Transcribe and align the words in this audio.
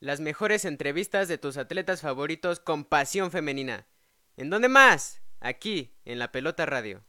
Las 0.00 0.20
mejores 0.20 0.64
entrevistas 0.64 1.26
de 1.26 1.38
tus 1.38 1.56
atletas 1.56 2.02
favoritos 2.02 2.60
con 2.60 2.84
pasión 2.84 3.32
femenina. 3.32 3.88
¿En 4.36 4.48
dónde 4.48 4.68
más? 4.68 5.20
Aquí, 5.40 5.96
en 6.04 6.20
la 6.20 6.30
Pelota 6.30 6.66
Radio. 6.66 7.02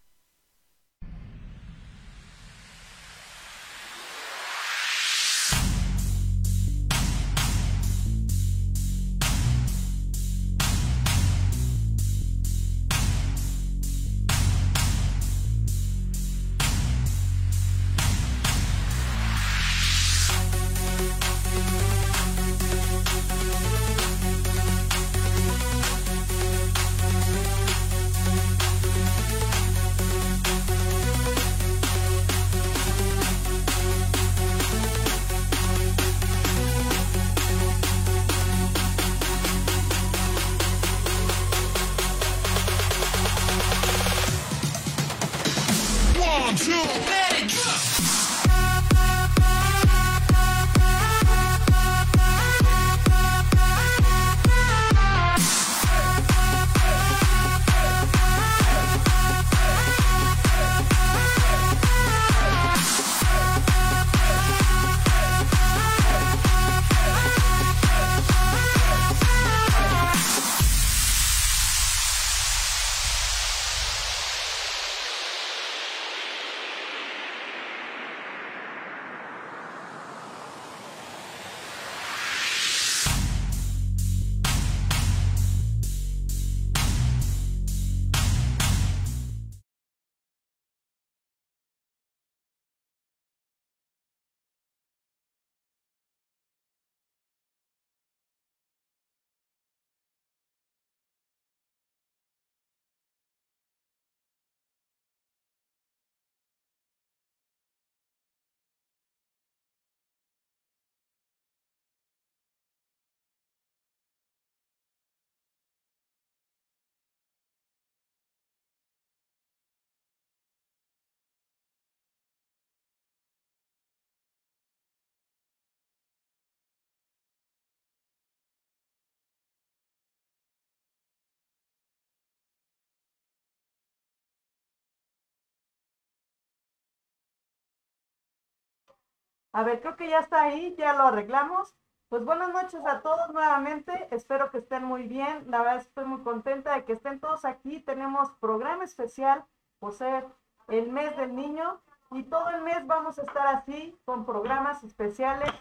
A 139.51 139.63
ver, 139.63 139.81
creo 139.81 139.95
que 139.95 140.09
ya 140.09 140.19
está 140.19 140.43
ahí, 140.43 140.75
ya 140.77 140.93
lo 140.93 141.03
arreglamos. 141.03 141.75
Pues 142.09 142.23
buenas 142.23 142.51
noches 142.51 142.81
a 142.85 143.01
todos 143.01 143.31
nuevamente, 143.33 144.07
espero 144.09 144.49
que 144.49 144.57
estén 144.57 144.83
muy 144.83 145.03
bien, 145.03 145.45
la 145.51 145.59
verdad 145.59 145.77
estoy 145.77 146.05
muy 146.05 146.21
contenta 146.23 146.73
de 146.73 146.83
que 146.83 146.93
estén 146.93 147.19
todos 147.19 147.45
aquí, 147.45 147.81
tenemos 147.81 148.31
programa 148.39 148.83
especial 148.83 149.45
por 149.77 149.93
ser 149.93 150.25
el 150.69 150.91
mes 150.91 151.15
del 151.17 151.35
niño 151.35 151.79
y 152.09 152.23
todo 152.23 152.49
el 152.49 152.63
mes 152.63 152.87
vamos 152.87 153.19
a 153.19 153.21
estar 153.21 153.45
así 153.47 153.95
con 154.05 154.25
programas 154.25 154.83
especiales 154.83 155.51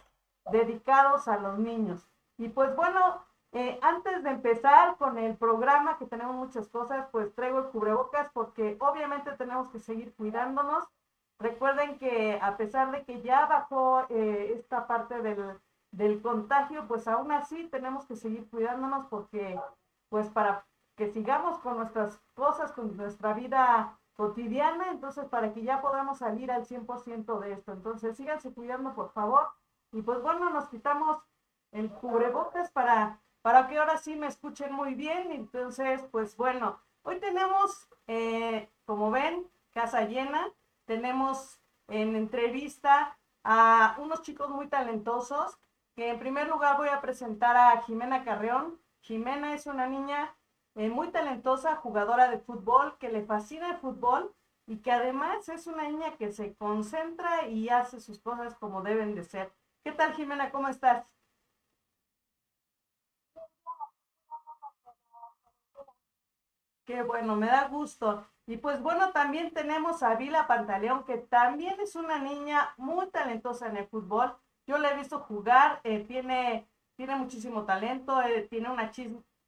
dedicados 0.51 1.29
a 1.29 1.37
los 1.37 1.59
niños. 1.59 2.09
Y 2.39 2.49
pues 2.49 2.75
bueno, 2.75 3.23
eh, 3.53 3.79
antes 3.83 4.23
de 4.23 4.31
empezar 4.31 4.97
con 4.97 5.19
el 5.19 5.37
programa, 5.37 5.99
que 5.99 6.07
tenemos 6.07 6.35
muchas 6.35 6.69
cosas, 6.69 7.09
pues 7.13 7.35
traigo 7.35 7.59
el 7.59 7.69
cubrebocas 7.69 8.31
porque 8.33 8.79
obviamente 8.81 9.33
tenemos 9.33 9.69
que 9.69 9.81
seguir 9.81 10.15
cuidándonos 10.15 10.89
Recuerden 11.39 11.99
que 11.99 12.39
a 12.43 12.57
pesar 12.57 12.91
de 12.91 13.05
que 13.05 13.23
ya 13.23 13.47
bajó 13.47 14.07
eh, 14.09 14.55
esta 14.57 14.89
parte 14.89 15.23
del, 15.23 15.59
del, 15.93 16.21
contagio, 16.21 16.89
pues 16.89 17.07
aún 17.07 17.31
así 17.31 17.69
tenemos 17.69 18.07
que 18.07 18.17
seguir 18.17 18.49
cuidándonos 18.51 19.07
porque, 19.07 19.59
pues 20.09 20.29
para 20.31 20.67
que 20.97 21.13
sigamos 21.13 21.59
con 21.61 21.77
nuestras 21.77 22.21
cosas, 22.35 22.73
con 22.73 22.97
nuestra 22.97 23.35
vida 23.35 23.97
cotidiana, 24.15 24.91
entonces 24.91 25.27
para 25.27 25.53
que 25.53 25.63
ya 25.63 25.81
podamos 25.81 26.19
salir 26.19 26.51
al 26.51 26.67
100% 26.67 27.39
de 27.39 27.53
esto. 27.53 27.73
Entonces 27.73 28.17
síganse 28.17 28.53
cuidando, 28.53 28.93
por 28.95 29.11
favor. 29.13 29.49
Y 29.93 30.03
pues 30.03 30.21
bueno, 30.21 30.51
nos 30.51 30.69
quitamos 30.69 31.19
el 31.71 31.89
cubrebocas 31.89 32.73
para, 32.73 33.21
para 33.43 33.69
que 33.69 33.79
ahora 33.79 33.97
sí 33.97 34.17
me 34.17 34.27
escuchen 34.27 34.73
muy 34.73 34.95
bien. 34.95 35.31
Entonces, 35.31 36.03
pues 36.11 36.37
bueno, 36.37 36.81
hoy 37.05 37.21
tenemos, 37.21 37.89
eh, 38.09 38.69
como 38.85 39.13
ven, 39.13 39.49
casa 39.73 40.03
llena 40.03 40.49
tenemos 40.89 41.61
en 41.87 42.17
entrevista 42.17 43.17
a 43.45 43.97
unos 43.99 44.23
chicos 44.23 44.49
muy 44.49 44.69
talentosos, 44.69 45.59
que 45.95 46.09
en 46.09 46.19
primer 46.19 46.49
lugar 46.49 46.79
voy 46.79 46.89
a 46.89 47.01
presentar 47.01 47.57
a 47.57 47.83
Jimena 47.83 48.25
Carreón. 48.25 48.81
Jimena 49.03 49.53
es 49.55 49.67
una 49.67 49.87
niña 49.87 50.35
eh, 50.75 50.89
muy 50.89 51.11
talentosa, 51.11 51.77
jugadora 51.77 52.31
de 52.31 52.39
fútbol, 52.39 52.97
que 52.99 53.11
le 53.11 53.25
fascina 53.25 53.71
el 53.71 53.77
fútbol 53.77 54.35
y 54.67 54.79
que 54.79 54.91
además 54.91 55.49
es 55.51 55.67
una 55.67 55.87
niña 55.89 56.17
que 56.17 56.33
se 56.33 56.55
concentra 56.57 57.47
y 57.49 57.69
hace 57.69 58.01
sus 58.01 58.19
cosas 58.19 58.55
como 58.57 58.83
deben 58.83 59.15
de 59.15 59.25
ser. 59.25 59.53
¿Qué 59.85 59.93
tal 59.93 60.15
Jimena? 60.15 60.51
¿Cómo 60.51 60.69
estás? 60.69 61.07
Qué 66.87 67.03
bueno, 67.03 67.37
me 67.37 67.47
da 67.47 67.69
gusto. 67.69 68.27
Y 68.49 68.57
pues 68.57 68.81
bueno, 68.81 69.13
también 69.13 69.53
tenemos 69.53 70.03
a 70.03 70.15
Vila 70.15 70.47
Pantaleón, 70.47 71.05
que 71.05 71.19
también 71.19 71.79
es 71.81 71.95
una 71.97 72.19
niña 72.19 72.73
muy 72.79 73.11
talentosa 73.11 73.67
en 73.69 73.77
el 73.77 73.87
fútbol. 73.87 74.35
Yo 74.67 74.79
la 74.79 74.91
he 74.91 74.97
visto 74.97 75.21
jugar, 75.21 75.83
eh, 75.85 76.03
tiene, 76.09 76.67
tiene 76.97 77.15
muchísimo 77.17 77.67
talento, 77.67 78.23
eh, 78.23 78.49
tiene 78.49 78.71
una 78.71 78.91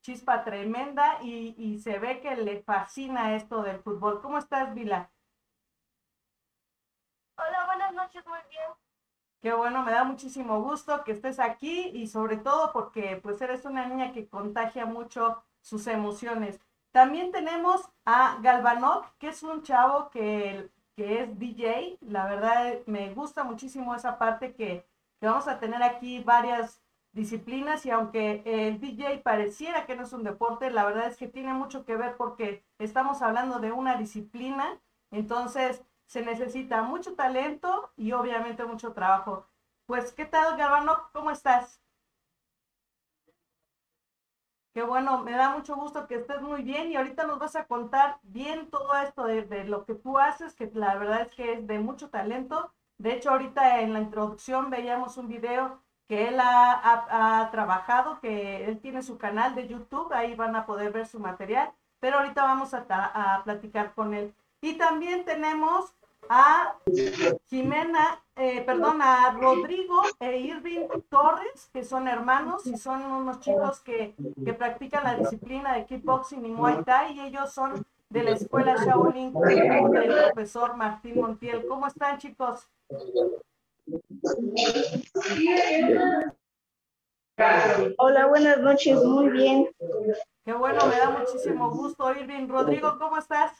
chispa 0.03 0.45
tremenda 0.45 1.19
y, 1.23 1.55
y, 1.57 1.79
se 1.79 1.99
ve 1.99 2.21
que 2.21 2.37
le 2.37 2.63
fascina 2.63 3.35
esto 3.35 3.63
del 3.63 3.81
fútbol. 3.81 4.21
¿Cómo 4.21 4.37
estás, 4.37 4.75
Vila? 4.75 5.11
Hola, 7.39 7.65
buenas 7.65 7.95
noches, 7.95 8.23
muy 8.27 8.41
bien. 8.51 8.69
Qué 9.41 9.55
bueno, 9.55 9.83
me 9.83 9.93
da 9.93 10.05
muchísimo 10.05 10.61
gusto 10.61 11.05
que 11.05 11.13
estés 11.13 11.41
aquí 11.41 11.89
y 11.95 12.07
sobre 12.07 12.37
todo 12.37 12.71
porque 12.75 13.19
pues 13.23 13.41
eres 13.41 13.65
una 13.65 13.87
niña 13.87 14.13
que 14.13 14.29
contagia 14.29 14.85
mucho 14.85 15.43
sus 15.63 15.87
emociones. 15.87 16.61
También 16.93 17.31
tenemos 17.31 17.89
a 18.05 18.39
Galvanov, 18.43 19.05
que 19.19 19.29
es 19.29 19.43
un 19.43 19.63
chavo 19.63 20.11
que, 20.11 20.71
que 20.97 21.23
es 21.23 21.39
DJ. 21.39 21.99
La 22.01 22.27
verdad 22.27 22.75
me 22.87 23.13
gusta 23.15 23.45
muchísimo 23.45 23.95
esa 23.95 24.19
parte 24.19 24.55
que, 24.55 24.87
que 25.21 25.27
vamos 25.27 25.47
a 25.49 25.59
tener 25.61 25.83
aquí 25.83 26.21
varias 26.23 26.83
disciplinas 27.13 27.87
y 27.87 27.91
aunque 27.91 28.43
el 28.45 28.81
DJ 28.81 29.19
pareciera 29.19 29.87
que 29.87 29.97
no 29.97 30.05
es 30.05 30.13
un 30.13 30.25
deporte, 30.25 30.71
la 30.71 30.85
verdad 30.85 31.07
es 31.07 31.17
que 31.17 31.29
tiene 31.29 31.53
mucho 31.53 31.85
que 31.85 31.97
ver 31.97 32.17
porque 32.17 32.65
estamos 32.79 33.23
hablando 33.23 33.59
de 33.59 33.73
una 33.73 33.97
disciplina, 33.97 34.81
entonces 35.11 35.83
se 36.07 36.23
necesita 36.23 36.83
mucho 36.83 37.15
talento 37.15 37.93
y 37.97 38.13
obviamente 38.13 38.65
mucho 38.65 38.93
trabajo. 38.93 39.47
Pues, 39.87 40.13
¿qué 40.13 40.25
tal, 40.25 40.57
Galvanov? 40.57 41.11
¿Cómo 41.13 41.31
estás? 41.31 41.80
Qué 44.73 44.83
bueno, 44.85 45.19
me 45.25 45.33
da 45.33 45.51
mucho 45.51 45.75
gusto 45.75 46.07
que 46.07 46.15
estés 46.17 46.41
muy 46.43 46.63
bien 46.63 46.93
y 46.93 46.97
ahorita 46.97 47.27
nos 47.27 47.41
vas 47.41 47.57
a 47.57 47.67
contar 47.67 48.19
bien 48.23 48.71
todo 48.71 48.95
esto 48.99 49.25
de, 49.25 49.65
lo 49.65 49.85
que 49.85 49.95
tú 49.95 50.19
haces, 50.19 50.55
que 50.55 50.71
la 50.75 50.97
verdad 50.97 51.23
es 51.23 51.35
que 51.35 51.55
es 51.55 51.67
de 51.67 51.81
mucho 51.81 52.09
talento. 52.09 52.73
De 52.97 53.13
hecho, 53.13 53.31
ahorita 53.31 53.81
en 53.81 53.93
la 53.93 54.01
introducción 54.01 54.71
veíamos 54.71 55.17
un 55.17 55.27
video 55.27 55.83
que 56.07 56.29
él 56.29 56.39
ha, 56.41 57.49
trabajado, 57.51 58.21
que 58.21 58.65
él 58.67 58.81
tiene 58.81 59.03
su 59.03 59.19
canal 59.19 59.55
de 59.57 59.67
YouTube, 59.67 60.13
ahí 60.13 60.35
van 60.37 60.55
a 60.55 60.67
poder 60.67 60.93
ver 60.93 61.07
su 61.07 61.19
material, 61.19 61.73
pero 61.99 62.19
ahorita 62.19 62.43
vamos 62.43 62.73
a, 62.75 62.85
a 62.89 63.43
platicar 63.45 63.93
con 63.95 64.15
él. 64.15 64.35
Y 64.61 64.75
también 64.75 65.25
tenemos 65.25 65.97
a 66.33 66.77
Jimena, 67.49 68.23
eh, 68.37 68.63
perdón, 68.65 69.03
a 69.03 69.33
Rodrigo 69.33 70.01
e 70.21 70.39
Irving 70.39 70.87
Torres, 71.09 71.69
que 71.73 71.83
son 71.83 72.07
hermanos 72.07 72.69
y 72.69 72.77
son 72.77 73.03
unos 73.03 73.41
chicos 73.41 73.81
que, 73.81 74.15
que 74.45 74.55
practican 74.55 75.03
la 75.03 75.17
disciplina 75.17 75.75
de 75.75 75.87
kickboxing 75.87 76.47
y 76.47 76.51
muay 76.51 76.85
thai 76.85 77.15
y 77.15 77.21
ellos 77.23 77.53
son 77.53 77.85
de 78.11 78.23
la 78.23 78.31
escuela 78.31 78.77
Shaolin 78.77 79.33
del 79.33 80.25
profesor 80.27 80.77
Martín 80.77 81.21
Montiel. 81.21 81.67
¿Cómo 81.67 81.89
están, 81.89 82.19
chicos? 82.19 82.69
Hola, 87.99 88.27
buenas 88.29 88.61
noches, 88.61 89.03
muy 89.03 89.31
bien. 89.31 89.69
Qué 90.45 90.53
bueno, 90.53 90.87
me 90.87 90.97
da 90.97 91.11
muchísimo 91.11 91.71
gusto, 91.71 92.13
Irving. 92.13 92.47
Rodrigo, 92.47 92.97
¿cómo 93.01 93.19
estás? 93.19 93.53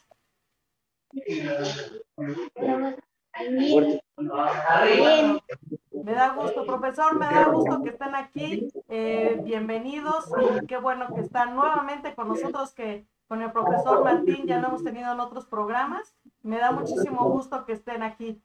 Me 6.03 6.13
da 6.13 6.29
gusto, 6.33 6.65
profesor, 6.65 7.17
me 7.19 7.25
da 7.25 7.45
gusto 7.49 7.81
que 7.83 7.89
estén 7.89 8.15
aquí. 8.15 8.71
Eh, 8.87 9.39
bienvenidos 9.43 10.25
y 10.41 10.65
qué 10.65 10.77
bueno 10.77 11.13
que 11.13 11.21
están 11.21 11.55
nuevamente 11.55 12.15
con 12.15 12.29
nosotros, 12.29 12.73
que 12.73 13.05
con 13.27 13.41
el 13.41 13.51
profesor 13.51 14.03
Martín 14.03 14.45
ya 14.45 14.59
lo 14.59 14.69
hemos 14.69 14.83
tenido 14.83 15.11
en 15.13 15.19
otros 15.19 15.45
programas. 15.45 16.15
Me 16.43 16.57
da 16.57 16.71
muchísimo 16.71 17.29
gusto 17.29 17.65
que 17.65 17.73
estén 17.73 18.03
aquí. 18.03 18.41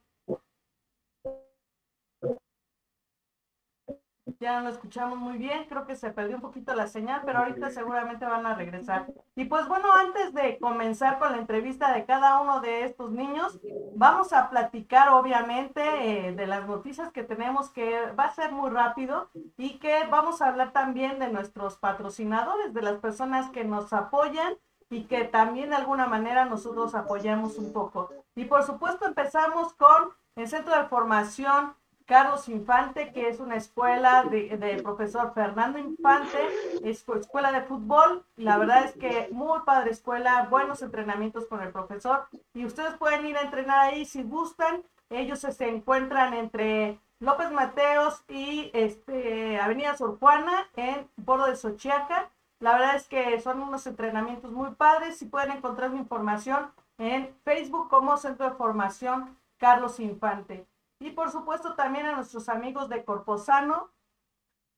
Ya 4.39 4.61
lo 4.61 4.69
escuchamos 4.69 5.19
muy 5.19 5.39
bien, 5.39 5.67
creo 5.69 5.87
que 5.87 5.97
se 5.97 6.11
perdió 6.11 6.37
un 6.37 6.43
poquito 6.43 6.75
la 6.75 6.87
señal, 6.87 7.23
pero 7.25 7.39
ahorita 7.39 7.71
seguramente 7.71 8.25
van 8.25 8.47
a 8.47 8.55
regresar. 8.55 9.07
Y 9.35 9.45
pues 9.47 9.69
bueno, 9.69 9.89
antes 9.93 10.33
de 10.35 10.59
comenzar 10.59 11.19
con 11.19 11.33
la 11.33 11.39
entrevista 11.39 11.93
de 11.93 12.05
cada 12.05 12.41
uno 12.41 12.61
de 12.61 12.85
estos 12.85 13.11
niños, 13.13 13.61
vamos 13.95 14.33
a 14.33 14.51
platicar 14.51 15.09
obviamente 15.11 16.29
eh, 16.29 16.33
de 16.33 16.47
las 16.47 16.67
noticias 16.67 17.13
que 17.13 17.23
tenemos, 17.23 17.71
que 17.71 18.13
va 18.13 18.25
a 18.25 18.35
ser 18.35 18.53
muy 18.53 18.71
rápido 18.71 19.31
y 19.57 19.79
que 19.79 20.05
vamos 20.11 20.43
a 20.43 20.49
hablar 20.49 20.73
también 20.73 21.19
de 21.19 21.29
nuestros 21.29 21.77
patrocinadores, 21.77 22.75
de 22.75 22.83
las 22.83 22.99
personas 22.99 23.51
que 23.51 23.65
nos 23.65 23.93
apoyan 23.93 24.55
y 24.91 25.05
que 25.05 25.25
también 25.25 25.71
de 25.71 25.77
alguna 25.77 26.07
manera 26.07 26.45
nosotros 26.45 26.95
apoyamos 26.95 27.59
un 27.59 27.73
poco. 27.73 28.11
Y 28.35 28.45
por 28.45 28.63
supuesto 28.65 29.07
empezamos 29.07 29.75
con 29.75 30.11
el 30.37 30.49
Centro 30.49 30.77
de 30.77 30.89
Formación 30.89 31.75
Carlos 32.07 32.49
Infante, 32.49 33.13
que 33.13 33.29
es 33.29 33.41
una 33.41 33.57
escuela 33.57 34.23
de 34.23 34.81
profesor 34.83 35.35
Fernando 35.35 35.79
Infante, 35.79 36.39
es 36.85 37.05
escuela 37.09 37.51
de 37.51 37.63
fútbol. 37.63 38.25
La 38.37 38.59
verdad 38.59 38.85
es 38.85 38.93
que 38.93 39.29
muy 39.33 39.61
padre 39.67 39.91
escuela, 39.91 40.47
buenos 40.49 40.83
entrenamientos 40.83 41.47
con 41.47 41.61
el 41.63 41.73
profesor. 41.73 42.29
Y 42.55 42.65
ustedes 42.65 42.95
pueden 42.95 43.27
ir 43.27 43.37
a 43.37 43.43
entrenar 43.43 43.81
ahí 43.81 44.05
si 44.05 44.23
gustan. 44.23 44.85
Ellos 45.11 45.41
se 45.41 45.69
encuentran 45.69 46.33
entre 46.35 47.01
López 47.19 47.51
Mateos 47.51 48.23
y 48.29 48.71
este, 48.73 49.59
Avenida 49.59 49.97
Sor 49.97 50.19
Juana 50.21 50.69
en 50.77 51.09
Bordo 51.17 51.47
de 51.47 51.57
Sochiaca. 51.57 52.31
La 52.61 52.73
verdad 52.75 52.97
es 52.97 53.09
que 53.09 53.41
son 53.41 53.61
unos 53.61 53.85
entrenamientos 53.87 54.53
muy 54.53 54.71
padres. 54.77 55.19
Si 55.19 55.27
pueden 55.27 55.51
encontrar 55.51 55.91
mi 55.91 55.99
información 55.99 56.71
en 56.99 57.35
Facebook 57.45 57.89
como 57.89 58.17
Centro 58.17 58.49
de 58.49 58.57
Formación 58.57 59.37
Carlos 59.59 59.99
Infante. 59.99 60.67
Y 60.99 61.11
por 61.11 61.31
supuesto 61.31 61.75
también 61.75 62.07
a 62.07 62.17
nuestros 62.17 62.49
amigos 62.49 62.89
de 62.89 63.05
Corposano, 63.05 63.93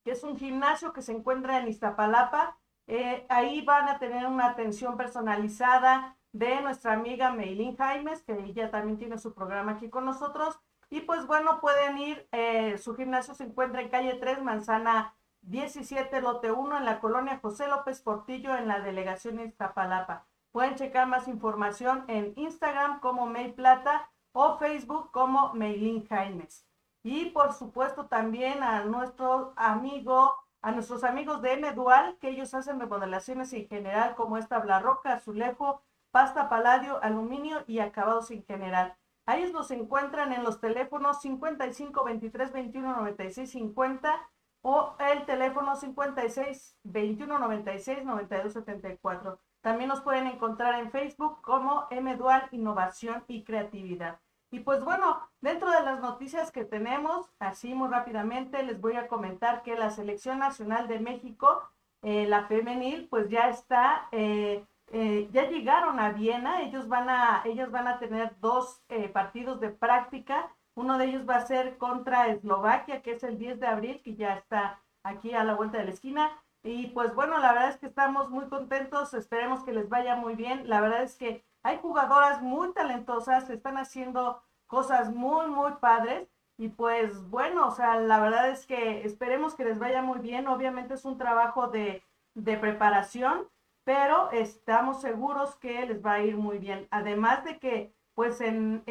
que 0.05 0.13
es 0.13 0.25
un 0.25 0.37
gimnasio 0.37 0.93
que 0.93 1.03
se 1.03 1.13
encuentra 1.13 1.59
en 1.59 1.69
Iztapalapa. 1.69 2.59
Eh, 2.87 3.27
ahí 3.29 3.63
van 3.63 3.89
a 3.89 3.99
tener 3.99 4.27
una 4.27 4.47
atención 4.47 4.97
personalizada 4.97 6.17
de 6.33 6.61
nuestra 6.61 6.95
amiga 6.95 7.33
Meilín 7.33 7.77
Jaimes, 7.77 8.23
que 8.23 8.33
ella 8.33 8.71
también 8.71 8.99
tiene 8.99 9.19
su 9.19 9.35
programa 9.35 9.73
aquí 9.73 9.91
con 9.91 10.05
nosotros. 10.05 10.59
Y 10.91 11.01
pues 11.01 11.27
bueno, 11.27 11.61
pueden 11.61 11.99
ir, 11.99 12.29
eh, 12.33 12.79
su 12.79 12.95
gimnasio 12.95 13.35
se 13.35 13.45
encuentra 13.45 13.83
en 13.83 13.91
calle 13.91 14.15
3, 14.15 14.43
manzana 14.43 15.15
17, 15.43 16.21
lote 16.21 16.51
1, 16.51 16.79
en 16.79 16.85
la 16.85 17.01
colonia 17.01 17.39
José 17.41 17.69
López 17.69 18.01
Portillo, 18.01 18.57
en 18.57 18.69
la 18.69 18.81
delegación 18.81 19.39
Iztapalapa. 19.41 20.27
Pueden 20.51 20.77
checar 20.77 21.07
más 21.07 21.29
información 21.29 22.05
en 22.09 22.33
Instagram 22.37 23.01
como 23.01 23.27
May 23.27 23.53
Plata 23.53 24.11
o 24.33 24.59
Facebook 24.59 25.11
como 25.11 25.55
Meilín 25.55 26.07
Jaimes. 26.07 26.67
Y 27.03 27.27
por 27.27 27.53
supuesto 27.53 28.07
también 28.07 28.63
a 28.63 28.85
nuestro 28.85 29.53
amigo, 29.57 30.35
a 30.61 30.73
nuestros 30.73 31.05
amigos 31.05 31.43
de 31.43 31.55
M 31.55 31.73
Dual, 31.73 32.19
que 32.21 32.31
ellos 32.31 32.55
hacen 32.55 32.81
remodelaciones 32.81 33.53
en 33.53 33.69
general 33.69 34.15
como 34.15 34.37
esta 34.37 34.59
roca, 34.81 35.15
azulejo, 35.15 35.83
pasta 36.11 36.49
paladio, 36.49 37.03
aluminio 37.03 37.65
y 37.67 37.79
acabados 37.79 38.31
en 38.31 38.45
general. 38.45 38.97
Ahí 39.27 39.53
nos 39.53 39.71
encuentran 39.71 40.33
en 40.33 40.43
los 40.43 40.61
teléfonos 40.61 41.21
55 41.21 42.05
23 42.05 42.53
21 42.53 42.97
96 42.97 43.51
50 43.51 44.31
o 44.63 44.97
el 44.99 45.27
teléfono 45.27 45.77
56 45.77 46.77
21 46.83 47.39
96 47.39 48.05
92 48.05 48.53
74. 48.55 49.39
También 49.69 49.91
nos 49.91 50.01
pueden 50.01 50.27
encontrar 50.27 50.81
en 50.81 50.91
Facebook 50.91 51.43
como 51.43 51.89
M 51.91 52.17
Dual 52.17 52.49
Innovación 52.53 53.23
y 53.29 53.45
Creatividad. 53.45 54.19
Y 54.51 54.61
pues 54.61 54.83
bueno, 54.83 55.21
dentro 55.43 55.71
de 55.71 55.83
las 55.83 56.01
noticias 56.01 56.51
que 56.51 56.65
tenemos, 56.65 57.31
así 57.39 57.75
muy 57.75 57.91
rápidamente 57.91 58.63
les 58.63 58.81
voy 58.81 58.97
a 58.97 59.09
comentar 59.09 59.63
que 59.63 59.77
la 59.77 59.91
Selección 59.91 60.39
Nacional 60.39 60.89
de 60.89 61.01
México, 61.01 61.69
eh, 62.01 62.27
la 62.27 62.47
femenil, 62.47 63.09
pues 63.11 63.29
ya 63.29 63.51
está, 63.51 64.09
eh, 64.11 64.65
eh, 64.91 65.29
ya 65.33 65.51
llegaron 65.51 66.01
a 66.01 66.13
Viena, 66.13 66.63
ellos 66.63 66.89
van 66.89 67.11
a, 67.11 67.43
ellos 67.45 67.71
van 67.71 67.89
a 67.89 67.99
tener 67.99 68.41
dos 68.41 68.81
partidos 69.13 69.61
de 69.61 69.69
práctica, 69.69 70.51
uno 70.77 70.97
de 70.97 71.05
ellos 71.05 71.29
va 71.29 71.37
a 71.37 71.47
ser 71.47 71.77
contra 71.77 72.29
Eslovaquia, 72.29 73.03
que 73.03 73.13
es 73.13 73.23
el 73.23 73.37
10 73.37 73.61
de 73.61 73.67
abril, 73.67 74.01
que 74.03 74.15
ya 74.15 74.33
está 74.33 74.81
aquí 75.03 75.35
a 75.35 75.45
la 75.45 75.57
vuelta 75.57 75.77
de 75.77 75.85
la 75.85 75.91
esquina. 75.91 76.31
Y 76.69 76.89
pues 76.89 77.15
bueno, 77.15 77.39
la 77.39 77.55
verdad 77.55 77.71
es 77.71 77.79
que 77.79 77.87
estamos 77.87 78.29
muy 78.29 78.47
contentos, 78.51 79.15
esperemos 79.15 79.65
que 79.65 79.73
les 79.73 79.89
vaya 79.89 80.17
muy 80.17 80.35
bien. 80.35 80.69
La 80.69 80.83
verdad 80.83 81.03
es 81.03 81.17
que 81.17 81.43
hay 81.63 81.79
jugadoras 81.79 82.43
muy 82.43 82.75
talentosas, 82.75 83.49
están 83.49 83.79
haciendo 83.79 84.43
cosas 84.67 85.11
muy, 85.11 85.47
muy 85.47 85.73
padres. 85.81 86.29
Y 86.59 86.69
pues 86.69 87.27
bueno, 87.31 87.69
o 87.69 87.71
sea, 87.71 87.97
la 87.99 88.21
verdad 88.21 88.51
es 88.51 88.67
que 88.67 89.03
esperemos 89.07 89.55
que 89.55 89.65
les 89.65 89.79
vaya 89.79 90.03
muy 90.03 90.19
bien. 90.19 90.47
Obviamente 90.47 90.93
es 90.93 91.07
un 91.07 91.17
trabajo 91.17 91.69
de, 91.69 92.03
preparación, 92.35 93.49
pero 93.85 94.31
estamos 94.33 95.01
seguros 95.01 95.57
que 95.57 95.87
les 95.87 96.05
va 96.05 96.15
a 96.15 96.23
ir 96.23 96.37
muy 96.37 96.59
bien. 96.59 96.87
Además 96.91 97.45
de 97.45 97.59
que 97.59 97.95
pues 98.13 98.43
en, 98.43 98.85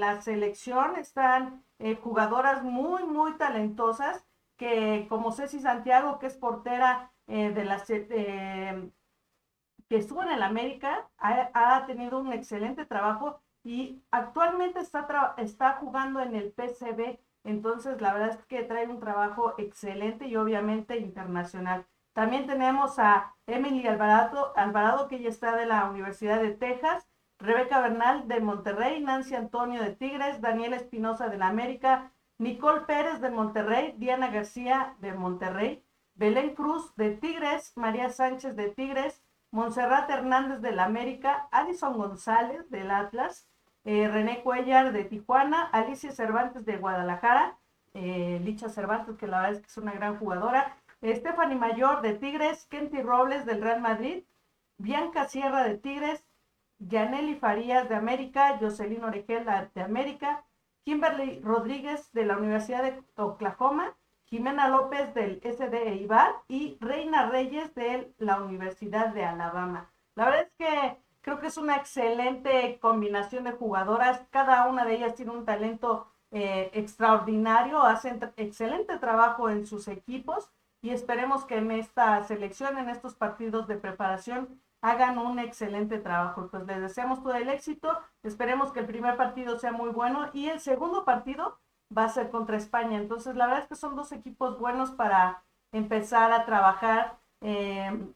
la 0.00 0.20
selección 0.20 0.96
están 0.96 1.64
eh, 1.78 1.96
jugadoras 1.96 2.62
muy, 2.62 3.04
muy 3.04 3.38
talentosas, 3.38 4.26
que 4.58 5.06
como 5.08 5.32
Ceci 5.32 5.60
Santiago, 5.60 6.18
que 6.18 6.26
es 6.26 6.36
portera 6.36 7.11
eh, 7.26 7.50
de 7.52 7.64
la 7.64 7.82
eh, 7.88 8.90
que 9.88 9.96
estuvo 9.96 10.22
en 10.22 10.30
el 10.30 10.42
América, 10.42 11.08
ha, 11.18 11.84
tenido 11.86 12.18
un 12.18 12.32
excelente 12.32 12.86
trabajo 12.86 13.40
y 13.62 14.02
actualmente 14.10 14.80
está, 14.80 15.34
está 15.36 15.74
jugando 15.74 16.20
en 16.20 16.34
el 16.34 16.52
PCB. 16.52 17.18
Entonces, 17.44 18.00
la 18.00 18.14
verdad 18.14 18.30
es 18.30 18.46
que 18.46 18.62
trae 18.62 18.86
un 18.86 19.00
trabajo 19.00 19.54
excelente 19.58 20.26
y 20.26 20.36
obviamente 20.36 20.96
internacional. 20.98 21.86
También 22.12 22.46
tenemos 22.46 22.98
a 22.98 23.34
Emily 23.46 23.86
Alvarado, 23.86 24.52
Alvarado, 24.56 25.08
que 25.08 25.20
ya 25.20 25.28
está 25.28 25.56
de 25.56 25.66
la 25.66 25.88
Universidad 25.90 26.40
de 26.40 26.52
Texas, 26.52 27.08
Rebeca 27.38 27.80
Bernal 27.80 28.28
de 28.28 28.40
Monterrey, 28.40 29.00
Nancy 29.00 29.34
Antonio 29.34 29.82
de 29.82 29.94
Tigres, 29.94 30.40
Daniela 30.40 30.76
Espinosa 30.76 31.28
de 31.28 31.38
la 31.38 31.48
América, 31.48 32.12
Nicole 32.38 32.82
Pérez 32.82 33.20
de 33.20 33.30
Monterrey, 33.30 33.94
Diana 33.98 34.30
García 34.30 34.96
de 35.00 35.12
Monterrey, 35.12 35.84
Belén 36.14 36.54
Cruz 36.54 36.94
de 36.96 37.10
Tigres, 37.16 37.72
María 37.76 38.10
Sánchez 38.10 38.56
de 38.56 38.68
Tigres, 38.68 39.22
Montserrat 39.50 40.08
Hernández 40.10 40.60
del 40.60 40.78
América, 40.78 41.48
Alison 41.50 41.96
González 41.96 42.68
del 42.70 42.90
Atlas, 42.90 43.48
eh, 43.84 44.08
René 44.08 44.42
Cuellar 44.42 44.92
de 44.92 45.04
Tijuana, 45.04 45.62
Alicia 45.72 46.12
Cervantes 46.12 46.64
de 46.64 46.76
Guadalajara, 46.76 47.58
eh, 47.94 48.40
Licha 48.42 48.68
Cervantes, 48.68 49.16
que 49.16 49.26
la 49.26 49.40
verdad 49.40 49.56
es 49.56 49.60
que 49.60 49.66
es 49.66 49.76
una 49.76 49.92
gran 49.92 50.18
jugadora, 50.18 50.76
Stephanie 51.02 51.56
Mayor 51.56 52.00
de 52.00 52.14
Tigres, 52.14 52.66
Kenty 52.66 53.02
Robles 53.02 53.44
del 53.44 53.60
Real 53.60 53.80
Madrid, 53.80 54.24
Bianca 54.78 55.26
Sierra 55.26 55.64
de 55.64 55.76
Tigres, 55.76 56.24
Yaneli 56.78 57.34
Farías 57.34 57.88
de 57.88 57.96
América, 57.96 58.58
Jocelyn 58.60 59.04
Orejela 59.04 59.70
de 59.74 59.82
América, 59.82 60.44
Kimberly 60.84 61.40
Rodríguez 61.40 62.12
de 62.12 62.24
la 62.24 62.36
Universidad 62.36 62.82
de 62.82 63.02
Oklahoma, 63.16 63.96
Jimena 64.32 64.66
López 64.68 65.12
del 65.12 65.42
SD 65.42 65.96
Ibar 65.96 66.36
y 66.48 66.78
Reina 66.80 67.28
Reyes 67.28 67.74
de 67.74 68.14
la 68.16 68.40
Universidad 68.40 69.08
de 69.08 69.26
Alabama. 69.26 69.90
La 70.14 70.24
verdad 70.24 70.40
es 70.40 70.52
que 70.56 70.96
creo 71.20 71.38
que 71.38 71.48
es 71.48 71.58
una 71.58 71.76
excelente 71.76 72.78
combinación 72.80 73.44
de 73.44 73.52
jugadoras. 73.52 74.22
Cada 74.30 74.66
una 74.68 74.86
de 74.86 74.94
ellas 74.94 75.16
tiene 75.16 75.32
un 75.32 75.44
talento 75.44 76.06
eh, 76.30 76.70
extraordinario, 76.72 77.82
hacen 77.82 78.20
excelente 78.38 78.96
trabajo 78.96 79.50
en 79.50 79.66
sus 79.66 79.86
equipos 79.86 80.50
y 80.80 80.92
esperemos 80.92 81.44
que 81.44 81.58
en 81.58 81.70
esta 81.70 82.24
selección, 82.24 82.78
en 82.78 82.88
estos 82.88 83.14
partidos 83.14 83.68
de 83.68 83.76
preparación, 83.76 84.62
hagan 84.80 85.18
un 85.18 85.40
excelente 85.40 85.98
trabajo. 85.98 86.48
Pues 86.50 86.64
les 86.64 86.80
deseamos 86.80 87.22
todo 87.22 87.34
el 87.34 87.50
éxito, 87.50 87.98
esperemos 88.22 88.72
que 88.72 88.80
el 88.80 88.86
primer 88.86 89.18
partido 89.18 89.58
sea 89.58 89.72
muy 89.72 89.90
bueno 89.90 90.30
y 90.32 90.48
el 90.48 90.58
segundo 90.58 91.04
partido 91.04 91.58
va 91.96 92.04
a 92.04 92.08
ser 92.08 92.30
contra 92.30 92.56
España. 92.56 92.98
Entonces, 92.98 93.36
la 93.36 93.46
verdad 93.46 93.62
es 93.62 93.68
que 93.68 93.76
son 93.76 93.96
dos 93.96 94.12
equipos 94.12 94.58
buenos 94.58 94.90
para 94.90 95.44
empezar 95.72 96.32
a 96.32 96.44
trabajar, 96.44 97.18
eh, 97.40 98.12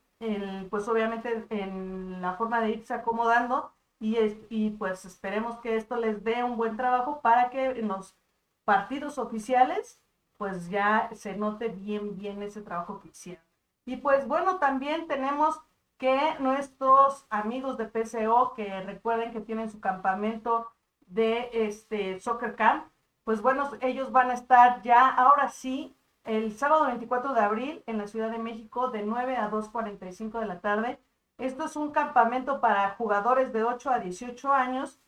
pues 0.70 0.88
obviamente 0.88 1.46
en 1.50 2.22
la 2.22 2.34
forma 2.34 2.60
de 2.60 2.70
irse 2.70 2.94
acomodando 2.94 3.72
y, 4.00 4.16
y 4.48 4.70
pues 4.70 5.04
esperemos 5.04 5.58
que 5.58 5.76
esto 5.76 5.96
les 5.96 6.24
dé 6.24 6.42
un 6.42 6.56
buen 6.56 6.76
trabajo 6.76 7.20
para 7.20 7.50
que 7.50 7.66
en 7.66 7.88
los 7.88 8.16
partidos 8.64 9.18
oficiales 9.18 10.00
pues 10.38 10.68
ya 10.68 11.10
se 11.14 11.36
note 11.36 11.68
bien, 11.68 12.16
bien 12.16 12.42
ese 12.42 12.62
trabajo 12.62 13.00
que 13.00 13.08
hicieron. 13.08 13.44
Y 13.86 13.96
pues 13.96 14.26
bueno, 14.26 14.58
también 14.58 15.06
tenemos 15.06 15.58
que 15.98 16.34
nuestros 16.40 17.26
amigos 17.30 17.78
de 17.78 17.86
PCO, 17.86 18.52
que 18.54 18.82
recuerden 18.82 19.32
que 19.32 19.40
tienen 19.40 19.70
su 19.70 19.80
campamento 19.80 20.70
de 21.06 21.48
este 21.52 22.20
Soccer 22.20 22.54
Camp, 22.54 22.86
pues 23.26 23.42
bueno, 23.42 23.72
ellos 23.80 24.12
van 24.12 24.30
a 24.30 24.34
estar 24.34 24.82
ya, 24.82 25.08
ahora 25.08 25.48
sí, 25.48 25.96
el 26.22 26.56
sábado 26.56 26.86
24 26.86 27.34
de 27.34 27.40
abril 27.40 27.82
en 27.86 27.98
la 27.98 28.06
Ciudad 28.06 28.30
de 28.30 28.38
México 28.38 28.90
de 28.90 29.02
9 29.02 29.36
a 29.36 29.50
2.45 29.50 30.38
de 30.38 30.46
la 30.46 30.60
tarde. 30.60 31.00
Esto 31.36 31.64
es 31.64 31.74
un 31.74 31.90
campamento 31.90 32.60
para 32.60 32.90
jugadores 32.90 33.52
de 33.52 33.64
8 33.64 33.90
a 33.90 33.98
18 33.98 34.52
años. 34.52 35.00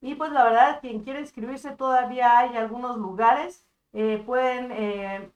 Y 0.00 0.16
pues 0.16 0.32
la 0.32 0.42
verdad, 0.42 0.80
quien 0.80 1.04
quiere 1.04 1.20
inscribirse 1.20 1.70
todavía 1.70 2.36
hay 2.36 2.56
algunos 2.56 2.96
lugares. 2.96 3.64
Eh, 3.92 4.20
pueden 4.26 4.72
eh, 4.72 5.30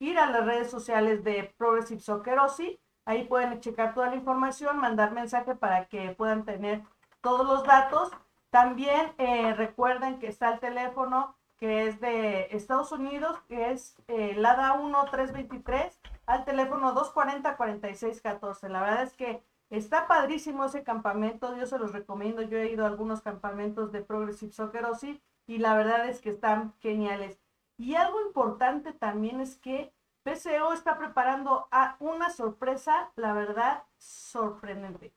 ir 0.00 0.18
a 0.18 0.26
las 0.26 0.44
redes 0.46 0.68
sociales 0.68 1.22
de 1.22 1.54
Progressive 1.56 2.00
Soccer 2.00 2.40
Osi. 2.40 2.80
Ahí 3.04 3.22
pueden 3.22 3.60
checar 3.60 3.94
toda 3.94 4.08
la 4.08 4.16
información, 4.16 4.78
mandar 4.78 5.12
mensaje 5.12 5.54
para 5.54 5.84
que 5.84 6.10
puedan 6.10 6.44
tener 6.44 6.82
todos 7.20 7.46
los 7.46 7.62
datos. 7.62 8.10
También 8.50 9.12
eh, 9.18 9.54
recuerden 9.54 10.18
que 10.18 10.28
está 10.28 10.52
el 10.54 10.60
teléfono 10.60 11.36
que 11.58 11.88
es 11.88 12.00
de 12.00 12.48
Estados 12.52 12.92
Unidos, 12.92 13.40
que 13.48 13.72
es 13.72 13.96
el 14.06 14.44
ADA 14.46 14.76
1323 14.76 16.00
al 16.26 16.44
teléfono 16.44 16.94
240-4614. 16.94 18.68
La 18.68 18.80
verdad 18.80 19.02
es 19.02 19.14
que 19.14 19.42
está 19.68 20.06
padrísimo 20.06 20.64
ese 20.64 20.84
campamento, 20.84 21.56
yo 21.56 21.66
se 21.66 21.78
los 21.78 21.92
recomiendo. 21.92 22.42
Yo 22.42 22.58
he 22.58 22.70
ido 22.70 22.84
a 22.84 22.88
algunos 22.88 23.22
campamentos 23.22 23.90
de 23.90 24.02
Progressive 24.02 24.52
Soccer 24.52 24.86
y 25.46 25.58
la 25.58 25.74
verdad 25.74 26.08
es 26.08 26.20
que 26.20 26.30
están 26.30 26.74
geniales. 26.78 27.40
Y 27.76 27.96
algo 27.96 28.20
importante 28.20 28.92
también 28.92 29.40
es 29.40 29.56
que 29.56 29.92
PCO 30.22 30.72
está 30.72 30.98
preparando 30.98 31.68
a 31.70 31.96
una 32.00 32.30
sorpresa, 32.30 33.10
la 33.16 33.32
verdad, 33.32 33.84
sorprendente. 33.96 35.12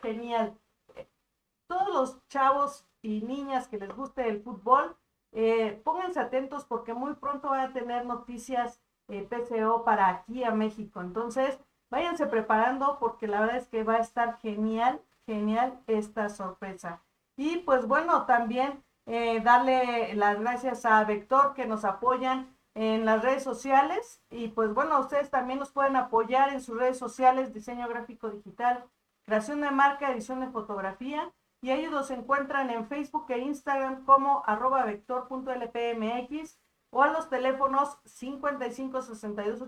Genial. 0.00 0.58
Todos 1.68 1.88
los 1.88 2.28
chavos 2.28 2.86
y 3.02 3.22
niñas 3.22 3.68
que 3.68 3.78
les 3.78 3.94
guste 3.94 4.28
el 4.28 4.42
fútbol, 4.42 4.96
eh, 5.32 5.80
pónganse 5.84 6.18
atentos 6.18 6.64
porque 6.64 6.94
muy 6.94 7.14
pronto 7.14 7.50
van 7.50 7.60
a 7.60 7.72
tener 7.72 8.06
noticias 8.06 8.80
eh, 9.08 9.22
PCO 9.22 9.84
para 9.84 10.08
aquí 10.08 10.44
a 10.44 10.50
México. 10.50 11.00
Entonces, 11.00 11.58
váyanse 11.90 12.26
preparando 12.26 12.98
porque 12.98 13.26
la 13.26 13.40
verdad 13.40 13.56
es 13.56 13.68
que 13.68 13.84
va 13.84 13.94
a 13.94 14.00
estar 14.00 14.38
genial, 14.40 15.00
genial 15.26 15.78
esta 15.86 16.28
sorpresa. 16.28 17.02
Y 17.36 17.58
pues 17.58 17.86
bueno, 17.86 18.26
también 18.26 18.82
eh, 19.06 19.40
darle 19.40 20.14
las 20.14 20.40
gracias 20.40 20.84
a 20.84 21.04
Vector 21.04 21.54
que 21.54 21.66
nos 21.66 21.84
apoyan 21.84 22.54
en 22.74 23.04
las 23.04 23.22
redes 23.22 23.42
sociales 23.42 24.22
y 24.30 24.48
pues 24.48 24.72
bueno, 24.72 25.00
ustedes 25.00 25.30
también 25.30 25.58
nos 25.58 25.70
pueden 25.70 25.96
apoyar 25.96 26.50
en 26.50 26.60
sus 26.60 26.78
redes 26.78 26.98
sociales, 26.98 27.52
diseño 27.52 27.88
gráfico 27.88 28.30
digital, 28.30 28.84
creación 29.24 29.60
de 29.60 29.70
marca, 29.70 30.12
edición 30.12 30.40
de 30.40 30.48
fotografía 30.48 31.32
y 31.60 31.70
ellos 31.70 31.92
los 31.92 32.10
encuentran 32.10 32.70
en 32.70 32.86
Facebook 32.86 33.26
e 33.30 33.38
Instagram 33.38 34.04
como 34.04 34.42
arroba 34.46 34.84
vector.lpmx 34.84 36.58
o 36.90 37.02
a 37.02 37.08
los 37.08 37.28
teléfonos 37.28 37.98
55 38.04 39.02
62 39.02 39.62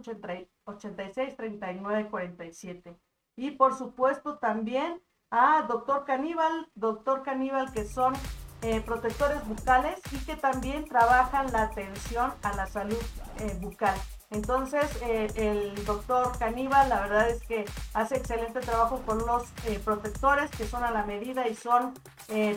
86 0.64 1.36
39 1.36 2.08
47. 2.10 2.96
Y 3.36 3.52
por 3.52 3.74
supuesto 3.74 4.38
también 4.38 5.02
a 5.30 5.62
Doctor 5.62 6.04
Caníbal, 6.04 6.70
Doctor 6.74 7.22
Caníbal 7.22 7.72
que 7.72 7.84
son 7.84 8.14
eh, 8.62 8.80
protectores 8.80 9.46
bucales 9.46 10.00
y 10.12 10.24
que 10.24 10.36
también 10.36 10.84
trabajan 10.84 11.50
la 11.52 11.62
atención 11.62 12.32
a 12.42 12.54
la 12.54 12.66
salud 12.66 13.02
eh, 13.38 13.58
bucal. 13.60 13.96
Entonces, 14.30 14.84
eh, 15.02 15.26
el 15.34 15.84
doctor 15.84 16.38
Caníbal, 16.38 16.88
la 16.88 17.00
verdad 17.00 17.28
es 17.28 17.42
que 17.42 17.64
hace 17.94 18.16
excelente 18.16 18.60
trabajo 18.60 19.02
con 19.04 19.18
los 19.18 19.44
protectores 19.84 20.50
que 20.52 20.66
son 20.66 20.84
a 20.84 20.92
la 20.92 21.04
medida 21.04 21.48
y 21.48 21.54
son 21.56 21.94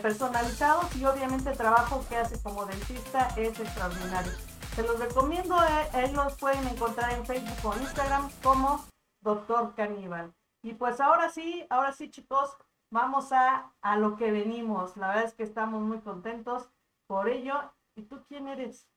personalizados 0.01 0.95
y 0.95 1.05
obviamente 1.05 1.49
el 1.49 1.57
trabajo 1.57 2.05
que 2.07 2.17
hace 2.17 2.39
como 2.43 2.65
dentista 2.65 3.27
es 3.37 3.59
extraordinario. 3.59 4.31
Se 4.75 4.83
los 4.83 4.99
recomiendo, 4.99 5.55
él 5.93 6.13
los 6.13 6.35
pueden 6.37 6.67
encontrar 6.67 7.11
en 7.13 7.25
Facebook 7.25 7.57
o 7.63 7.75
Instagram 7.79 8.29
como 8.43 8.85
doctor 9.21 9.73
Caníbal. 9.75 10.33
Y 10.63 10.73
pues 10.73 10.99
ahora 11.01 11.29
sí, 11.29 11.65
ahora 11.69 11.91
sí 11.91 12.09
chicos, 12.09 12.55
vamos 12.91 13.31
a, 13.31 13.71
a 13.81 13.97
lo 13.97 14.15
que 14.15 14.31
venimos. 14.31 14.95
La 14.97 15.09
verdad 15.09 15.25
es 15.25 15.33
que 15.33 15.43
estamos 15.43 15.81
muy 15.81 15.99
contentos 15.99 16.69
por 17.07 17.29
ello. 17.29 17.55
¿Y 17.95 18.03
tú 18.03 18.23
quién 18.27 18.47
eres? 18.47 18.87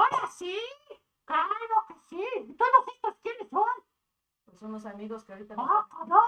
¡Ah! 0.00 0.08
¡Ahora 0.10 0.26
sí! 0.28 0.58
¡Claro 1.24 1.84
que 1.88 1.94
sí! 2.08 2.24
¿Y 2.48 2.54
todos 2.54 2.88
estos 2.94 3.16
quiénes 3.22 3.48
son? 3.50 3.84
Pues 4.46 4.62
unos 4.62 4.86
amigos 4.86 5.24
que 5.24 5.32
ahorita... 5.32 5.54
¡Ah, 5.58 6.04
no! 6.06 6.22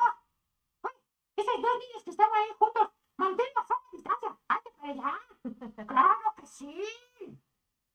Esos 1.37 1.62
dos 1.62 1.79
niños 1.79 2.05
que 2.05 2.11
estaban 2.11 2.35
ahí 2.35 2.50
juntos, 2.59 2.88
manténlos 3.17 3.71
a 3.71 3.75
distancia. 3.91 4.38
¡Ande 4.49 4.71
para 4.76 4.93
allá! 4.93 5.21
¡Claro 5.87 6.35
que 6.37 6.47
sí! 6.47 6.85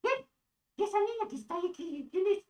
¿Quién? 0.02 0.28
¿Y 0.76 0.82
esa 0.82 0.98
niña 0.98 1.28
que 1.28 1.36
está 1.36 1.54
ahí, 1.54 1.72
quién 1.72 2.26
es? 2.26 2.44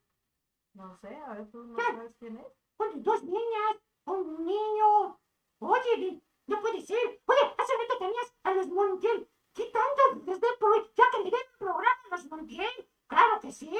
No 0.73 0.97
sé, 0.97 1.15
a 1.17 1.35
ver, 1.35 1.51
¿tú 1.51 1.65
no 1.65 1.77
sabes 1.77 2.17
quién 2.19 2.39
es? 2.39 2.47
Son 2.79 3.03
dos 3.03 3.23
niñas 3.25 3.77
un 4.07 4.47
niño. 4.47 5.21
Oye, 5.59 6.23
no 6.47 6.61
puede 6.61 6.81
ser. 6.81 7.21
Oye, 7.27 7.55
hace 7.59 7.73
rato 7.77 7.99
tenías 7.99 8.35
a 8.45 8.55
los 8.55 8.69
Montiel. 8.69 9.29
¿Qué 9.53 9.67
tanto 9.67 10.25
desde 10.25 10.47
el 10.49 10.95
ya 10.95 11.05
que 11.11 11.19
le 11.19 11.31
den 11.31 11.41
programa 11.59 12.01
a 12.11 12.17
los 12.17 12.27
Montiel? 12.31 12.89
Claro 13.09 13.41
que 13.41 13.51
sí. 13.51 13.77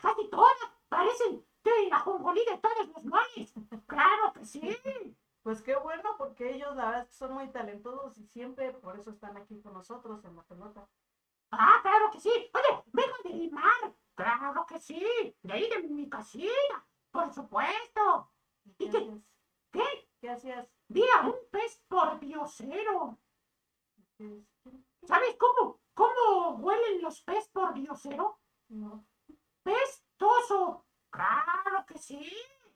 Casi 0.00 0.28
todas 0.28 0.56
parecen 0.88 1.44
de 1.64 1.88
la 1.90 1.98
jungolí 1.98 2.44
de 2.44 2.58
todos 2.58 2.88
los 2.94 3.04
moles. 3.04 3.52
Claro 3.86 4.32
que 4.34 4.44
sí. 4.44 4.78
Pues 5.42 5.62
qué 5.62 5.76
bueno, 5.76 6.14
porque 6.18 6.54
ellos 6.54 6.74
la 6.76 6.86
verdad 6.86 7.08
son 7.10 7.32
muy 7.34 7.48
talentosos 7.50 8.18
y 8.18 8.26
siempre 8.26 8.72
por 8.72 8.98
eso 8.98 9.10
están 9.10 9.36
aquí 9.36 9.60
con 9.60 9.74
nosotros 9.74 10.24
en 10.24 10.36
la 10.36 10.42
pelota. 10.42 10.88
Ah, 11.50 11.78
claro 11.82 12.10
que 12.10 12.20
sí. 12.20 12.30
Oye, 12.30 12.82
vengo 12.92 13.16
de 13.24 13.50
mar. 13.50 13.94
Claro 14.14 14.66
que 14.66 14.80
sí. 14.80 15.04
De 15.42 15.52
ahí 15.52 15.68
de 15.68 15.82
mi 15.88 16.08
casita. 16.08 16.86
Por 17.10 17.32
supuesto. 17.32 18.30
¿Y 18.78 18.90
qué? 18.90 19.22
¿Qué? 19.70 20.08
¿Qué 20.20 20.30
hacías? 20.30 20.68
Vi 20.88 21.04
a 21.16 21.26
un 21.26 21.36
pez 21.50 21.82
por 21.88 22.18
diosero. 22.20 23.18
¿Sabes 25.04 25.36
cómo? 25.38 25.80
¿Cómo 25.94 26.56
huelen 26.56 27.02
los 27.02 27.22
pez 27.22 27.48
por 27.48 27.74
diosero? 27.74 28.38
Pestoso. 29.62 30.86
Claro 31.10 31.86
que 31.86 31.98
sí. 31.98 32.30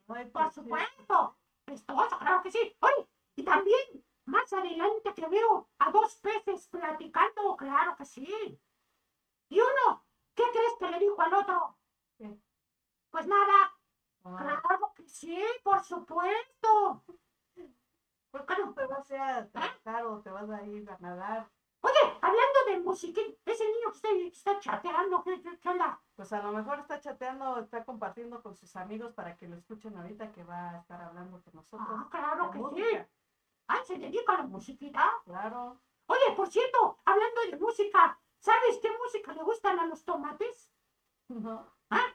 por 0.06 0.52
supuesto. 0.52 1.36
Pestoso, 1.64 2.18
claro 2.18 2.42
que 2.42 2.50
sí. 2.50 2.76
Oye, 2.80 3.08
y 3.36 3.44
también 3.44 4.04
más 4.24 4.52
adelante 4.52 5.14
que 5.14 5.26
veo 5.28 5.68
a 5.78 5.90
dos 5.90 6.16
peces 6.16 6.68
platicando, 6.68 7.56
claro 7.56 7.96
que 7.96 8.04
sí. 8.04 8.60
Y 9.48 9.60
uno, 9.60 10.04
¿qué 10.34 10.44
crees 10.52 10.74
que 10.78 10.90
le 10.90 10.98
dijo 10.98 11.20
al 11.20 11.34
otro? 11.34 11.76
Pues 13.10 13.26
nada, 13.26 13.74
Ah. 14.24 14.36
Claro 14.38 14.92
que 14.94 15.08
sí, 15.08 15.42
por 15.62 15.82
supuesto. 15.82 17.04
¿Por 18.30 18.46
qué 18.46 18.54
no 18.58 18.74
te 18.74 18.86
vas 18.86 19.10
a 19.10 19.48
trabajar 19.48 20.06
o 20.06 20.20
te 20.20 20.30
vas 20.30 20.50
a 20.50 20.62
ir 20.62 20.88
a 20.90 20.98
nadar? 20.98 21.50
Oye, 21.82 22.18
hablando 22.20 22.58
de 22.66 22.80
musiquín, 22.80 23.36
ese 23.44 23.64
niño 23.64 23.92
que 24.02 24.26
está, 24.26 24.58
chateando, 24.60 25.22
¿qué, 25.22 25.40
qué, 25.60 25.68
onda? 25.68 26.00
Pues 26.14 26.32
a 26.32 26.42
lo 26.42 26.52
mejor 26.52 26.80
está 26.80 27.00
chateando, 27.00 27.58
está 27.58 27.84
compartiendo 27.84 28.42
con 28.42 28.54
sus 28.54 28.74
amigos 28.76 29.12
para 29.12 29.36
que 29.36 29.48
lo 29.48 29.56
escuchen 29.56 29.96
ahorita 29.96 30.32
que 30.32 30.44
va 30.44 30.70
a 30.70 30.78
estar 30.78 31.00
hablando 31.00 31.42
con 31.42 31.54
nosotros. 31.54 31.88
Ah, 31.90 32.08
claro 32.10 32.50
que 32.50 32.58
sí. 32.74 32.98
Ah, 33.68 33.82
¿se 33.86 33.98
dedica 33.98 34.34
a 34.34 34.38
la 34.38 34.46
musiquita? 34.46 35.10
Claro. 35.24 35.80
Oye, 36.06 36.34
por 36.36 36.48
cierto, 36.48 36.98
hablando 37.04 37.40
de 37.50 37.56
música, 37.56 38.18
¿sabes 38.38 38.78
qué 38.82 38.90
música 38.98 39.32
le 39.32 39.42
gustan 39.42 39.78
a 39.78 39.86
los 39.86 40.04
tomates? 40.04 40.72
No. 41.28 41.66
¿Ah? 41.90 42.06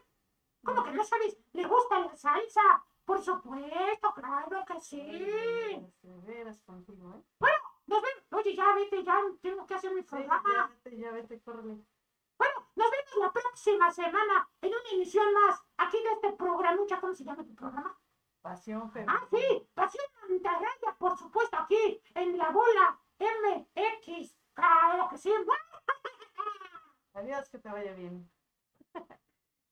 ¿Cómo 0.64 0.84
que 0.84 0.92
no 0.92 1.04
sabes? 1.04 1.38
¿Le 1.54 1.66
gusta 1.66 2.00
la 2.00 2.16
salsa? 2.16 2.62
Por 3.06 3.22
supuesto, 3.22 4.14
claro 4.14 4.66
que 4.66 4.80
sí. 4.82 5.00
¿eh? 5.00 5.94
Bueno, 7.40 7.58
nos 7.88 8.02
vemos. 8.02 8.24
Oye, 8.32 8.56
ya 8.56 8.74
vete, 8.74 9.04
ya 9.04 9.18
tengo 9.42 9.66
que 9.66 9.76
hacer 9.76 9.94
mi 9.94 10.02
Sí, 10.02 10.08
programa. 10.10 10.44
ya 10.54 10.68
vete, 10.68 10.98
ya 10.98 11.12
vete, 11.12 11.42
córrele. 11.42 11.78
Bueno, 12.38 12.70
nos 12.76 12.92
vemos 12.92 13.16
la 13.22 13.32
próxima 13.32 13.92
semana 13.92 14.50
en 14.62 14.70
una 14.70 14.90
emisión 14.94 15.34
más 15.34 15.62
aquí 15.78 15.98
de 16.04 16.12
este 16.12 16.34
programucha. 16.34 17.00
¿Cómo 17.00 17.14
se 17.14 17.24
llama 17.24 17.44
tu 17.46 17.56
programa? 17.56 17.98
Pasión 18.42 18.92
femenina. 18.92 19.20
Ah, 19.24 19.28
sí, 19.32 19.70
Pasión 19.74 20.06
Mantarraya, 20.30 20.96
por 21.00 21.18
supuesto, 21.18 21.58
aquí 21.58 22.02
en 22.14 22.38
la 22.38 22.50
bola 22.52 23.00
MX. 23.20 24.36
Claro 24.54 25.10
que 25.10 25.18
sí. 25.18 25.32
Adiós, 27.14 27.50
que 27.50 27.60
te 27.60 27.70
vaya 27.70 27.94
bien. 27.94 28.30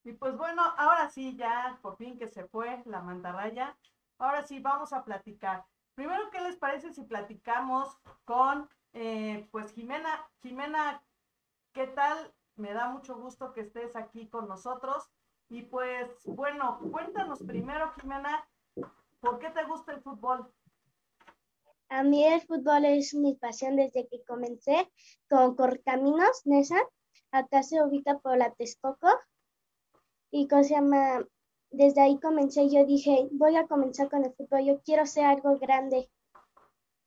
y 0.03 0.13
pues 0.13 0.37
bueno, 0.37 0.61
ahora 0.77 1.09
sí, 1.09 1.35
ya 1.35 1.77
por 1.81 1.97
fin 1.97 2.17
que 2.17 2.27
se 2.29 2.45
fue 2.47 2.81
la 2.85 3.01
mantarraya. 3.01 3.77
Ahora 4.17 4.41
sí, 4.43 4.59
vamos 4.59 4.93
a 4.93 5.03
platicar. 5.03 5.65
Primero, 5.95 6.29
¿qué 6.31 6.41
les 6.41 6.55
parece 6.55 6.91
si 6.91 7.03
platicamos 7.03 7.87
con, 8.25 8.67
eh, 8.93 9.47
pues, 9.51 9.71
Jimena? 9.73 10.27
Jimena, 10.41 11.03
¿qué 11.71 11.87
tal? 11.87 12.33
Me 12.55 12.73
da 12.73 12.89
mucho 12.89 13.15
gusto 13.15 13.53
que 13.53 13.61
estés 13.61 13.95
aquí 13.95 14.27
con 14.27 14.47
nosotros. 14.47 15.09
Y 15.49 15.61
pues, 15.63 16.09
bueno, 16.25 16.79
cuéntanos 16.91 17.39
primero, 17.43 17.91
Jimena, 17.93 18.47
¿por 19.19 19.37
qué 19.37 19.51
te 19.51 19.63
gusta 19.65 19.93
el 19.93 20.01
fútbol? 20.01 20.51
A 21.89 22.01
mí 22.01 22.25
el 22.25 22.41
fútbol 22.41 22.85
es 22.85 23.13
mi 23.13 23.35
pasión 23.35 23.75
desde 23.75 24.07
que 24.07 24.23
comencé 24.23 24.91
con 25.29 25.55
Correcaminos, 25.55 26.41
Nesa. 26.45 26.81
Acá 27.29 27.61
se 27.61 27.83
ubica 27.83 28.17
por 28.17 28.37
la 28.37 28.51
Texcoco. 28.53 29.09
Y 30.31 30.47
¿cómo 30.47 30.63
se 30.63 30.73
llama? 30.73 31.23
Desde 31.73 32.01
ahí 32.01 32.19
comencé, 32.19 32.69
yo 32.69 32.85
dije, 32.85 33.27
voy 33.31 33.55
a 33.55 33.65
comenzar 33.65 34.07
con 34.07 34.23
el 34.23 34.31
fútbol, 34.31 34.63
yo 34.63 34.79
quiero 34.81 35.07
ser 35.07 35.25
algo 35.25 35.57
grande. 35.57 36.07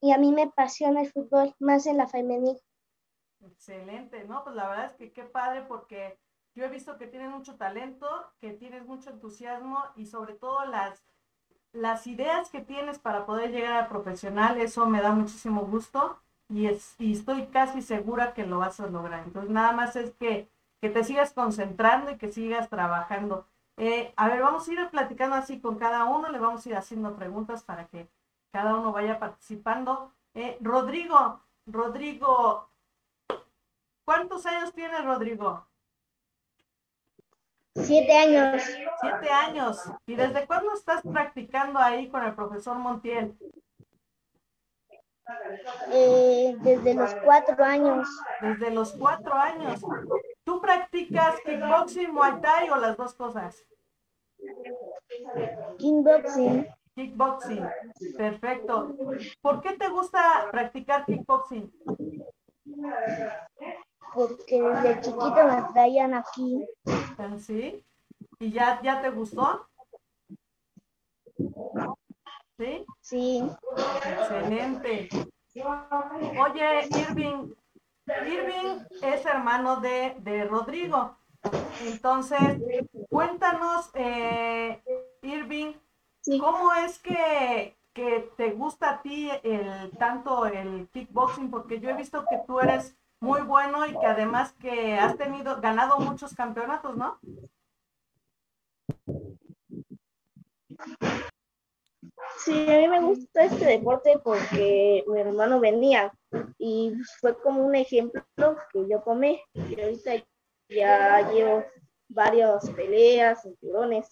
Y 0.01 0.11
a 0.11 0.19
mí 0.19 0.33
me 0.33 0.43
apasiona 0.43 1.03
el 1.03 1.13
fútbol, 1.13 1.55
más 1.61 1.87
en 1.87 1.99
la 1.99 2.09
femenil. 2.09 2.59
Excelente, 3.41 4.25
¿no? 4.25 4.43
Pues 4.43 4.57
la 4.57 4.69
verdad 4.69 4.87
es 4.87 4.95
que 4.95 5.13
qué 5.13 5.23
padre 5.23 5.63
porque 5.63 6.19
yo 6.57 6.65
he 6.65 6.69
visto 6.69 6.99
que 6.99 7.07
tienes 7.07 7.31
mucho 7.31 7.55
talento, 7.55 8.09
que 8.41 8.55
tienes 8.55 8.85
mucho 8.85 9.11
entusiasmo 9.11 9.79
y 9.95 10.07
sobre 10.07 10.35
todo 10.35 10.65
las, 10.65 11.05
las 11.73 12.09
ideas 12.09 12.51
que 12.51 12.61
tienes 12.61 12.99
para 12.99 13.25
poder 13.25 13.53
llegar 13.53 13.75
a 13.75 13.89
profesional, 13.89 14.61
eso 14.61 14.87
me 14.87 15.01
da 15.01 15.13
muchísimo 15.13 15.63
gusto 15.67 16.19
y, 16.49 16.67
es, 16.67 16.97
y 16.99 17.13
estoy 17.13 17.47
casi 17.47 17.83
segura 17.83 18.35
que 18.35 18.45
lo 18.45 18.59
vas 18.59 18.81
a 18.81 18.89
lograr. 18.89 19.23
Entonces 19.25 19.51
nada 19.51 19.71
más 19.71 19.95
es 19.95 20.13
que, 20.15 20.49
que 20.81 20.89
te 20.89 21.05
sigas 21.05 21.33
concentrando 21.35 22.11
y 22.11 22.19
que 22.19 22.33
sigas 22.33 22.69
trabajando. 22.69 23.47
Eh, 23.77 24.13
a 24.17 24.29
ver, 24.29 24.41
vamos 24.41 24.67
a 24.67 24.73
ir 24.73 24.89
platicando 24.91 25.37
así 25.37 25.61
con 25.61 25.79
cada 25.79 26.05
uno, 26.05 26.31
le 26.31 26.39
vamos 26.39 26.65
a 26.65 26.69
ir 26.69 26.77
haciendo 26.77 27.15
preguntas 27.15 27.63
para 27.63 27.87
que 27.87 28.09
cada 28.51 28.75
uno 28.75 28.93
vaya 28.93 29.19
participando. 29.19 30.13
Eh, 30.35 30.57
Rodrigo, 30.61 31.41
Rodrigo, 31.67 32.71
¿cuántos 34.05 34.47
años 34.47 34.73
tienes, 34.73 35.05
Rodrigo? 35.05 35.67
Siete 37.75 38.17
años. 38.17 38.63
Siete 39.01 39.31
años. 39.31 39.79
¿Y 40.07 40.15
desde 40.15 40.47
cuándo 40.47 40.73
estás 40.73 41.03
practicando 41.03 41.79
ahí 41.79 42.09
con 42.09 42.25
el 42.25 42.35
profesor 42.35 42.79
Montiel? 42.79 43.37
Eh, 45.93 46.57
desde 46.61 46.95
los 46.95 47.15
cuatro 47.17 47.65
años. 47.65 48.09
Desde 48.41 48.71
los 48.71 48.93
cuatro 48.93 49.35
años. 49.35 49.81
¿Tú 50.45 50.61
practicas 50.61 51.41
kickboxing, 51.45 52.13
muay 52.13 52.41
thai 52.41 52.71
o 52.71 52.77
las 52.77 52.97
dos 52.97 53.15
cosas? 53.15 53.65
Kickboxing. 55.79 56.67
Kickboxing. 56.95 57.69
Perfecto. 58.17 58.97
¿Por 59.41 59.61
qué 59.61 59.77
te 59.77 59.89
gusta 59.89 60.49
practicar 60.51 61.05
kickboxing? 61.05 61.73
Porque 64.15 64.63
desde 64.63 65.01
chiquito 65.01 65.45
me 65.45 65.63
traían 65.73 66.15
aquí. 66.15 66.67
¿Sí? 67.39 67.85
¿Y 68.39 68.53
ya, 68.53 68.81
ya 68.83 69.03
te 69.03 69.11
gustó? 69.11 69.67
¿Sí? 72.59 72.87
Sí. 73.01 73.51
Excelente. 74.05 75.09
Oye, 76.41 76.89
Irving, 77.09 77.53
Irving 78.07 78.85
es 79.03 79.27
hermano 79.27 79.81
de, 79.81 80.17
de 80.21 80.45
Rodrigo. 80.45 81.17
Entonces, 81.85 82.41
cuéntanos, 83.11 83.91
eh, 83.95 84.83
Irving, 85.23 85.75
Sí. 86.23 86.39
¿cómo 86.41 86.75
es 86.75 86.99
que, 86.99 87.77
que 87.93 88.33
te 88.37 88.51
gusta 88.51 88.91
a 88.91 89.03
ti 89.03 89.31
el, 89.45 89.97
tanto 89.97 90.47
el 90.47 90.89
kickboxing? 90.89 91.51
Porque 91.51 91.79
yo 91.79 91.89
he 91.89 91.95
visto 91.95 92.25
que 92.29 92.39
tú 92.47 92.59
eres 92.59 92.97
muy 93.21 93.43
bueno 93.43 93.87
y 93.87 93.97
que 93.97 94.07
además 94.07 94.53
que 94.55 94.99
has 94.99 95.17
tenido, 95.17 95.61
ganado 95.61 96.01
muchos 96.01 96.35
campeonatos, 96.35 96.97
¿no? 96.97 97.21
Sí, 102.39 102.67
a 102.71 102.79
mí 102.79 102.89
me 102.89 103.01
gusta 103.01 103.45
este 103.45 103.65
deporte 103.65 104.19
porque 104.23 105.05
mi 105.07 105.21
hermano 105.21 105.59
venía 105.59 106.13
y 106.59 106.93
fue 107.21 107.37
como 107.41 107.67
un 107.67 107.75
ejemplo 107.75 108.25
que 108.73 108.89
yo 108.89 109.01
tomé 109.01 109.43
y 109.55 109.81
ahorita 109.81 110.13
ya 110.69 111.31
llevo 111.33 111.65
varias 112.09 112.69
peleas, 112.71 113.43
cinturones. 113.43 114.07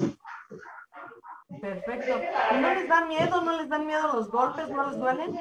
Perfecto. 1.61 2.21
¿Y 2.53 2.61
no 2.61 2.75
les 2.75 2.89
da 2.89 3.05
miedo? 3.05 3.41
¿No 3.43 3.57
les 3.57 3.69
dan 3.69 3.87
miedo 3.87 4.13
los 4.15 4.31
golpes? 4.31 4.69
¿No 4.69 4.91
les 4.91 4.99
duelen? 4.99 5.39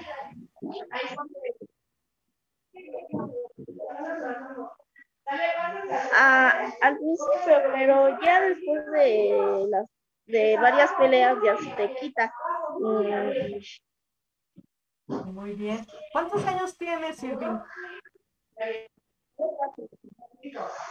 Ah, 6.14 6.72
al 6.82 6.98
principio, 6.98 7.58
pero 7.74 8.22
ya 8.22 8.42
después 8.42 8.86
de 8.92 9.68
las 9.70 9.88
de 10.26 10.58
varias 10.58 10.92
peleas 10.94 11.38
ya 11.44 11.58
se 11.58 11.70
te 11.72 11.96
quita. 11.96 12.34
Muy 15.10 15.54
bien. 15.56 15.86
¿Cuántos 16.12 16.46
años 16.46 16.78
tienes, 16.78 17.22
Irving? 17.24 17.60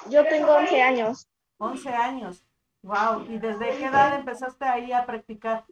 Yo 0.09 0.27
tengo 0.27 0.55
11 0.55 0.83
años. 0.83 1.29
11 1.59 1.89
años. 1.91 2.45
Wow. 2.83 3.27
¿Y 3.29 3.39
desde 3.39 3.77
qué 3.77 3.87
edad 3.87 4.15
empezaste 4.15 4.65
ahí 4.65 4.93
a 4.93 5.07
practicar? 5.07 5.65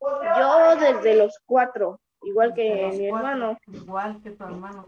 Yo 0.00 0.76
desde 0.76 1.16
los 1.16 1.38
cuatro, 1.44 2.00
igual 2.22 2.54
que 2.54 2.88
mi 2.92 3.08
cuatro, 3.08 3.28
hermano. 3.28 3.58
Igual 3.66 4.22
que 4.22 4.30
tu 4.30 4.44
hermano. 4.44 4.86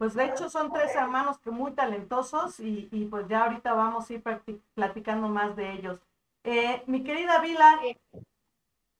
Pues 0.00 0.14
de 0.14 0.24
hecho 0.24 0.48
son 0.48 0.72
tres 0.72 0.94
hermanos 0.96 1.38
que 1.40 1.50
muy 1.50 1.72
talentosos 1.72 2.58
y, 2.58 2.88
y 2.90 3.04
pues 3.04 3.28
ya 3.28 3.44
ahorita 3.44 3.74
vamos 3.74 4.08
a 4.08 4.14
ir 4.14 4.22
platicando 4.72 5.28
más 5.28 5.54
de 5.56 5.72
ellos. 5.74 6.00
Eh, 6.42 6.82
mi 6.86 7.04
querida 7.04 7.38
Vila, 7.42 7.78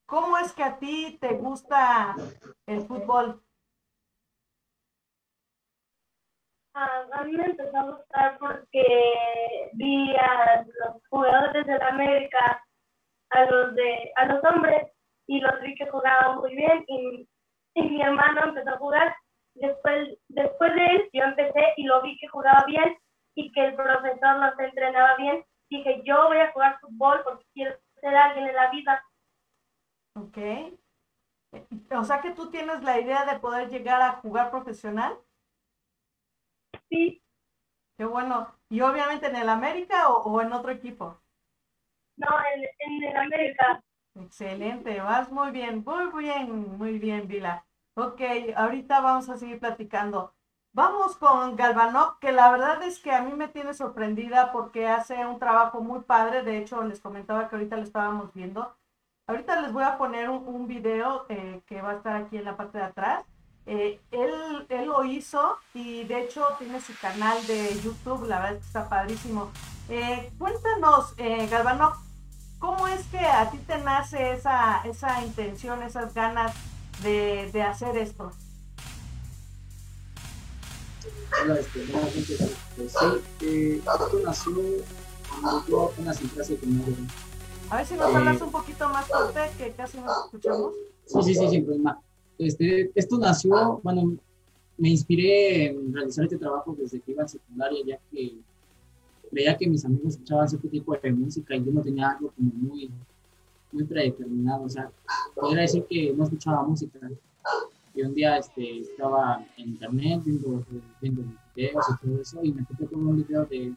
¿cómo 0.05 0.37
es 0.37 0.53
que 0.53 0.63
a 0.63 0.79
ti 0.79 1.17
te 1.19 1.33
gusta 1.39 2.15
el 2.67 2.83
fútbol? 2.83 3.43
Ah, 6.75 7.07
a 7.15 7.25
mí 7.25 7.33
me 7.33 7.47
empezó 7.47 7.77
a 7.79 7.83
gustar 7.93 8.39
porque 8.39 9.71
vi 9.73 10.15
a 10.17 10.63
los 10.65 11.03
jugadores 11.09 11.67
de 11.67 11.79
la 11.79 11.89
América, 11.89 12.63
a 13.31 13.45
los 13.47 13.75
de 13.75 14.13
a 14.17 14.27
los 14.27 14.45
hombres, 14.45 14.93
y 15.27 15.41
los 15.41 15.61
vi 15.63 15.75
que 15.77 15.89
jugaban 15.91 16.39
muy 16.39 16.55
bien, 16.55 16.85
y, 16.89 17.29
y 17.75 17.83
mi 17.91 18.03
hermano 18.03 18.45
empezó 18.45 18.71
a 18.71 18.79
jugar. 18.79 19.17
Después, 19.55 20.19
después 20.29 20.75
de 20.75 20.87
él, 20.87 21.11
yo 21.13 21.25
empecé 21.25 21.61
y 21.77 21.85
lo 21.85 22.03
vi 22.03 22.17
que 22.19 22.29
jugaba 22.29 22.65
bien 22.67 22.97
y 23.35 23.53
que 23.53 23.67
el 23.67 23.75
profesor 23.77 24.39
nos 24.39 24.59
entrenaba 24.59 25.17
bien. 25.17 25.45
Dije, 25.71 26.03
yo 26.05 26.29
voy 26.29 26.39
a 26.39 26.53
jugar 26.53 26.79
fútbol 26.81 27.21
porque 27.25 27.45
quiero 27.55 27.77
ser 28.01 28.15
alguien 28.17 28.49
en 28.49 28.57
la 28.57 28.71
vida. 28.71 29.05
¿Ok? 30.15 30.37
Eh, 30.39 30.79
O 31.97 32.05
sea 32.05 32.21
que 32.21 32.33
tú 32.33 32.51
tienes 32.51 32.83
la 32.83 32.99
idea 33.01 33.25
de 33.25 33.39
poder 33.39 33.69
llegar 33.71 34.03
a 34.03 34.13
jugar 34.21 34.51
profesional. 34.51 35.17
Sí, 36.89 37.23
Qué 37.97 38.05
bueno. 38.05 38.53
¿Y 38.69 38.81
obviamente 38.81 39.29
en 39.29 39.37
el 39.37 39.49
América 39.49 40.09
o, 40.11 40.23
o 40.25 40.41
en 40.43 40.53
otro 40.53 40.73
equipo? 40.73 41.23
no, 42.17 42.29
en, 42.55 42.63
en 42.79 43.09
el 43.11 43.17
América. 43.17 43.83
Excelente, 44.15 45.01
vas 45.01 45.33
muy 45.33 45.51
bien, 45.51 45.83
muy 45.85 46.23
bien, 46.23 46.79
muy 46.79 46.99
bien, 47.01 47.27
Vila. 47.27 47.67
Ok, 48.01 48.21
ahorita 48.57 49.01
vamos 49.03 49.29
a 49.29 49.37
seguir 49.37 49.61
platicando. 49.61 50.33
Vamos 50.73 51.17
con 51.17 51.55
Galvanov, 51.55 52.19
que 52.19 52.33
la 52.33 52.51
verdad 52.51 52.83
es 52.83 52.99
que 52.99 53.13
a 53.13 53.21
mí 53.21 53.35
me 53.35 53.49
tiene 53.49 53.75
sorprendida 53.75 54.53
porque 54.53 54.89
hace 54.89 55.27
un 55.27 55.39
trabajo 55.39 55.83
muy 55.83 56.01
padre. 56.01 56.43
De 56.43 56.57
hecho, 56.57 56.83
les 56.83 57.01
comentaba 57.01 57.49
que 57.49 57.57
ahorita 57.57 57.77
lo 57.77 57.83
estábamos 57.83 58.33
viendo. 58.33 58.75
Ahorita 59.27 59.61
les 59.61 59.75
voy 59.75 59.83
a 59.83 59.99
poner 59.99 60.31
un, 60.31 60.49
un 60.49 60.67
video 60.67 61.27
eh, 61.29 61.61
que 61.67 61.83
va 61.83 61.91
a 61.91 61.97
estar 61.97 62.17
aquí 62.17 62.39
en 62.39 62.47
la 62.47 62.57
parte 62.57 62.79
de 62.79 62.85
atrás. 62.85 63.27
Eh, 63.67 64.01
él, 64.13 64.67
él 64.71 64.87
lo 64.87 65.05
hizo 65.05 65.59
y 65.75 66.05
de 66.05 66.23
hecho 66.23 66.47
tiene 66.59 66.81
su 66.81 66.99
canal 66.99 67.47
de 67.47 67.79
YouTube, 67.83 68.27
la 68.27 68.41
verdad 68.41 68.55
es 68.55 68.61
que 68.61 68.67
está 68.67 68.89
padrísimo. 68.89 69.51
Eh, 69.91 70.33
cuéntanos, 70.39 71.13
eh, 71.19 71.51
¿cómo 72.59 72.89
es 72.89 73.07
que 73.09 73.19
a 73.19 73.51
ti 73.51 73.59
te 73.59 73.77
nace 73.79 74.33
esa, 74.33 74.81
esa 74.85 75.23
intención, 75.23 75.83
esas 75.83 76.15
ganas 76.15 76.55
de, 77.03 77.51
de 77.53 77.63
hacer 77.63 77.97
esto? 77.97 78.31
Hola, 81.43 81.59
este, 81.59 81.81
gente, 81.87 82.55
pues 82.77 82.93
sí, 82.93 83.07
eh, 83.47 83.77
esto 83.77 84.21
nació 84.25 84.55
cuando 85.29 85.67
yo 85.69 85.85
apenas 85.91 86.21
entré 86.21 86.43
hace 86.43 86.57
como 86.57 86.83
A 87.71 87.77
ver 87.77 87.87
si 87.87 87.95
nos 87.95 88.11
Eh, 88.11 88.17
hablas 88.17 88.43
un 88.43 88.51
poquito 88.51 88.89
más 88.89 89.07
fuerte, 89.07 89.41
que 89.57 89.73
casi 89.73 89.99
no 89.99 90.07
escuchamos. 90.25 90.75
Sí, 91.07 91.23
sí, 91.23 91.35
sí, 91.35 91.49
sin 91.49 91.65
problema. 91.65 92.01
Este, 92.39 92.91
esto 92.95 93.19
nació, 93.19 93.81
bueno, 93.83 94.17
me 94.77 94.89
inspiré 94.89 95.67
en 95.67 95.93
realizar 95.93 96.25
este 96.25 96.39
trabajo 96.39 96.75
desde 96.79 97.01
que 97.01 97.13
iba 97.13 97.23
en 97.23 97.29
secundaria, 97.29 97.79
ya 97.87 97.99
que 98.11 98.39
veía 99.31 99.57
que 99.57 99.69
mis 99.69 99.85
amigos 99.85 100.15
escuchaban 100.15 100.49
cierto 100.49 100.69
tipo 100.69 100.97
de 100.97 101.13
música 101.13 101.55
y 101.55 101.65
yo 101.65 101.71
no 101.73 101.83
tenía 101.83 102.11
algo 102.11 102.33
como 102.33 102.51
muy, 102.53 102.91
muy 103.73 103.85
predeterminado. 103.85 104.65
O 104.65 104.69
sea, 104.69 104.91
podría 105.35 105.63
decir 105.63 105.85
que 105.89 106.13
no 106.15 106.25
escuchaba 106.25 106.63
música. 106.63 106.99
Y 107.95 108.03
un 108.03 108.15
día 108.15 108.37
este, 108.37 108.81
estaba 108.81 109.45
en 109.57 109.71
internet 109.71 110.23
viendo, 110.25 110.65
viendo 111.01 111.23
videos 111.55 111.85
y 111.89 112.07
todo 112.07 112.21
eso 112.21 112.39
y 112.43 112.53
me 112.53 112.63
topé 112.65 112.87
con 112.87 113.07
un 113.07 113.17
video 113.17 113.45
de, 113.47 113.75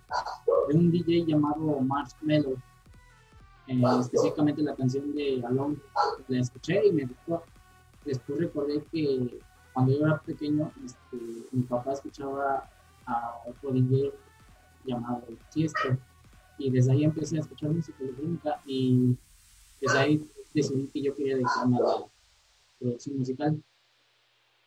de 0.70 0.78
un 0.78 0.92
DJ 0.92 1.26
llamado 1.26 1.80
Marshmello. 1.80 2.56
Eh, 3.68 3.82
específicamente 4.00 4.62
la 4.62 4.76
canción 4.76 5.16
de 5.16 5.42
Alone. 5.46 5.78
La 6.28 6.40
escuché 6.40 6.86
y 6.86 6.92
me 6.92 7.06
gustó 7.06 7.44
después 8.06 8.40
recordé 8.40 8.84
que 8.92 9.40
cuando 9.74 9.92
yo 9.92 10.06
era 10.06 10.20
pequeño, 10.20 10.72
este, 10.86 11.18
mi 11.52 11.64
papá 11.64 11.94
escuchaba 11.94 12.70
a 13.06 13.36
otro 13.48 13.72
DJ 13.72 14.12
llamado 14.86 15.24
Tiesto 15.52 15.98
y 16.58 16.70
desde 16.70 16.92
ahí 16.92 17.04
empecé 17.04 17.38
a 17.38 17.42
escuchar 17.42 17.72
música 17.72 17.98
electrónica 18.04 18.62
y 18.66 19.16
desde 19.84 20.00
ahí 20.00 20.32
decidí 20.54 20.88
que 20.88 21.02
yo 21.02 21.16
quería 21.16 21.36
dedicarme 21.36 21.78
a 21.78 21.82
la 21.82 22.06
producción 22.80 23.18
musical. 23.18 23.62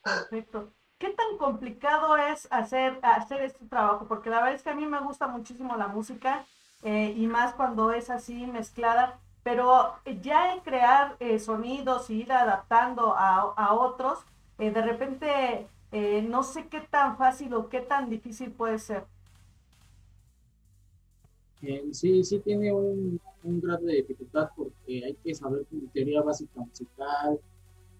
Perfecto. 0.03 0.73
¿Qué 0.99 1.11
tan 1.11 1.39
complicado 1.39 2.17
es 2.17 2.49
hacer, 2.51 2.99
hacer 3.03 3.43
este 3.43 3.65
trabajo? 3.67 4.07
Porque 4.07 4.31
la 4.31 4.37
verdad 4.37 4.55
es 4.55 4.63
que 4.63 4.71
a 4.71 4.75
mí 4.75 4.87
me 4.87 5.01
gusta 5.01 5.27
muchísimo 5.27 5.77
la 5.77 5.89
música 5.89 6.47
eh, 6.83 7.15
y 7.17 7.27
más 7.27 7.55
cuando 7.55 7.93
es 7.93 8.11
así 8.11 8.47
mezclada, 8.47 9.19
pero 9.43 9.95
ya 10.23 10.53
en 10.55 10.61
crear 10.61 11.17
eh, 11.21 11.39
sonidos 11.39 12.11
y 12.11 12.23
ir 12.23 12.33
adaptando 12.33 13.15
a, 13.15 13.41
a 13.57 13.75
otros, 13.75 14.19
eh, 14.59 14.71
de 14.71 14.83
repente 14.83 15.67
no 16.29 16.43
sé 16.43 16.67
qué 16.69 16.81
tan 16.81 17.17
fácil 17.17 17.55
o 17.55 17.71
qué 17.71 17.81
tan 17.81 18.11
difícil 18.11 18.51
puede 18.51 18.79
ser. 18.79 19.05
Sí, 21.93 22.23
sí 22.23 22.39
tiene 22.41 22.71
un, 22.71 23.19
un 23.43 23.61
grado 23.61 23.87
de 23.87 23.97
dificultad 23.97 24.49
porque 24.57 25.05
hay 25.05 25.15
que 25.23 25.35
saber 25.35 25.65
teoría 25.93 26.23
básica 26.23 26.61
musical, 26.61 27.39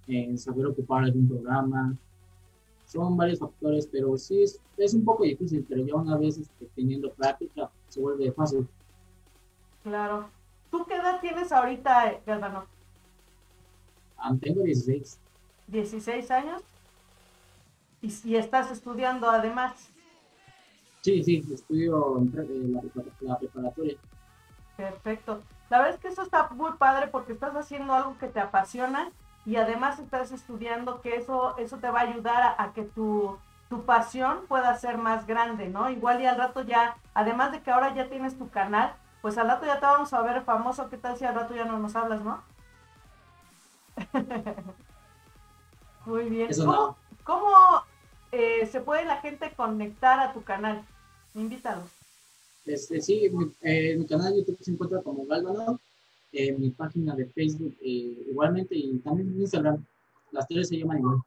eh, 0.09 0.37
saber 0.37 0.67
ocupar 0.67 1.05
algún 1.05 1.29
programa. 1.29 1.97
Son 2.87 3.17
varios 3.17 3.41
factores, 3.41 3.87
pero 3.87 4.17
sí 4.17 4.43
es, 4.43 4.61
es 4.77 4.95
un 4.95 5.05
poco 5.05 5.25
difícil, 5.25 5.65
pero 5.69 5.85
ya 5.85 5.95
una 5.95 6.17
vez 6.17 6.39
este, 6.39 6.67
teniendo 6.75 7.13
práctica 7.13 7.71
se 7.89 8.01
vuelve 8.01 8.31
fácil. 8.33 8.67
Claro. 9.83 10.29
¿Tú 10.71 10.85
qué 10.87 10.95
edad 10.95 11.21
tienes 11.21 11.51
ahorita, 11.53 12.21
Galvano? 12.27 12.67
Ah, 14.19 14.35
tengo 14.41 14.63
16. 14.63 15.19
16 15.69 16.31
años. 16.31 16.63
Y, 18.03 18.13
y 18.25 18.37
estás 18.37 18.71
estudiando 18.71 19.29
además. 19.29 19.91
Sí, 21.03 21.23
sí, 21.23 21.45
estudio 21.53 22.19
eh, 22.19 22.69
la, 22.69 22.83
la 23.21 23.39
preparatoria. 23.39 23.97
Perfecto. 24.77 25.43
La 25.71 25.79
verdad 25.79 25.95
es 25.95 26.01
que 26.01 26.09
eso 26.09 26.23
está 26.23 26.49
muy 26.51 26.73
padre 26.75 27.09
porque 27.09 27.33
estás 27.33 27.55
haciendo 27.57 27.95
algo 27.95 28.17
que 28.19 28.29
te 28.29 28.41
apasiona 28.41 29.11
y 29.45 29.57
además 29.57 29.99
estás 29.99 30.33
estudiando 30.33 31.01
que 31.01 31.17
eso, 31.17 31.57
eso 31.59 31.79
te 31.79 31.91
va 31.91 32.01
a 32.01 32.03
ayudar 32.03 32.43
a, 32.43 32.63
a 32.63 32.73
que 32.73 32.83
tu, 32.83 33.39
tu 33.69 33.85
pasión 33.85 34.47
pueda 34.49 34.77
ser 34.77 34.99
más 34.99 35.27
grande, 35.27 35.69
¿no? 35.69 35.91
Igual 35.91 36.21
y 36.21 36.27
al 36.27 36.37
rato 36.37 36.63
ya, 36.63 36.97
además 37.15 37.53
de 37.53 37.63
que 37.63 37.71
ahora 37.71 37.95
ya 37.95 38.09
tienes 38.09 38.39
tu 38.39 38.49
canal, 38.51 38.95
pues 39.23 39.39
al 39.39 39.49
rato 39.49 39.67
ya 39.67 39.81
te 39.81 39.87
vamos 39.87 40.13
a 40.13 40.23
ver 40.23 40.43
famoso, 40.43 40.89
¿qué 40.89 40.97
tal 40.99 41.17
si 41.17 41.25
al 41.25 41.35
rato 41.35 41.55
ya 41.55 41.65
no 41.65 41.79
nos 41.79 41.97
hablas, 41.97 42.21
no? 42.23 42.43
Muy 46.05 46.29
bien. 46.29 46.51
Eso 46.51 46.65
¿Cómo, 46.67 46.77
no. 46.77 46.97
cómo, 47.25 47.85
eh, 48.33 48.67
se 48.67 48.81
puede 48.81 49.05
la 49.05 49.17
gente 49.19 49.53
conectar 49.55 50.21
a 50.21 50.33
tu 50.33 50.43
canal? 50.45 50.85
Invítalos. 51.35 51.91
Este, 52.67 53.01
sí, 53.01 53.31
mi, 53.33 53.51
eh, 53.63 53.97
mi 53.97 54.07
canal 54.07 54.33
de 54.33 54.41
YouTube 54.41 54.59
se 54.61 54.73
encuentra 54.73 55.01
como 55.03 55.25
Galvano, 55.25 55.81
eh, 56.33 56.53
mi 56.53 56.71
página 56.71 57.15
de 57.15 57.27
Facebook 57.27 57.77
eh, 57.81 58.27
igualmente 58.29 58.75
y 58.75 58.99
también 58.99 59.29
en 59.29 59.41
Instagram. 59.41 59.85
Las 60.33 60.47
tres 60.49 60.69
se 60.69 60.77
llaman 60.77 60.99
igual. 60.99 61.23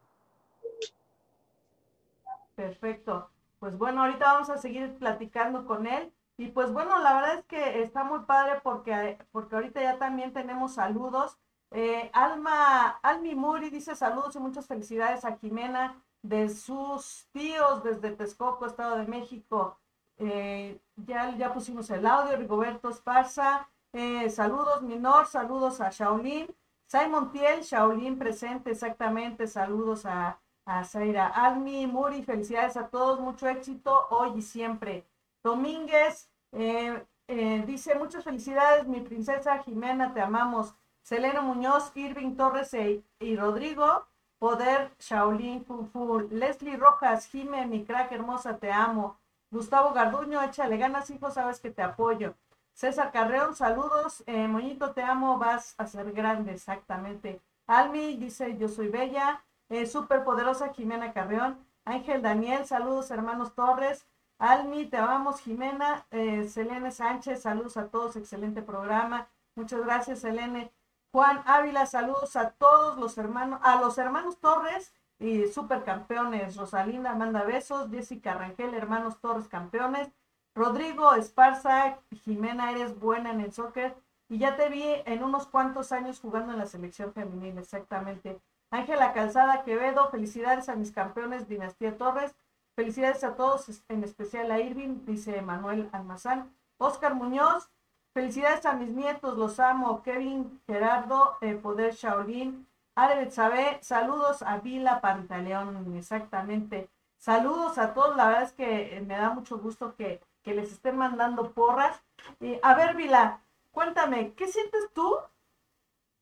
Perfecto. 2.56 3.30
Pues 3.60 3.78
bueno, 3.78 4.04
ahorita 4.04 4.34
vamos 4.34 4.50
a 4.50 4.58
seguir 4.58 4.94
platicando 5.00 5.66
con 5.66 5.88
él. 5.88 6.12
Y 6.38 6.48
pues 6.48 6.72
bueno, 6.72 7.00
la 7.00 7.16
verdad 7.16 7.40
es 7.40 7.46
que 7.46 7.82
está 7.82 8.04
muy 8.04 8.20
padre 8.20 8.60
porque, 8.64 9.18
porque 9.32 9.56
ahorita 9.56 9.82
ya 9.82 9.98
también 9.98 10.32
tenemos 10.34 10.76
saludos. 10.76 11.38
Eh, 11.72 12.10
Alma, 12.14 13.00
Almi 13.02 13.34
Muri 13.34 13.70
dice 13.70 13.96
saludos 13.96 14.36
y 14.36 14.40
muchas 14.40 14.68
felicidades 14.68 15.26
a 15.26 15.38
Jimena 15.38 16.02
de 16.22 16.50
sus 16.50 17.28
tíos 17.32 17.84
desde 17.84 18.12
Texcoco, 18.12 18.66
Estado 18.66 18.98
de 18.98 19.08
México. 19.08 19.79
Eh, 20.20 20.80
ya, 20.98 21.36
ya 21.38 21.54
pusimos 21.54 21.90
el 21.90 22.06
audio, 22.06 22.38
Rigoberto 22.38 22.90
Esparza. 22.90 23.68
Eh, 23.94 24.30
saludos, 24.30 24.82
Minor, 24.82 25.28
saludos 25.28 25.82
a 25.82 25.90
Shaolin. 25.90 26.48
Simon 26.86 27.32
Tiel, 27.32 27.62
Shaolin 27.62 28.18
presente, 28.18 28.72
exactamente. 28.72 29.48
Saludos 29.48 30.06
a, 30.06 30.40
a 30.66 30.84
Zaira 30.84 31.28
Almi, 31.28 31.88
Muri, 31.88 32.24
felicidades 32.24 32.78
a 32.78 32.88
todos, 32.90 33.20
mucho 33.20 33.48
éxito 33.48 34.08
hoy 34.10 34.34
y 34.38 34.42
siempre. 34.42 35.06
Domínguez 35.44 36.30
eh, 36.52 37.64
dice 37.66 37.96
muchas 37.96 38.24
felicidades, 38.24 38.88
mi 38.88 39.02
princesa 39.02 39.60
Jimena, 39.64 40.14
te 40.14 40.22
amamos. 40.22 40.74
Selena 41.04 41.42
Muñoz, 41.42 41.92
Irving 41.96 42.36
Torres 42.36 42.74
e- 42.74 43.04
y 43.20 43.36
Rodrigo, 43.36 44.06
Poder, 44.40 44.92
Shaolin, 45.00 45.64
Kung 45.64 45.88
Fu. 45.88 46.20
Leslie 46.32 46.78
Rojas, 46.78 47.28
Jime, 47.28 47.66
mi 47.66 47.84
crack 47.86 48.12
hermosa, 48.12 48.58
te 48.58 48.72
amo. 48.72 49.18
Gustavo 49.52 49.94
Garduño, 49.94 50.42
échale 50.44 50.78
ganas, 50.78 51.10
hijo, 51.10 51.32
sabes 51.32 51.60
que 51.60 51.72
te 51.72 51.82
apoyo. 51.82 52.36
César 52.74 53.12
Carreón, 53.12 53.56
saludos. 53.56 54.24
Eh, 54.28 54.48
Moñito, 54.48 54.92
te 54.92 55.02
amo, 55.02 55.38
vas 55.38 55.74
a 55.78 55.88
ser 55.88 56.12
grande, 56.12 56.54
exactamente. 56.54 57.42
Almi 57.68 58.16
dice, 58.16 58.58
yo 58.58 58.70
soy 58.70 58.90
bella. 58.90 59.44
Eh, 59.70 59.86
Súper 59.86 60.24
poderosa 60.24 60.74
Jimena 60.74 61.14
Carreón. 61.14 61.58
Ángel 61.84 62.22
Daniel, 62.22 62.66
saludos 62.66 63.10
hermanos 63.12 63.56
Torres. 63.56 64.06
Almi, 64.38 64.86
te 64.86 64.98
amamos 64.98 65.42
Jimena. 65.42 66.06
Eh, 66.12 66.48
Selene 66.48 66.92
Sánchez, 66.92 67.42
saludos 67.42 67.76
a 67.78 67.88
todos, 67.88 68.16
excelente 68.16 68.62
programa. 68.62 69.28
Muchas 69.56 69.82
gracias, 69.82 70.20
Selene. 70.20 70.72
Juan 71.12 71.42
Ávila, 71.46 71.88
saludos 71.88 72.36
a 72.36 72.52
todos 72.52 72.98
los 73.00 73.18
hermanos, 73.18 73.60
a 73.64 73.82
los 73.82 73.98
hermanos 73.98 74.38
Torres 74.38 74.94
y 75.20 75.48
supercampeones. 75.48 76.56
Rosalinda 76.56 77.14
manda 77.14 77.44
besos. 77.44 77.90
Jessica 77.92 78.34
Rangel, 78.34 78.74
hermanos 78.74 79.20
Torres 79.20 79.48
campeones. 79.48 80.10
Rodrigo 80.56 81.14
Esparza, 81.14 82.00
Jimena, 82.24 82.72
eres 82.72 83.00
buena 83.00 83.32
en 83.32 83.42
el 83.42 83.54
soccer. 83.54 83.96
Y 84.30 84.40
ya 84.40 84.56
te 84.56 84.70
vi 84.70 84.84
en 85.06 85.24
unos 85.24 85.48
cuantos 85.48 85.92
años 85.92 86.20
jugando 86.20 86.54
en 86.54 86.60
la 86.60 86.66
selección 86.66 87.14
femenil, 87.14 87.58
exactamente. 87.58 88.40
Ángela 88.72 89.14
Calzada 89.14 89.64
Quevedo, 89.64 90.10
felicidades 90.10 90.70
a 90.70 90.76
mis 90.76 90.92
campeones 90.92 91.48
Dinastía 91.48 91.98
Torres. 91.98 92.36
Felicidades 92.76 93.24
a 93.24 93.36
todos, 93.36 93.84
en 93.90 94.04
especial 94.04 94.52
a 94.52 94.60
Irving, 94.60 95.06
dice 95.06 95.42
Manuel 95.42 95.90
Almazán. 95.92 96.54
Oscar 96.78 97.14
Muñoz, 97.14 97.70
felicidades 98.14 98.66
a 98.66 98.74
mis 98.74 98.94
nietos, 98.94 99.38
los 99.38 99.60
amo. 99.60 100.02
Kevin 100.04 100.62
Gerardo, 100.66 101.36
eh, 101.42 101.56
Poder 101.56 101.94
Shaolin. 101.94 102.69
Are 103.02 103.32
Sabe, 103.32 103.80
saludos 103.82 104.42
a 104.42 104.58
Vila 104.58 105.00
Pantaleón, 105.00 105.96
exactamente. 105.96 106.90
Saludos 107.18 107.78
a 107.78 107.94
todos, 107.94 108.18
la 108.18 108.28
verdad 108.28 108.44
es 108.44 108.52
que 108.52 108.98
eh, 108.98 109.00
me 109.00 109.16
da 109.16 109.30
mucho 109.30 109.58
gusto 109.58 109.96
que, 109.96 110.20
que 110.44 110.54
les 110.54 110.70
estén 110.74 110.98
mandando 110.98 111.54
porras. 111.54 112.04
Eh, 112.42 112.60
a 112.62 112.74
ver, 112.76 112.98
Vila, 112.98 113.40
cuéntame, 113.72 114.34
¿qué 114.34 114.50
sientes 114.50 114.92
tú 114.94 115.16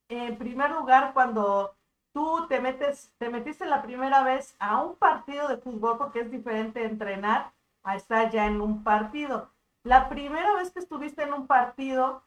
en 0.08 0.38
primer 0.38 0.70
lugar 0.70 1.13
cuando 1.16 1.76
tú 2.13 2.46
te 2.48 2.60
metes, 2.60 3.12
te 3.18 3.30
metiste 3.30 3.66
la 3.66 3.82
primera 3.82 4.22
vez 4.22 4.56
a 4.60 4.80
un 4.84 4.96
partido 4.98 5.48
de 5.48 5.58
fútbol, 5.58 5.98
porque 5.98 6.20
es 6.20 6.30
diferente 6.30 6.86
entrenar 6.86 7.54
a 7.82 7.96
estar 7.96 8.30
ya 8.30 8.46
en 8.46 8.62
un 8.62 8.84
partido. 8.84 9.50
La 9.82 10.10
primera 10.10 10.54
vez 10.54 10.70
que 10.70 10.80
estuviste 10.80 11.24
en 11.24 11.34
un 11.34 11.48
partido, 11.48 12.22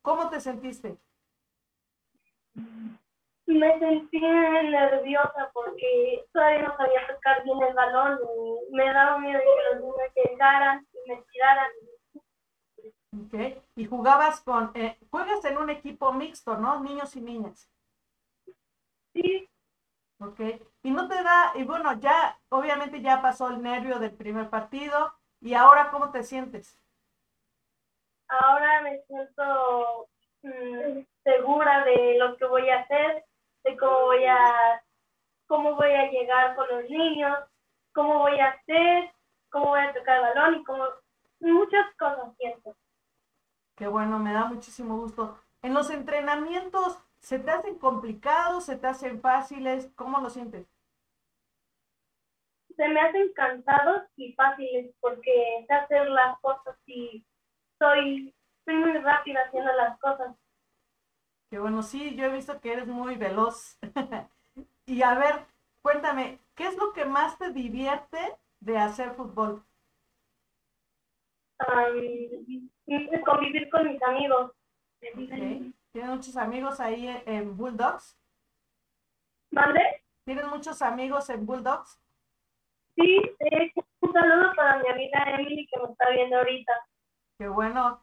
¿cómo 0.00 0.30
te 0.30 0.40
sentiste? 0.40 0.96
Me 3.50 3.78
sentí 3.78 4.20
nerviosa 4.20 5.50
porque 5.52 6.24
todavía 6.32 6.68
no 6.68 6.76
sabía 6.76 7.06
tocar 7.08 7.42
bien 7.44 7.62
el 7.62 7.74
balón 7.74 8.18
y 8.70 8.74
me 8.74 8.84
daba 8.92 9.18
miedo 9.18 9.38
de 9.38 9.44
que 9.44 9.74
los 9.74 9.80
niños 9.82 10.14
llegaran 10.14 10.86
y 10.92 11.10
me 11.10 11.22
tiraran. 11.32 11.70
¿ok? 13.26 13.62
Y 13.76 13.86
jugabas 13.86 14.40
con, 14.40 14.70
eh, 14.74 14.96
juegas 15.10 15.44
en 15.44 15.58
un 15.58 15.70
equipo 15.70 16.12
mixto, 16.12 16.56
¿no? 16.56 16.80
Niños 16.80 17.16
y 17.16 17.20
niñas. 17.20 17.68
Sí, 19.12 19.50
Ok. 20.20 20.40
Y 20.82 20.90
no 20.90 21.08
te 21.08 21.22
da, 21.22 21.52
y 21.54 21.64
bueno, 21.64 21.98
ya, 21.98 22.38
obviamente 22.50 23.00
ya 23.00 23.22
pasó 23.22 23.48
el 23.48 23.62
nervio 23.62 23.98
del 23.98 24.12
primer 24.12 24.50
partido, 24.50 25.14
y 25.40 25.54
ahora, 25.54 25.90
¿cómo 25.90 26.10
te 26.10 26.22
sientes? 26.22 26.78
Ahora 28.28 28.82
me 28.82 29.00
siento 29.06 30.08
mm, 30.42 31.00
segura 31.24 31.84
de 31.84 32.18
lo 32.18 32.36
que 32.36 32.44
voy 32.46 32.68
a 32.68 32.80
hacer, 32.80 33.24
de 33.64 33.76
cómo 33.76 34.02
voy 34.02 34.24
a, 34.24 34.82
cómo 35.46 35.74
voy 35.76 35.92
a 35.92 36.10
llegar 36.10 36.56
con 36.56 36.66
los 36.68 36.88
niños, 36.88 37.38
cómo 37.92 38.20
voy 38.20 38.38
a 38.38 38.50
hacer, 38.50 39.10
cómo 39.50 39.68
voy 39.68 39.80
a 39.80 39.92
tocar 39.92 40.16
el 40.16 40.34
balón 40.34 40.60
y 40.60 40.64
cómo, 40.64 40.84
muchas 41.40 41.86
cosas 41.98 42.34
siento. 42.36 42.76
Qué 43.76 43.86
bueno, 43.86 44.18
me 44.18 44.32
da 44.32 44.44
muchísimo 44.44 44.96
gusto. 44.98 45.38
En 45.62 45.74
los 45.74 45.90
entrenamientos, 45.90 47.02
¿se 47.18 47.38
te 47.38 47.50
hacen 47.50 47.78
complicados, 47.78 48.66
se 48.66 48.76
te 48.76 48.86
hacen 48.86 49.20
fáciles? 49.20 49.90
¿Cómo 49.96 50.20
lo 50.20 50.30
sientes? 50.30 50.66
Se 52.76 52.88
me 52.88 53.00
hacen 53.00 53.32
cansados 53.34 54.02
y 54.16 54.32
fáciles 54.34 54.94
porque 55.00 55.64
sé 55.66 55.74
hacer 55.74 56.08
las 56.08 56.38
cosas 56.40 56.76
y 56.86 57.24
soy, 57.78 58.34
soy 58.64 58.74
muy 58.74 58.92
rápida 58.98 59.40
haciendo 59.46 59.72
las 59.74 59.98
cosas. 59.98 60.36
Qué 61.50 61.58
bueno, 61.58 61.82
sí, 61.82 62.14
yo 62.14 62.26
he 62.26 62.32
visto 62.32 62.60
que 62.60 62.72
eres 62.72 62.86
muy 62.86 63.16
veloz. 63.16 63.76
y 64.86 65.02
a 65.02 65.18
ver, 65.18 65.46
cuéntame, 65.82 66.38
¿qué 66.54 66.68
es 66.68 66.76
lo 66.76 66.92
que 66.92 67.04
más 67.04 67.36
te 67.38 67.50
divierte 67.50 68.18
de 68.60 68.78
hacer 68.78 69.14
fútbol? 69.14 69.64
Um, 71.58 72.70
convivir 73.24 73.68
con 73.68 73.88
mis 73.88 74.00
amigos. 74.02 74.52
Okay. 74.98 75.74
¿Tienes 75.92 76.10
muchos 76.10 76.36
amigos 76.36 76.78
ahí 76.78 77.08
en 77.26 77.56
Bulldogs? 77.56 78.16
¿Mande? 79.50 80.04
¿Tienes 80.24 80.46
muchos 80.46 80.80
amigos 80.82 81.28
en 81.30 81.44
Bulldogs? 81.44 82.00
Sí, 82.94 83.20
eh, 83.40 83.72
un 84.00 84.12
saludo 84.12 84.52
para 84.54 84.78
mi 84.78 84.88
amiga 84.88 85.24
Emily 85.34 85.66
que 85.66 85.80
me 85.80 85.90
está 85.90 86.10
viendo 86.10 86.36
ahorita. 86.36 86.72
Qué 87.38 87.48
bueno, 87.48 88.00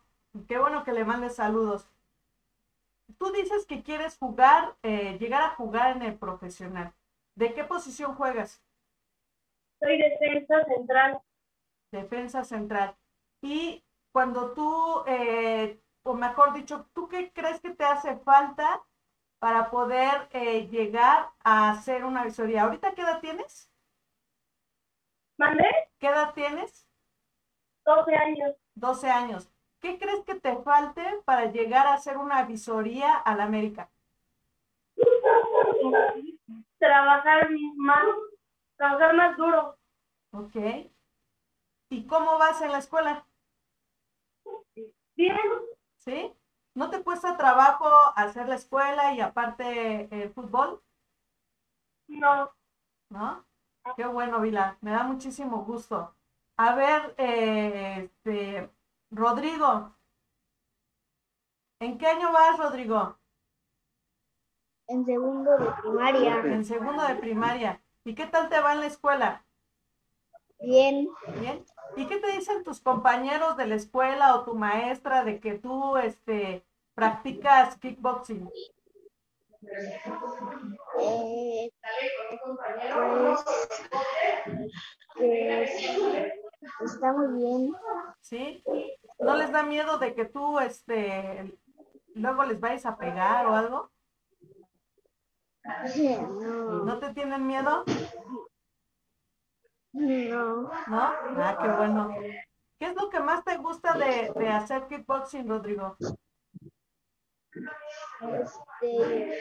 qué 0.50 0.58
bueno 0.58 0.84
que 0.84 0.92
le 0.92 1.06
mandes 1.06 1.36
saludos. 1.36 1.88
Tú 3.18 3.32
dices 3.32 3.66
que 3.66 3.84
quieres 3.84 4.18
jugar, 4.18 4.76
eh, 4.84 5.18
llegar 5.18 5.42
a 5.42 5.56
jugar 5.56 5.96
en 5.96 6.04
el 6.04 6.18
profesional. 6.18 6.94
¿De 7.36 7.54
qué 7.54 7.64
posición 7.64 8.16
juegas? 8.16 8.64
Soy 9.80 9.98
defensa 9.98 10.66
central. 10.66 11.22
Defensa 11.92 12.44
central. 12.44 12.98
Y 13.42 13.84
cuando 14.12 14.54
tú, 14.54 15.04
eh, 15.08 15.80
o 16.04 16.14
mejor 16.14 16.54
dicho, 16.54 16.90
¿tú 16.94 17.08
qué 17.08 17.32
crees 17.32 17.62
que 17.62 17.70
te 17.70 17.84
hace 17.84 18.18
falta 18.18 18.84
para 19.40 19.70
poder 19.70 20.28
eh, 20.32 20.68
llegar 20.68 21.30
a 21.44 21.72
hacer 21.72 22.04
una 22.04 22.24
visoría? 22.24 22.64
¿Ahorita 22.64 22.94
qué 22.94 23.02
edad 23.04 23.22
tienes? 23.22 23.72
¿Mande? 25.38 25.66
¿Qué 26.00 26.08
edad 26.08 26.34
tienes? 26.34 26.88
12 27.86 28.16
años. 28.16 28.56
12 28.76 29.10
años. 29.10 29.50
¿Qué 29.88 29.98
crees 30.00 30.26
que 30.26 30.36
te 30.36 30.54
falte 30.64 31.02
para 31.24 31.46
llegar 31.46 31.88
a 31.88 31.94
hacer 31.94 32.18
una 32.18 32.44
visoría 32.44 33.16
a 33.16 33.38
la 33.38 33.46
América? 33.46 33.90
Trabajar 36.78 37.50
más, 37.78 38.06
trabajar 38.76 39.16
más 39.16 39.38
duro. 39.38 39.78
Ok. 40.32 40.58
¿Y 41.90 42.06
cómo 42.06 42.38
vas 42.38 42.62
en 42.62 42.74
la 42.74 42.80
escuela? 42.80 43.26
Bien. 45.16 45.38
¿Sí? 46.00 46.34
¿No 46.74 46.90
te 46.90 47.02
cuesta 47.02 47.38
trabajo 47.38 47.88
hacer 48.18 48.50
la 48.50 48.56
escuela 48.56 49.14
y 49.14 49.22
aparte 49.22 50.10
el 50.12 50.32
fútbol? 50.32 50.84
No. 52.10 52.52
¿No? 53.10 53.46
Qué 53.96 54.06
bueno, 54.06 54.42
Vila. 54.42 54.78
Me 54.82 54.92
da 54.92 55.04
muchísimo 55.04 55.64
gusto. 55.64 56.14
A 56.58 56.76
ver, 56.76 57.16
eh, 57.18 58.04
este, 58.04 58.70
Rodrigo. 59.12 59.96
¿En 61.80 61.98
qué 61.98 62.08
año 62.08 62.32
vas, 62.32 62.58
Rodrigo? 62.58 63.18
En 64.88 65.06
segundo 65.06 65.58
de 65.58 65.72
primaria. 65.82 66.36
En 66.46 66.66
segundo 66.66 67.04
de 67.06 67.16
primaria. 67.16 67.82
¿Y 68.04 68.16
qué 68.16 68.26
tal 68.26 68.50
te 68.50 68.60
va 68.60 68.74
en 68.74 68.80
la 68.80 68.88
escuela? 68.88 69.46
Bien. 70.60 71.08
Bien. 71.40 71.66
¿Y 71.96 72.08
qué 72.08 72.18
te 72.18 72.32
dicen 72.32 72.64
tus 72.64 72.80
compañeros 72.80 73.58
de 73.58 73.68
la 73.68 73.76
escuela 73.76 74.36
o 74.36 74.44
tu 74.44 74.56
maestra 74.56 75.24
de 75.24 75.40
que 75.40 75.54
tú 75.56 75.98
este, 75.98 76.66
practicas 76.96 77.78
kickboxing? 77.78 78.50
Eh, 81.00 81.72
pues, 85.16 85.86
pues, 86.78 86.94
está 86.94 87.14
muy 87.14 87.44
bien. 87.44 87.74
¿Sí? 88.22 88.64
¿No 89.20 89.36
les 89.36 89.52
da 89.52 89.64
miedo 89.64 89.98
de 89.98 90.14
que 90.14 90.26
tú 90.26 90.60
este, 90.60 91.58
luego 92.14 92.44
les 92.46 92.60
vayas 92.60 92.86
a 92.86 92.98
pegar 92.98 93.46
o 93.48 93.56
algo? 93.56 93.92
No. 95.96 96.84
¿No 96.86 97.00
te 97.00 97.14
tienen 97.14 97.46
miedo? 97.46 97.84
No. 99.94 100.62
¿No? 100.62 100.72
Ah, 100.88 101.58
qué 101.62 101.68
bueno. 101.68 102.16
¿Qué 102.80 102.86
es 102.86 102.96
lo 102.96 103.10
que 103.10 103.20
más 103.20 103.44
te 103.44 103.58
gusta 103.58 103.98
de, 103.98 104.32
de 104.36 104.50
hacer 104.50 104.88
kickboxing, 104.88 105.50
Rodrigo? 105.50 105.98
Este, 108.22 109.40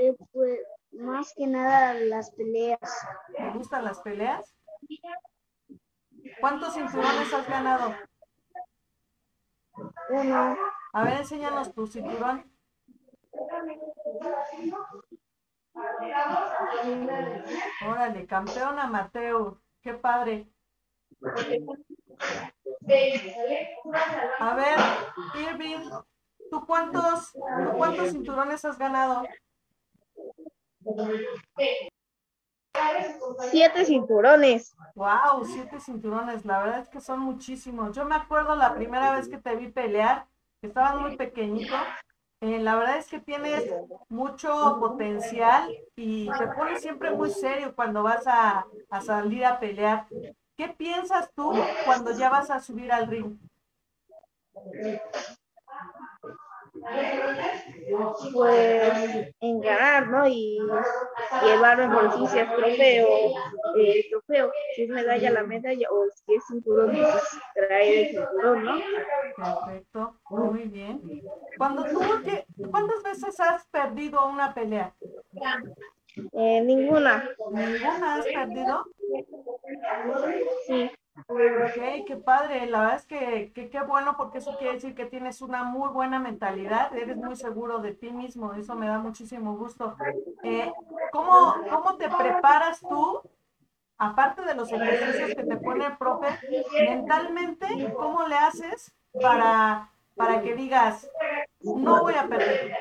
eh, 0.00 0.16
pues, 0.32 0.60
más 0.92 1.32
que 1.34 1.46
nada 1.46 1.94
las 1.94 2.30
peleas. 2.32 3.06
¿Te 3.34 3.50
gustan 3.50 3.84
las 3.84 4.00
peleas? 4.00 4.54
¿Cuántos 6.40 6.74
cinturones 6.74 7.32
has 7.32 7.48
ganado? 7.48 7.94
Uno. 10.10 10.56
A 10.92 11.04
ver, 11.04 11.18
enséñanos 11.18 11.74
tu 11.74 11.86
cinturón. 11.86 12.50
Órale, 17.86 18.26
campeón 18.26 18.78
amateur. 18.78 19.56
Qué 19.82 19.94
padre. 19.94 20.48
A 24.38 24.54
ver, 24.54 24.78
Irving, 25.34 25.90
¿tú 26.50 26.66
cuántos, 26.66 27.32
¿tú 27.32 27.76
cuántos 27.76 28.10
cinturones 28.10 28.64
has 28.64 28.78
ganado? 28.78 29.22
Siete 33.50 33.84
cinturones. 33.84 34.74
Wow, 34.94 35.44
siete 35.44 35.80
cinturones. 35.80 36.44
La 36.44 36.58
verdad 36.62 36.80
es 36.80 36.88
que 36.88 37.00
son 37.00 37.20
muchísimos. 37.20 37.94
Yo 37.94 38.04
me 38.04 38.14
acuerdo 38.14 38.56
la 38.56 38.74
primera 38.74 39.12
vez 39.12 39.28
que 39.28 39.38
te 39.38 39.54
vi 39.56 39.68
pelear, 39.68 40.26
que 40.60 40.68
estabas 40.68 41.00
muy 41.00 41.16
pequeñito. 41.16 41.74
Eh, 42.40 42.58
la 42.60 42.76
verdad 42.76 42.98
es 42.98 43.08
que 43.08 43.18
tienes 43.18 43.64
mucho 44.08 44.76
potencial 44.78 45.74
y 45.96 46.30
te 46.38 46.46
pones 46.48 46.82
siempre 46.82 47.10
muy 47.10 47.30
serio 47.30 47.74
cuando 47.74 48.02
vas 48.02 48.26
a, 48.26 48.66
a 48.90 49.00
salir 49.00 49.44
a 49.44 49.58
pelear. 49.58 50.06
¿Qué 50.56 50.68
piensas 50.68 51.30
tú 51.34 51.52
cuando 51.84 52.12
ya 52.12 52.30
vas 52.30 52.50
a 52.50 52.60
subir 52.60 52.92
al 52.92 53.06
ring? 53.06 53.38
Pues 58.32 59.32
en 59.40 59.60
ganar, 59.60 60.08
¿no? 60.08 60.26
Y 60.26 60.58
llevar 61.44 61.80
si 62.28 62.38
es 62.38 62.48
trofeo, 62.56 63.08
eh, 63.76 64.06
trofeo, 64.10 64.52
si 64.74 64.82
es 64.82 64.88
medalla 64.90 65.30
la 65.30 65.42
medalla 65.42 65.88
o 65.90 66.04
si 66.14 66.34
es 66.34 66.42
cinturón, 66.46 66.90
pues 66.92 67.38
traer 67.54 67.94
el 67.98 68.08
cinturón, 68.10 68.64
¿no? 68.64 68.78
Perfecto, 69.36 70.14
muy 70.30 70.64
bien. 70.64 71.00
Cuando 71.58 71.84
tú, 71.84 72.00
¿qué- 72.24 72.46
¿cuántas 72.70 73.02
veces 73.02 73.38
has 73.40 73.66
perdido 73.68 74.26
una 74.28 74.52
pelea? 74.54 74.94
Eh, 76.32 76.60
ninguna. 76.62 77.28
¿Ninguna 77.52 78.14
has 78.16 78.26
perdido? 78.26 78.84
Sí. 80.66 80.90
Ok, 81.28 82.04
qué 82.06 82.16
padre. 82.16 82.66
La 82.66 82.80
verdad 82.80 82.96
es 82.96 83.06
que 83.06 83.52
qué 83.54 83.80
bueno 83.82 84.16
porque 84.16 84.38
eso 84.38 84.56
quiere 84.58 84.74
decir 84.74 84.94
que 84.94 85.06
tienes 85.06 85.40
una 85.40 85.64
muy 85.64 85.88
buena 85.88 86.18
mentalidad, 86.18 86.94
eres 86.96 87.16
muy 87.16 87.36
seguro 87.36 87.78
de 87.78 87.92
ti 87.92 88.10
mismo, 88.10 88.52
eso 88.54 88.74
me 88.74 88.86
da 88.86 88.98
muchísimo 88.98 89.56
gusto. 89.56 89.96
Eh, 90.42 90.70
¿cómo, 91.12 91.54
¿Cómo 91.70 91.96
te 91.96 92.08
preparas 92.08 92.80
tú, 92.80 93.22
aparte 93.98 94.42
de 94.42 94.54
los 94.54 94.70
ejercicios 94.70 95.34
que 95.34 95.44
te 95.44 95.56
pone 95.56 95.86
el 95.86 95.96
profe, 95.96 96.28
mentalmente, 96.72 97.92
cómo 97.94 98.26
le 98.28 98.36
haces 98.36 98.94
para, 99.20 99.90
para 100.14 100.42
que 100.42 100.54
digas, 100.54 101.10
no 101.60 102.02
voy 102.02 102.14
a 102.14 102.28
perder? 102.28 102.74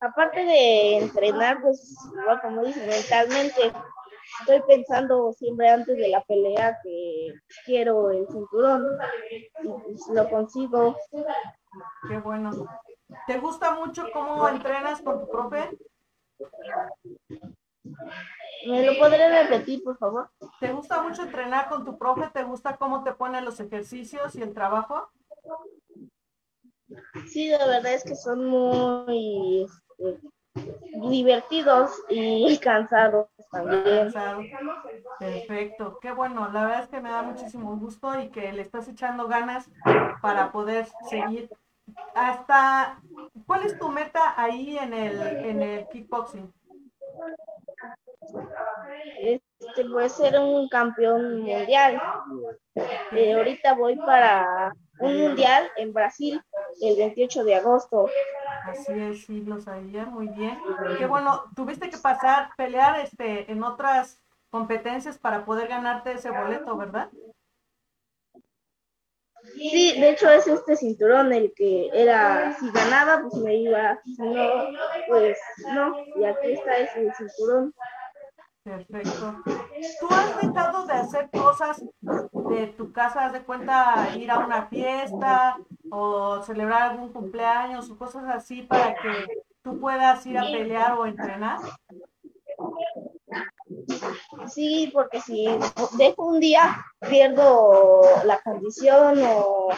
Aparte 0.00 0.44
de 0.44 0.98
entrenar, 0.98 1.60
pues 1.62 1.96
como 2.42 2.64
dices, 2.64 2.86
mentalmente 2.86 3.72
estoy 4.40 4.62
pensando 4.66 5.32
siempre 5.32 5.68
antes 5.68 5.96
de 5.96 6.08
la 6.08 6.22
pelea 6.24 6.78
que 6.82 7.34
quiero 7.64 8.10
el 8.10 8.26
cinturón 8.28 8.98
y 9.30 9.48
pues, 9.62 10.08
lo 10.12 10.28
consigo. 10.28 10.96
Qué 12.08 12.18
bueno. 12.18 12.50
¿Te 13.26 13.38
gusta 13.38 13.74
mucho 13.74 14.06
cómo 14.12 14.48
entrenas 14.48 15.00
con 15.02 15.20
tu 15.20 15.28
profe? 15.28 15.70
¿Me 18.66 18.84
lo 18.84 18.98
podré 18.98 19.44
repetir, 19.44 19.82
por 19.84 19.96
favor? 19.96 20.30
¿Te 20.60 20.72
gusta 20.72 21.00
mucho 21.02 21.22
entrenar 21.22 21.68
con 21.68 21.84
tu 21.84 21.96
profe? 21.96 22.28
¿Te 22.32 22.42
gusta 22.42 22.76
cómo 22.76 23.04
te 23.04 23.12
pone 23.12 23.40
los 23.40 23.60
ejercicios 23.60 24.34
y 24.34 24.42
el 24.42 24.52
trabajo? 24.52 25.08
Sí, 27.28 27.48
la 27.48 27.66
verdad 27.66 27.94
es 27.94 28.04
que 28.04 28.16
son 28.16 28.46
muy 28.46 29.66
este, 29.98 30.20
divertidos 31.08 31.90
y 32.08 32.58
cansados 32.62 33.28
también. 33.50 34.12
Perfecto, 35.18 35.98
qué 36.00 36.12
bueno. 36.12 36.48
La 36.52 36.66
verdad 36.66 36.82
es 36.82 36.88
que 36.88 37.00
me 37.00 37.10
da 37.10 37.22
muchísimo 37.22 37.76
gusto 37.76 38.18
y 38.20 38.28
que 38.30 38.52
le 38.52 38.62
estás 38.62 38.88
echando 38.88 39.28
ganas 39.28 39.70
para 40.20 40.52
poder 40.52 40.86
seguir. 41.08 41.50
Hasta, 42.14 43.00
¿cuál 43.46 43.62
es 43.62 43.78
tu 43.78 43.88
meta 43.88 44.34
ahí 44.36 44.76
en 44.78 44.92
el, 44.92 45.22
en 45.22 45.62
el 45.62 45.88
kickboxing? 45.88 46.52
Este 49.20 49.84
puede 49.90 50.08
ser 50.08 50.38
un 50.38 50.68
campeón 50.68 51.42
mundial. 51.42 52.02
Eh, 53.12 53.34
ahorita 53.34 53.74
voy 53.74 53.96
para 53.96 54.74
un 55.00 55.16
mundial 55.20 55.68
en 55.76 55.92
Brasil 55.92 56.42
el 56.80 56.96
28 56.96 57.44
de 57.44 57.54
agosto. 57.54 58.08
Así 58.64 58.92
es, 58.92 59.26
sí, 59.26 59.42
lo 59.42 59.60
sabía 59.60 60.06
muy 60.06 60.28
bien. 60.28 60.58
Qué 60.98 61.06
bueno, 61.06 61.44
tuviste 61.54 61.88
que 61.88 61.98
pasar, 61.98 62.50
pelear 62.56 63.00
este, 63.00 63.50
en 63.50 63.62
otras 63.62 64.20
competencias 64.50 65.18
para 65.18 65.44
poder 65.44 65.68
ganarte 65.68 66.12
ese 66.12 66.30
boleto, 66.30 66.76
¿verdad? 66.76 67.10
Sí, 69.54 70.00
de 70.00 70.10
hecho 70.10 70.28
es 70.28 70.46
este 70.46 70.76
cinturón 70.76 71.32
el 71.32 71.52
que 71.54 71.88
era, 71.92 72.56
si 72.58 72.70
ganaba, 72.72 73.22
pues 73.22 73.34
me 73.42 73.56
iba, 73.56 74.00
si 74.04 74.22
no, 74.22 74.66
pues 75.08 75.38
no, 75.72 75.94
y 76.16 76.24
aquí 76.24 76.52
está 76.52 76.78
ese 76.78 77.12
cinturón. 77.16 77.72
Perfecto. 78.66 79.44
¿Tú 80.00 80.08
has 80.10 80.42
dejado 80.42 80.86
de 80.86 80.94
hacer 80.94 81.30
cosas 81.30 81.84
de 82.00 82.66
tu 82.76 82.92
casa, 82.92 83.30
de 83.30 83.44
cuenta, 83.44 84.08
ir 84.16 84.28
a 84.28 84.40
una 84.40 84.66
fiesta 84.66 85.56
o 85.88 86.42
celebrar 86.42 86.90
algún 86.90 87.12
cumpleaños 87.12 87.88
o 87.88 87.96
cosas 87.96 88.24
así 88.26 88.62
para 88.62 88.96
que 88.96 89.44
tú 89.62 89.78
puedas 89.78 90.26
ir 90.26 90.36
a 90.36 90.42
pelear 90.42 90.94
o 90.94 91.06
entrenar? 91.06 91.60
Sí, 94.48 94.90
porque 94.92 95.20
si 95.20 95.46
dejo 95.96 96.26
un 96.26 96.40
día, 96.40 96.84
pierdo 97.08 98.00
la 98.24 98.40
condición 98.42 99.20
o 99.28 99.68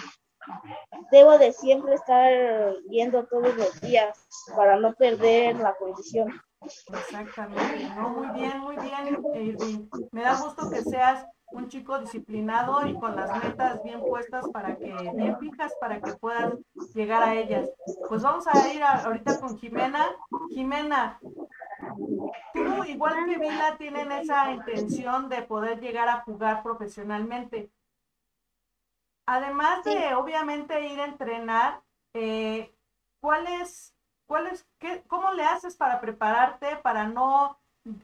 debo 1.11 1.37
de 1.37 1.53
siempre 1.53 1.93
estar 1.93 2.75
yendo 2.89 3.27
todos 3.27 3.55
los 3.55 3.79
días 3.83 4.17
para 4.57 4.77
no 4.77 4.95
perder 4.95 5.57
la 5.57 5.75
condición. 5.75 6.41
Exactamente, 6.61 7.89
no, 7.97 8.11
muy 8.11 8.29
bien, 8.31 8.61
muy 8.61 8.77
bien, 8.77 9.27
Irving. 9.33 9.89
Me 10.13 10.23
da 10.23 10.41
gusto 10.43 10.71
que 10.71 10.83
seas 10.83 11.27
un 11.51 11.69
chico 11.69 11.99
disciplinado 11.99 12.87
y 12.87 12.95
con 12.99 13.15
las 13.17 13.33
metas 13.43 13.83
bien 13.83 14.01
puestas 14.07 14.49
para 14.49 14.77
que, 14.77 14.93
bien 15.17 15.39
fijas 15.39 15.73
para 15.81 16.03
que 16.03 16.13
puedas 16.13 16.55
llegar 16.95 17.23
a 17.23 17.35
ellas. 17.35 17.71
Pues 18.09 18.23
vamos 18.23 18.47
a 18.47 18.73
ir 18.73 18.83
a- 18.83 19.05
ahorita 19.05 19.39
con 19.41 19.59
Jimena. 19.59 20.07
Jimena, 20.49 21.21
tú 22.53 22.85
igual 22.85 23.15
que 23.27 23.39
Vila 23.39 23.77
tienen 23.79 24.13
esa 24.13 24.51
intención 24.53 25.29
de 25.29 25.43
poder 25.43 25.81
llegar 25.81 26.09
a 26.09 26.23
jugar 26.23 26.63
profesionalmente. 26.63 27.71
Además 29.27 29.85
de 29.85 30.15
obviamente 30.15 30.81
ir 30.89 31.01
a 31.01 31.05
entrenar, 31.05 31.83
eh, 32.15 32.75
¿cuál 33.21 33.47
es, 33.61 33.95
cuál 34.29 34.47
es, 34.47 34.65
qué, 34.79 35.03
cómo 35.09 35.33
le 35.33 35.43
haces 35.43 35.75
para 35.75 36.01
prepararte, 36.01 36.77
para 36.77 37.09
no 37.09 37.59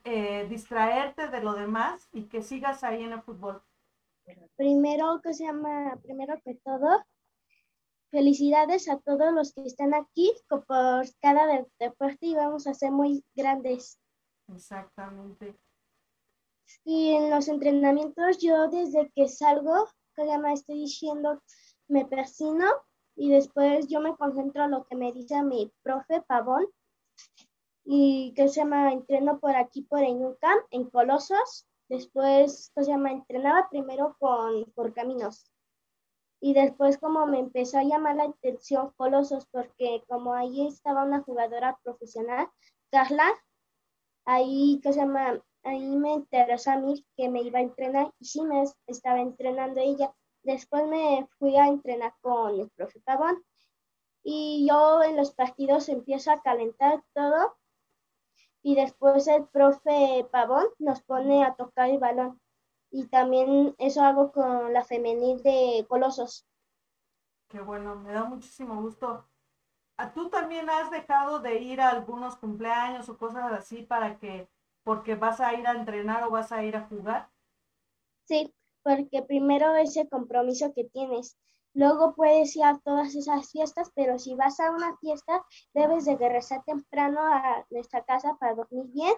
eh, 0.05 0.47
distraerte 0.49 1.29
de 1.29 1.41
lo 1.41 1.53
demás 1.53 2.09
y 2.13 2.25
que 2.25 2.43
sigas 2.43 2.83
ahí 2.83 3.05
en 3.05 3.13
el 3.13 3.23
fútbol? 3.23 3.63
Primero, 4.57 5.21
que 5.23 5.35
se 5.35 5.45
llama, 5.45 6.01
primero 6.03 6.41
que 6.43 6.55
todo, 6.65 7.05
felicidades 8.11 8.89
a 8.89 8.99
todos 8.99 9.33
los 9.35 9.53
que 9.53 9.65
están 9.65 9.93
aquí 9.93 10.33
por 10.49 10.65
cada 11.21 11.47
de- 11.47 11.67
deporte 11.79 12.27
y 12.27 12.35
vamos 12.35 12.67
a 12.67 12.75
ser 12.75 12.91
muy 12.91 13.23
grandes. 13.35 14.01
Exactamente. 14.49 15.55
Y 16.85 17.13
en 17.13 17.31
los 17.31 17.49
entrenamientos, 17.49 18.39
yo 18.39 18.69
desde 18.69 19.11
que 19.15 19.29
salgo, 19.29 19.87
que 20.17 20.23
se 20.23 20.29
llama, 20.29 20.53
estoy 20.53 20.77
diciendo, 20.77 21.43
me 21.89 22.07
persino 22.07 22.67
y 23.17 23.31
después 23.31 23.89
yo 23.89 24.01
me 24.01 24.17
concentro 24.17 24.65
en 24.65 24.73
lo 24.73 24.85
que 24.87 24.97
me 24.97 25.13
dice 25.13 25.43
mi 25.43 25.73
profe 25.83 26.23
Pavón 26.23 26.67
y 27.85 28.33
que 28.35 28.49
se 28.49 28.61
llama, 28.61 28.93
entreno 28.93 29.39
por 29.39 29.57
aquí 29.57 29.83
por 29.83 30.01
Eñucam, 30.01 30.59
en 30.71 30.85
Colosos. 30.91 31.67
Después, 31.89 32.73
se 32.75 32.85
llama, 32.85 33.13
entrenaba 33.13 33.69
primero 33.71 34.17
con 34.19 34.65
por 34.75 34.95
caminos. 34.95 35.51
Y 36.41 36.55
después 36.55 36.99
como 36.99 37.27
me 37.27 37.39
empezó 37.39 37.79
a 37.79 37.85
llamar 37.85 38.17
la 38.17 38.25
atención 38.25 38.93
Colosos, 38.97 39.47
porque 39.51 40.03
como 40.09 40.35
ahí 40.35 40.67
estaba 40.67 41.05
una 41.05 41.23
jugadora 41.23 41.79
profesional, 41.83 42.49
Carla, 42.91 43.27
ahí 44.27 44.81
que 44.83 44.93
se 44.93 45.01
llama, 45.01 45.43
ahí 45.63 45.97
me 45.97 46.13
interesó 46.13 46.73
a 46.73 46.77
mí 46.79 47.05
que 47.17 47.29
me 47.29 47.43
iba 47.43 47.59
a 47.59 47.63
entrenar 47.63 48.13
y 48.19 48.25
sí 48.27 48.43
me 48.43 48.63
es- 48.63 48.77
estaba 48.87 49.21
entrenando 49.21 49.81
ella. 49.81 50.15
Después 50.45 50.87
me 50.87 51.27
fui 51.39 51.57
a 51.57 51.67
entrenar 51.67 52.15
con 52.21 52.61
el 52.61 52.71
profe 52.71 53.01
Pavón 53.01 53.43
y 54.23 54.67
yo 54.69 55.03
en 55.03 55.17
los 55.17 55.33
partidos 55.33 55.89
empiezo 55.89 56.31
a 56.31 56.43
calentar 56.43 57.03
todo 57.15 57.57
y 58.63 58.75
después 58.75 59.27
el 59.27 59.47
profe 59.47 60.27
Pavón 60.31 60.67
nos 60.79 61.03
pone 61.03 61.45
a 61.45 61.55
tocar 61.55 61.91
el 61.91 61.99
balón. 61.99 62.41
Y 62.91 63.07
también 63.09 63.75
eso 63.79 64.03
hago 64.03 64.33
con 64.33 64.73
la 64.73 64.85
femenil 64.85 65.43
de 65.43 65.85
Colosos. 65.89 66.47
Qué 67.49 67.61
bueno, 67.61 67.97
me 67.97 68.13
da 68.13 68.25
muchísimo 68.25 68.81
gusto. 68.81 69.27
¿A 69.97 70.13
¿Tú 70.13 70.29
también 70.29 70.69
has 70.71 70.91
dejado 70.91 71.41
de 71.41 71.57
ir 71.57 71.81
a 71.81 71.91
algunos 71.91 72.37
cumpleaños 72.37 73.09
o 73.09 73.17
cosas 73.17 73.53
así 73.53 73.83
para 73.83 74.19
que, 74.19 74.49
porque 74.83 75.15
vas 75.15 75.41
a 75.41 75.55
ir 75.55 75.67
a 75.67 75.73
entrenar 75.73 76.25
o 76.25 76.31
vas 76.31 76.53
a 76.53 76.65
ir 76.65 76.77
a 76.77 76.87
jugar? 76.87 77.31
Sí, 78.25 78.55
porque 78.85 79.23
primero 79.23 79.75
ese 79.75 80.09
compromiso 80.09 80.73
que 80.75 80.85
tienes. 80.85 81.37
Luego 81.75 82.15
puedes 82.15 82.55
ir 82.55 82.63
a 82.65 82.79
todas 82.85 83.17
esas 83.17 83.51
fiestas, 83.51 83.91
pero 83.97 84.19
si 84.21 84.37
vas 84.37 84.61
a 84.61 84.71
una 84.71 84.97
fiesta, 84.99 85.45
debes 85.75 86.05
de 86.05 86.17
regresar 86.17 86.63
temprano 86.65 87.19
a 87.21 87.67
nuestra 87.71 88.05
casa 88.05 88.37
para 88.39 88.55
dormir 88.55 88.85
bien 88.93 89.15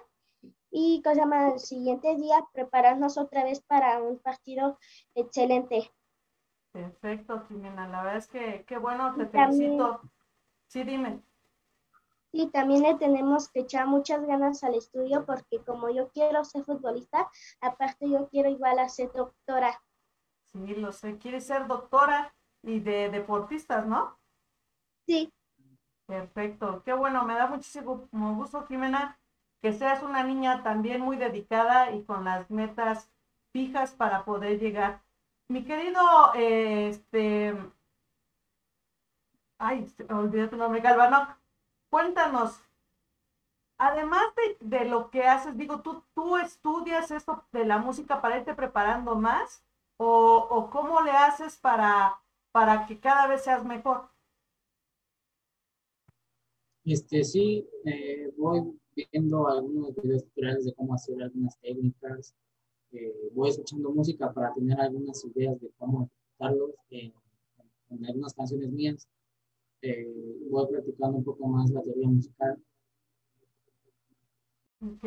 y 0.71 1.01
cosa 1.03 1.25
más, 1.25 1.53
el 1.53 1.59
siguiente 1.59 2.15
día 2.15 2.47
prepararnos 2.53 3.17
otra 3.19 3.43
vez 3.43 3.61
para 3.61 4.01
un 4.01 4.17
partido 4.17 4.79
excelente. 5.13 5.91
Perfecto, 6.71 7.41
Jimena. 7.47 7.87
La 7.87 8.03
verdad 8.03 8.17
es 8.17 8.27
que 8.27 8.65
qué 8.67 8.77
bueno, 8.77 9.13
te 9.15 9.25
también- 9.27 9.77
felicito. 9.77 10.01
Sí, 10.67 10.83
dime. 10.83 11.21
Y 12.37 12.51
también 12.51 12.83
le 12.83 12.93
tenemos 12.95 13.49
que 13.49 13.61
echar 13.61 13.87
muchas 13.87 14.23
ganas 14.27 14.63
al 14.63 14.75
estudio 14.75 15.25
porque 15.25 15.57
como 15.65 15.89
yo 15.89 16.09
quiero 16.09 16.43
ser 16.43 16.63
futbolista, 16.63 17.27
aparte 17.61 18.07
yo 18.07 18.29
quiero 18.29 18.49
igual 18.49 18.77
a 18.77 18.89
ser 18.89 19.11
doctora. 19.11 19.81
Sí, 20.43 20.75
lo 20.75 20.91
sé. 20.91 21.17
Quieres 21.17 21.47
ser 21.47 21.65
doctora 21.65 22.35
y 22.61 22.79
de 22.79 23.09
deportistas, 23.09 23.87
¿no? 23.87 24.19
Sí, 25.07 25.33
Perfecto. 26.07 26.83
Qué 26.83 26.93
bueno, 26.93 27.25
me 27.25 27.33
da 27.33 27.47
muchísimo 27.47 28.07
gusto, 28.11 28.65
Jimena, 28.67 29.19
que 29.61 29.73
seas 29.73 30.01
una 30.03 30.23
niña 30.23 30.63
también 30.63 31.01
muy 31.01 31.17
dedicada 31.17 31.91
y 31.91 32.03
con 32.03 32.23
las 32.23 32.49
metas 32.49 33.11
fijas 33.51 33.91
para 33.91 34.23
poder 34.23 34.57
llegar. 34.59 35.01
Mi 35.49 35.65
querido, 35.65 36.01
eh, 36.35 36.89
este, 36.89 37.57
ay, 39.57 39.93
olvidé 40.09 40.47
tu 40.47 40.55
nombre, 40.55 40.79
Galvano, 40.79 41.36
cuéntanos, 41.89 42.61
además 43.79 44.23
de, 44.61 44.79
de 44.79 44.85
lo 44.85 45.09
que 45.09 45.23
haces, 45.23 45.57
digo, 45.57 45.81
¿tú, 45.81 46.03
tú 46.13 46.37
estudias 46.37 47.09
esto 47.11 47.45
de 47.51 47.65
la 47.65 47.77
música 47.79 48.21
para 48.21 48.37
irte 48.37 48.53
preparando 48.53 49.15
más? 49.15 49.63
¿O, 49.97 50.07
o 50.49 50.69
cómo 50.69 51.01
le 51.01 51.11
haces 51.11 51.57
para, 51.57 52.21
para 52.51 52.85
que 52.85 52.99
cada 52.99 53.25
vez 53.27 53.43
seas 53.43 53.63
mejor? 53.65 54.09
Este, 56.85 57.23
sí, 57.23 57.67
voy 58.37 58.79
viendo 58.95 59.47
algunos 59.47 59.93
videos 59.95 60.23
tutoriales 60.25 60.65
de 60.65 60.73
cómo 60.73 60.93
hacer 60.95 61.21
algunas 61.21 61.57
técnicas. 61.59 62.33
eh, 62.91 63.13
voy 63.33 63.49
escuchando 63.49 63.91
música 63.91 64.33
para 64.33 64.53
tener 64.53 64.79
algunas 64.81 65.23
ideas 65.25 65.59
de 65.61 65.71
cómo 65.79 66.03
ejecutarlos 66.39 66.71
en, 66.91 67.13
en 67.91 68.05
algunas 68.05 68.33
canciones 68.35 68.71
mías. 68.71 69.07
Eh, 69.81 70.37
voy 70.49 70.67
practicando 70.67 71.17
un 71.17 71.23
poco 71.23 71.47
más 71.47 71.69
la 71.71 71.81
teoría 71.81 72.07
musical. 72.07 72.57
Ok. 74.81 75.05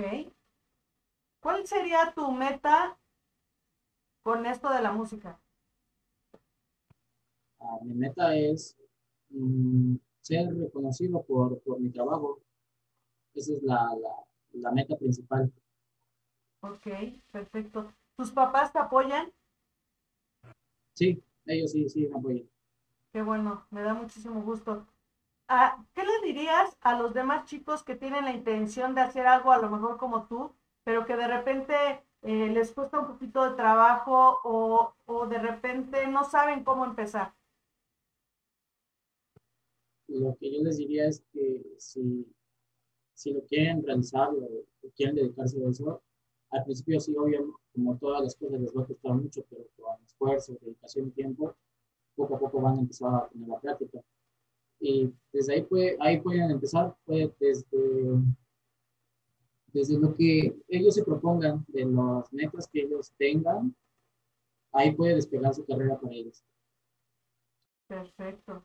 ¿Cuál 1.43 1.67
sería 1.67 2.13
tu 2.15 2.33
meta 2.33 2.99
con 4.23 4.47
esto 4.47 4.71
de 4.71 4.81
la 4.81 4.93
música? 4.93 5.39
Ah, 7.61 7.79
mi 7.83 7.95
meta 7.95 8.37
es 8.37 8.77
mm, 9.31 9.97
ser 10.21 10.55
reconocido 10.57 11.23
por, 11.23 11.61
por 11.63 11.81
mi 11.81 11.91
trabajo. 11.91 12.41
Esa 13.35 13.55
es 13.55 13.63
la, 13.63 13.77
la, 14.01 14.15
la 14.53 14.73
meta 14.73 14.97
principal. 14.97 15.53
Ok, 16.63 16.87
perfecto. 17.31 17.93
¿Tus 18.17 18.31
papás 18.31 18.73
te 18.73 18.79
apoyan? 18.79 19.31
Sí, 20.95 21.21
ellos 21.47 21.73
sí, 21.73 21.89
sí 21.89 22.07
me 22.07 22.17
apoyan. 22.17 22.49
Qué 23.13 23.23
bueno, 23.23 23.67
me 23.71 23.83
da 23.83 23.95
muchísimo 23.95 24.43
gusto. 24.43 24.87
Ah, 25.49 25.85
¿Qué 25.95 26.03
le 26.05 26.27
dirías 26.27 26.77
a 26.81 26.97
los 26.97 27.13
demás 27.13 27.45
chicos 27.47 27.83
que 27.83 27.97
tienen 27.97 28.25
la 28.25 28.33
intención 28.33 28.95
de 28.95 29.01
hacer 29.01 29.27
algo 29.27 29.51
a 29.51 29.59
lo 29.59 29.69
mejor 29.69 29.97
como 29.97 30.27
tú, 30.27 30.55
pero 30.85 31.05
que 31.07 31.17
de 31.17 31.27
repente 31.27 31.75
eh, 32.23 32.49
les 32.51 32.71
cuesta 32.73 33.01
un 33.01 33.09
poquito 33.09 33.49
de 33.49 33.57
trabajo 33.57 34.39
o, 34.45 34.95
o 35.07 35.27
de 35.27 35.39
repente 35.39 36.07
no 36.07 36.25
saben 36.25 36.63
cómo 36.63 36.85
empezar? 36.85 37.35
Lo 40.07 40.37
que 40.37 40.53
yo 40.53 40.63
les 40.63 40.77
diría 40.79 41.07
es 41.07 41.25
que 41.33 41.63
si, 41.79 42.27
si 43.15 43.33
lo 43.33 43.43
quieren 43.45 43.85
realizar 43.85 44.29
o, 44.29 44.65
quieren 44.95 45.17
dedicarse 45.17 45.65
a 45.65 45.69
eso, 45.69 46.03
al 46.51 46.65
principio 46.65 47.01
sí, 47.01 47.15
obvio, 47.17 47.61
como 47.73 47.97
todas 47.99 48.23
las 48.23 48.37
cosas 48.37 48.61
les 48.61 48.77
va 48.77 48.83
a 48.83 48.87
costar 48.87 49.15
mucho, 49.15 49.45
pero 49.49 49.65
con 49.77 50.03
esfuerzo, 50.05 50.57
dedicación 50.61 51.09
y 51.09 51.11
tiempo, 51.11 51.57
poco 52.15 52.37
a 52.37 52.39
poco 52.39 52.61
van 52.61 52.77
a 52.77 52.81
empezar 52.81 53.15
a 53.15 53.29
tener 53.29 53.49
la 53.49 53.61
práctica. 53.61 54.01
Y 54.81 55.13
desde 55.33 55.55
ahí, 55.55 55.63
puede, 55.63 55.97
ahí 56.01 56.21
pueden 56.21 56.51
empezar, 56.51 56.97
puede 57.05 57.35
desde, 57.39 57.69
desde 59.73 59.99
lo 59.99 60.15
que 60.15 60.57
ellos 60.69 60.95
se 60.95 61.05
propongan, 61.05 61.65
de 61.69 61.85
las 61.85 62.33
metas 62.33 62.67
que 62.67 62.83
ellos 62.83 63.13
tengan, 63.19 63.75
ahí 64.73 64.93
puede 64.93 65.15
despegar 65.15 65.55
su 65.55 65.65
carrera 65.67 65.99
para 65.99 66.15
ellos. 66.15 66.43
Perfecto. 67.87 68.65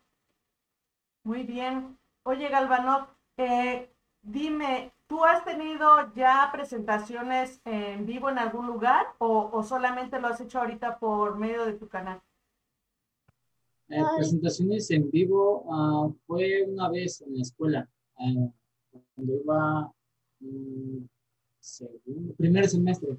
Muy 1.23 1.43
bien. 1.43 1.97
Oye, 2.23 2.47
Galvanot, 2.49 3.09
eh, 3.37 3.91
dime, 4.21 4.93
¿tú 5.07 5.25
has 5.25 5.43
tenido 5.43 6.13
ya 6.13 6.49
presentaciones 6.51 7.59
en 7.65 8.05
vivo 8.05 8.29
en 8.29 8.37
algún 8.37 8.67
lugar 8.67 9.07
o, 9.17 9.49
o 9.51 9.63
solamente 9.63 10.19
lo 10.19 10.27
has 10.27 10.39
hecho 10.39 10.59
ahorita 10.59 10.99
por 10.99 11.37
medio 11.37 11.65
de 11.65 11.73
tu 11.73 11.87
canal? 11.87 12.21
Eh, 13.87 14.01
presentaciones 14.17 14.89
en 14.89 15.11
vivo 15.11 15.63
ah, 15.69 16.09
fue 16.25 16.63
una 16.63 16.89
vez 16.89 17.21
en 17.21 17.35
la 17.35 17.41
escuela, 17.43 17.89
eh, 18.19 18.49
cuando 19.13 19.33
iba 19.35 19.93
mm, 20.39 21.05
segundo, 21.59 22.33
primer 22.33 22.67
semestre, 22.67 23.15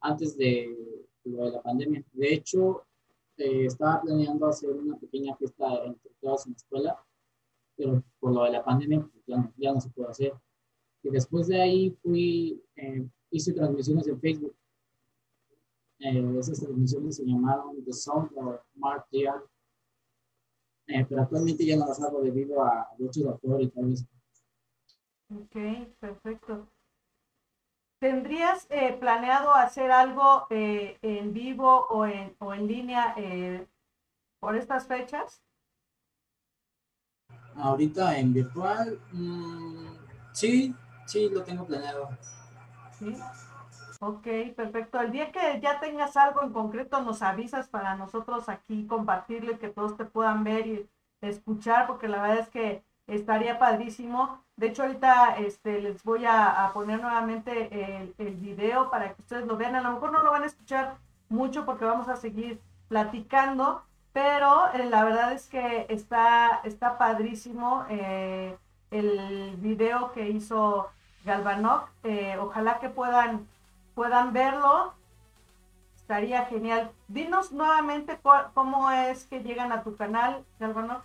antes 0.00 0.36
de 0.36 0.76
lo 1.24 1.44
de 1.44 1.52
la 1.52 1.62
pandemia. 1.62 2.04
De 2.12 2.34
hecho, 2.34 2.86
eh, 3.36 3.66
estaba 3.66 4.02
planeando 4.02 4.48
hacer 4.48 4.70
una 4.70 4.96
pequeña 4.98 5.36
fiesta 5.36 5.84
entre 5.84 6.10
todos 6.20 6.46
en 6.46 6.52
la 6.52 6.56
escuela, 6.56 7.04
pero 7.76 8.02
por 8.18 8.32
lo 8.32 8.42
de 8.44 8.50
la 8.50 8.64
pandemia 8.64 9.08
pues, 9.12 9.38
ya, 9.56 9.72
no, 9.72 9.80
se 9.80 9.90
puede 9.90 10.10
hacer. 10.10 10.32
Y 11.04 11.10
después 11.10 11.46
de 11.46 11.62
ahí 11.62 11.96
fui, 12.02 12.60
eh, 12.74 13.06
hice 13.30 13.52
transmisiones 13.52 14.08
en 14.08 14.20
Facebook. 14.20 14.56
Esas 16.00 16.60
transmisiones 16.60 17.16
se 17.16 17.24
llamaron 17.24 17.84
The 17.84 17.92
Sound 17.92 18.30
of 18.36 18.60
Mark 18.74 19.06
Dean 19.12 19.40
eh, 20.88 21.06
pero 21.08 21.22
actualmente 21.22 21.64
ya 21.64 21.76
no 21.76 21.86
las 21.86 22.02
hago 22.02 22.22
debido 22.22 22.62
a 22.64 22.88
derechos 22.98 23.22
de 23.22 23.28
autor 23.28 23.62
y 23.62 23.68
todo 23.68 23.88
eso. 23.88 24.06
Ok, 25.30 25.56
perfecto. 26.00 26.66
¿Tendrías 28.00 28.66
eh, 28.70 28.96
planeado 28.98 29.52
hacer 29.52 29.90
algo 29.90 30.46
eh, 30.50 30.98
en 31.02 31.32
vivo 31.32 31.86
o 31.90 32.06
en, 32.06 32.34
o 32.38 32.54
en 32.54 32.66
línea 32.66 33.14
por 34.40 34.56
estas 34.56 34.86
fechas? 34.86 35.42
Ahorita 37.56 38.18
en 38.18 38.32
virtual, 38.32 39.00
mm, 39.12 39.96
sí, 40.32 40.74
sí, 41.06 41.28
lo 41.28 41.42
tengo 41.42 41.66
planeado. 41.66 42.08
Sí. 42.98 43.14
Ok, 44.00 44.26
perfecto. 44.56 45.00
El 45.00 45.10
día 45.10 45.32
que 45.32 45.60
ya 45.60 45.80
tengas 45.80 46.16
algo 46.16 46.42
en 46.42 46.52
concreto, 46.52 47.00
nos 47.02 47.20
avisas 47.22 47.68
para 47.68 47.96
nosotros 47.96 48.48
aquí 48.48 48.86
compartirlo 48.86 49.52
y 49.52 49.56
que 49.58 49.68
todos 49.68 49.96
te 49.96 50.04
puedan 50.04 50.44
ver 50.44 50.66
y 50.68 50.88
escuchar, 51.20 51.88
porque 51.88 52.06
la 52.06 52.22
verdad 52.22 52.38
es 52.38 52.48
que 52.48 52.84
estaría 53.08 53.58
padrísimo. 53.58 54.44
De 54.56 54.68
hecho, 54.68 54.82
ahorita 54.82 55.38
este, 55.38 55.80
les 55.80 56.02
voy 56.04 56.24
a, 56.26 56.70
poner 56.74 57.00
nuevamente 57.00 57.96
el, 58.00 58.14
el, 58.18 58.34
video 58.36 58.90
para 58.90 59.14
que 59.14 59.22
ustedes 59.22 59.46
lo 59.46 59.56
vean. 59.56 59.74
A 59.74 59.80
lo 59.80 59.92
mejor 59.94 60.12
no 60.12 60.22
lo 60.22 60.30
van 60.30 60.44
a 60.44 60.46
escuchar 60.46 60.96
mucho 61.28 61.64
porque 61.66 61.84
vamos 61.84 62.08
a 62.08 62.16
seguir 62.16 62.60
platicando, 62.88 63.82
pero 64.12 64.72
eh, 64.74 64.86
la 64.86 65.04
verdad 65.04 65.32
es 65.32 65.48
que 65.48 65.86
está, 65.88 66.60
está 66.64 66.98
padrísimo 66.98 67.84
eh, 67.88 68.56
el 68.90 69.56
video 69.58 70.12
que 70.12 70.28
hizo 70.30 70.88
Galvanov. 71.24 71.86
Eh, 72.04 72.36
ojalá 72.40 72.78
que 72.78 72.88
puedan 72.88 73.46
puedan 73.98 74.32
verlo, 74.32 74.94
estaría 75.96 76.44
genial. 76.44 76.92
Dinos 77.08 77.50
nuevamente 77.50 78.16
cómo 78.54 78.92
es 78.92 79.24
que 79.24 79.42
llegan 79.42 79.72
a 79.72 79.82
tu 79.82 79.96
canal, 79.96 80.44
Galvanov. 80.60 81.02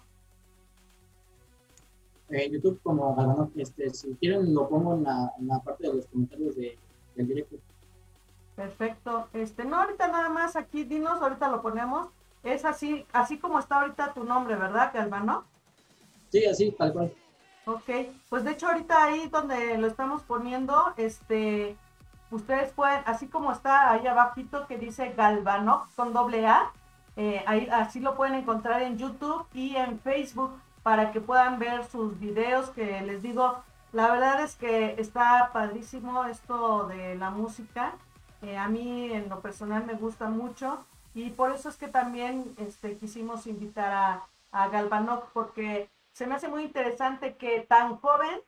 En 2.30 2.52
YouTube 2.52 2.80
como 2.84 3.16
Galvanov, 3.16 3.50
este, 3.56 3.90
si 3.90 4.14
quieren 4.18 4.54
lo 4.54 4.70
pongo 4.70 4.94
en 4.94 5.06
la, 5.06 5.34
en 5.40 5.48
la 5.48 5.60
parte 5.60 5.88
de 5.88 5.96
los 5.96 6.06
comentarios 6.06 6.56
de, 6.56 6.78
del 7.16 7.28
directo. 7.28 7.56
Perfecto. 8.56 9.28
Este, 9.34 9.66
no, 9.66 9.82
ahorita 9.82 10.08
nada 10.10 10.30
más 10.30 10.56
aquí, 10.56 10.84
dinos, 10.84 11.20
ahorita 11.20 11.50
lo 11.50 11.64
ponemos. 11.64 12.10
Es 12.44 12.64
así, 12.64 13.08
así 13.12 13.40
como 13.40 13.58
está 13.58 13.82
ahorita 13.82 14.14
tu 14.14 14.24
nombre, 14.24 14.56
¿verdad, 14.56 14.92
Galvanov? 14.94 15.46
Sí, 16.30 16.46
así, 16.46 16.72
tal 16.74 16.94
cual. 16.94 17.12
Ok, 17.66 17.90
pues 18.30 18.44
de 18.44 18.52
hecho 18.52 18.68
ahorita 18.68 19.04
ahí 19.04 19.30
donde 19.30 19.80
lo 19.80 19.88
estamos 19.88 20.22
poniendo, 20.22 20.94
este, 20.98 21.76
ustedes 22.34 22.72
pueden, 22.74 23.02
así 23.06 23.28
como 23.28 23.52
está 23.52 23.92
ahí 23.92 24.08
abajito 24.08 24.68
que 24.68 24.78
dice 24.78 25.14
Galvanox 25.16 25.94
con 25.96 26.14
doble 26.14 26.48
A, 26.48 26.72
eh, 27.16 27.44
ahí, 27.46 27.68
así 27.72 28.00
lo 28.00 28.16
pueden 28.16 28.36
encontrar 28.36 28.82
en 28.82 28.98
YouTube 28.98 29.46
y 29.54 29.76
en 29.76 30.00
Facebook 30.00 30.52
para 30.82 31.12
que 31.12 31.22
puedan 31.22 31.60
ver 31.60 31.86
sus 31.86 32.20
videos 32.20 32.70
que 32.72 33.02
les 33.02 33.22
digo, 33.22 33.64
la 33.92 34.12
verdad 34.12 34.44
es 34.44 34.56
que 34.56 34.96
está 34.98 35.52
padrísimo 35.54 36.26
esto 36.26 36.88
de 36.88 37.16
la 37.16 37.30
música, 37.30 37.94
eh, 38.42 38.58
a 38.58 38.68
mí 38.68 39.14
en 39.14 39.30
lo 39.30 39.40
personal 39.40 39.86
me 39.86 39.94
gusta 39.94 40.28
mucho 40.28 40.84
y 41.14 41.30
por 41.30 41.52
eso 41.52 41.70
es 41.70 41.78
que 41.78 41.88
también 41.88 42.56
este, 42.58 42.98
quisimos 42.98 43.46
invitar 43.46 43.92
a, 43.94 44.24
a 44.52 44.68
Galvanox 44.70 45.28
porque 45.34 45.90
se 46.12 46.26
me 46.26 46.36
hace 46.36 46.48
muy 46.48 46.64
interesante 46.64 47.36
que 47.36 47.62
tan 47.62 47.98
joven 47.98 48.42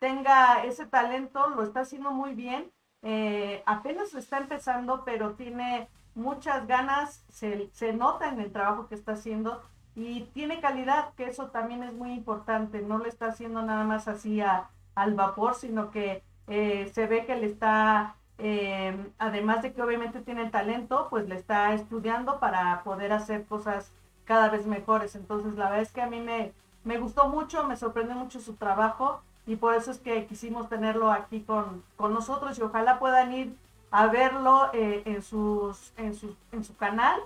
tenga 0.00 0.64
ese 0.64 0.86
talento, 0.86 1.48
lo 1.50 1.62
está 1.62 1.80
haciendo 1.80 2.10
muy 2.10 2.34
bien 2.34 2.70
eh, 3.02 3.62
apenas 3.66 4.14
está 4.14 4.38
empezando, 4.38 5.04
pero 5.04 5.32
tiene 5.34 5.88
muchas 6.14 6.66
ganas, 6.66 7.24
se, 7.30 7.70
se, 7.72 7.92
nota 7.92 8.28
en 8.28 8.40
el 8.40 8.52
trabajo 8.52 8.88
que 8.88 8.94
está 8.94 9.12
haciendo 9.12 9.62
y 9.94 10.22
tiene 10.34 10.60
calidad, 10.60 11.14
que 11.14 11.26
eso 11.26 11.48
también 11.48 11.82
es 11.82 11.92
muy 11.92 12.12
importante, 12.12 12.80
no 12.82 12.98
lo 12.98 13.06
está 13.06 13.26
haciendo 13.26 13.62
nada 13.62 13.84
más 13.84 14.08
así 14.08 14.40
a, 14.40 14.70
al 14.94 15.14
vapor, 15.14 15.54
sino 15.54 15.90
que 15.90 16.22
eh, 16.48 16.90
se 16.92 17.06
ve 17.06 17.24
que 17.24 17.36
le 17.36 17.46
está, 17.46 18.16
eh, 18.38 18.96
además 19.18 19.62
de 19.62 19.72
que 19.72 19.82
obviamente 19.82 20.20
tiene 20.20 20.50
talento, 20.50 21.06
pues 21.10 21.28
le 21.28 21.36
está 21.36 21.72
estudiando 21.74 22.40
para 22.40 22.82
poder 22.82 23.12
hacer 23.12 23.46
cosas 23.46 23.92
cada 24.24 24.48
vez 24.48 24.66
mejores. 24.66 25.14
Entonces, 25.14 25.54
la 25.54 25.66
verdad 25.66 25.82
es 25.82 25.92
que 25.92 26.02
a 26.02 26.08
mí 26.08 26.20
me, 26.20 26.52
me 26.84 26.98
gustó 26.98 27.28
mucho, 27.28 27.64
me 27.64 27.76
sorprendió 27.76 28.16
mucho 28.16 28.40
su 28.40 28.54
trabajo 28.56 29.22
y 29.48 29.56
por 29.56 29.74
eso 29.74 29.90
es 29.90 29.98
que 29.98 30.26
quisimos 30.26 30.68
tenerlo 30.68 31.10
aquí 31.10 31.40
con, 31.40 31.82
con 31.96 32.12
nosotros 32.12 32.58
y 32.58 32.62
ojalá 32.62 32.98
puedan 32.98 33.32
ir 33.32 33.56
a 33.90 34.06
verlo 34.06 34.68
eh, 34.74 35.02
en, 35.06 35.22
sus, 35.22 35.90
en, 35.96 36.14
sus, 36.14 36.36
en 36.52 36.62
su 36.64 36.76
canal, 36.76 37.18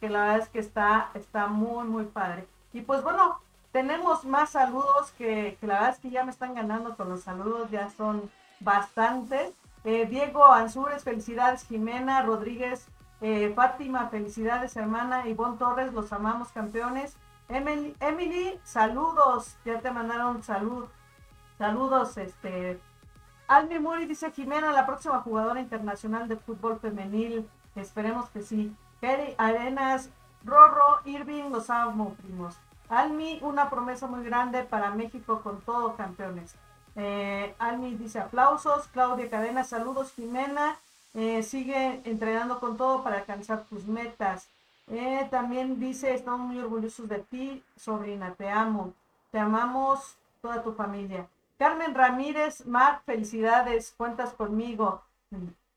que 0.00 0.08
la 0.08 0.22
verdad 0.22 0.38
es 0.38 0.48
que 0.48 0.58
está, 0.58 1.10
está 1.12 1.48
muy, 1.48 1.86
muy 1.86 2.04
padre. 2.04 2.48
Y 2.72 2.80
pues 2.80 3.02
bueno, 3.02 3.40
tenemos 3.72 4.24
más 4.24 4.50
saludos 4.50 5.12
que, 5.18 5.58
que 5.60 5.66
la 5.66 5.74
verdad 5.74 5.90
es 5.90 5.98
que 5.98 6.08
ya 6.08 6.24
me 6.24 6.30
están 6.30 6.54
ganando 6.54 6.96
con 6.96 7.10
los 7.10 7.20
saludos, 7.20 7.70
ya 7.70 7.90
son 7.90 8.30
bastantes. 8.60 9.52
Eh, 9.84 10.06
Diego 10.06 10.46
Ansures, 10.46 11.04
felicidades, 11.04 11.66
Jimena 11.66 12.22
Rodríguez, 12.22 12.86
eh, 13.20 13.52
Fátima, 13.54 14.08
felicidades, 14.08 14.74
hermana, 14.76 15.28
Ivonne 15.28 15.58
Torres, 15.58 15.92
los 15.92 16.10
amamos 16.10 16.48
campeones. 16.48 17.18
Emily, 17.50 17.94
Emily, 18.00 18.58
saludos, 18.64 19.56
ya 19.66 19.78
te 19.80 19.90
mandaron 19.90 20.42
salud. 20.42 20.86
Saludos, 21.58 22.16
este. 22.18 22.78
Almi 23.48 23.78
Muri 23.78 24.06
dice 24.06 24.30
Jimena, 24.30 24.72
la 24.72 24.86
próxima 24.86 25.20
jugadora 25.20 25.60
internacional 25.60 26.28
de 26.28 26.36
fútbol 26.36 26.78
femenil. 26.80 27.48
Esperemos 27.74 28.28
que 28.30 28.42
sí. 28.42 28.74
Kerry 29.00 29.34
Arenas, 29.38 30.10
Rorro, 30.44 31.00
Irving, 31.04 31.50
los 31.50 31.70
amo, 31.70 32.14
primos. 32.14 32.56
Almi, 32.88 33.38
una 33.42 33.70
promesa 33.70 34.06
muy 34.06 34.24
grande 34.24 34.64
para 34.64 34.90
México 34.90 35.40
con 35.42 35.60
todo, 35.62 35.96
campeones. 35.96 36.54
Eh, 36.94 37.54
Almi 37.58 37.94
dice 37.94 38.18
aplausos. 38.20 38.88
Claudia 38.88 39.30
Cadena, 39.30 39.64
saludos, 39.64 40.12
Jimena. 40.12 40.76
Eh, 41.14 41.42
sigue 41.42 42.02
entrenando 42.04 42.60
con 42.60 42.76
todo 42.76 43.02
para 43.02 43.18
alcanzar 43.18 43.64
tus 43.64 43.86
metas. 43.86 44.48
Eh, 44.88 45.26
también 45.30 45.80
dice, 45.80 46.14
estamos 46.14 46.40
muy 46.40 46.58
orgullosos 46.58 47.08
de 47.08 47.20
ti, 47.20 47.64
sobrina, 47.76 48.34
te 48.34 48.50
amo. 48.50 48.92
Te 49.30 49.38
amamos 49.38 50.16
toda 50.42 50.62
tu 50.62 50.72
familia. 50.74 51.26
Carmen 51.58 51.94
Ramírez, 51.94 52.66
Mar, 52.66 53.02
felicidades, 53.06 53.94
cuentas 53.96 54.34
conmigo. 54.34 55.02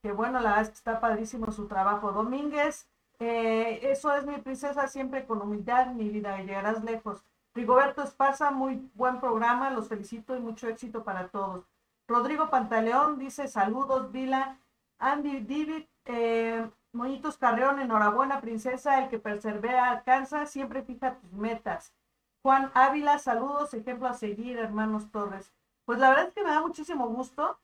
Que 0.02 0.12
bueno, 0.12 0.40
la 0.40 0.50
verdad 0.50 0.64
es 0.64 0.70
que 0.70 0.76
está 0.76 1.00
padrísimo 1.00 1.52
su 1.52 1.68
trabajo. 1.68 2.12
Domínguez, 2.12 2.88
eh, 3.20 3.80
eso 3.84 4.14
es 4.14 4.26
mi 4.26 4.38
princesa, 4.38 4.88
siempre 4.88 5.26
con 5.26 5.42
humildad, 5.42 5.88
mi 5.88 6.10
vida, 6.10 6.38
llegarás 6.38 6.84
lejos. 6.84 7.24
Rigoberto 7.56 8.04
Esparza, 8.04 8.52
muy 8.52 8.90
buen 8.94 9.20
programa, 9.20 9.70
los 9.72 9.88
felicito 9.88 10.36
y 10.36 10.40
mucho 10.40 10.68
éxito 10.68 11.04
para 11.04 11.28
todos. 11.28 11.66
Rodrigo 12.08 12.50
Pantaleón 12.50 13.20
dice 13.20 13.48
saludos, 13.48 14.12
Vila. 14.12 14.58
Andy 15.00 15.40
David, 15.42 15.86
eh, 16.06 16.70
Moñitos 16.92 17.38
Carreón, 17.38 17.80
enhorabuena, 17.80 18.42
princesa, 18.42 19.02
el 19.02 19.10
que 19.10 19.20
persevera 19.20 19.92
alcanza, 19.92 20.46
siempre 20.46 20.84
fija 20.84 21.16
tus 21.16 21.32
metas. 21.32 21.94
Juan 22.42 22.72
Ávila, 22.74 23.20
saludos, 23.20 23.74
ejemplo 23.74 24.08
a 24.08 24.14
seguir, 24.14 24.58
hermanos 24.58 25.10
Torres. 25.12 25.54
Pues 25.90 25.98
la 25.98 26.10
verdad 26.10 26.28
es 26.28 26.34
que 26.36 26.44
me 26.44 26.52
da 26.52 26.62
muchísimo 26.62 27.08
gusto 27.08 27.60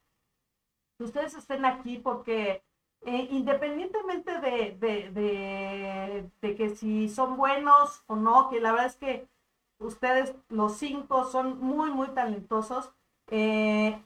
que 0.97 1.03
ustedes 1.03 1.35
estén 1.35 1.63
aquí 1.63 1.99
porque 1.99 2.63
eh, 3.01 3.27
independientemente 3.29 4.39
de, 4.39 4.75
de, 4.79 6.31
de, 6.41 6.55
que 6.55 6.69
si 6.75 7.07
son 7.07 7.37
buenos 7.37 8.03
o 8.07 8.15
no, 8.15 8.49
que 8.49 8.59
la 8.59 8.71
verdad 8.71 8.87
es 8.87 8.95
que 8.95 9.29
ustedes, 9.77 10.33
los 10.49 10.75
cinco, 10.75 11.25
son 11.25 11.59
muy, 11.59 11.91
muy 11.91 12.07
talentosos, 12.15 12.91
eh, 13.27 14.03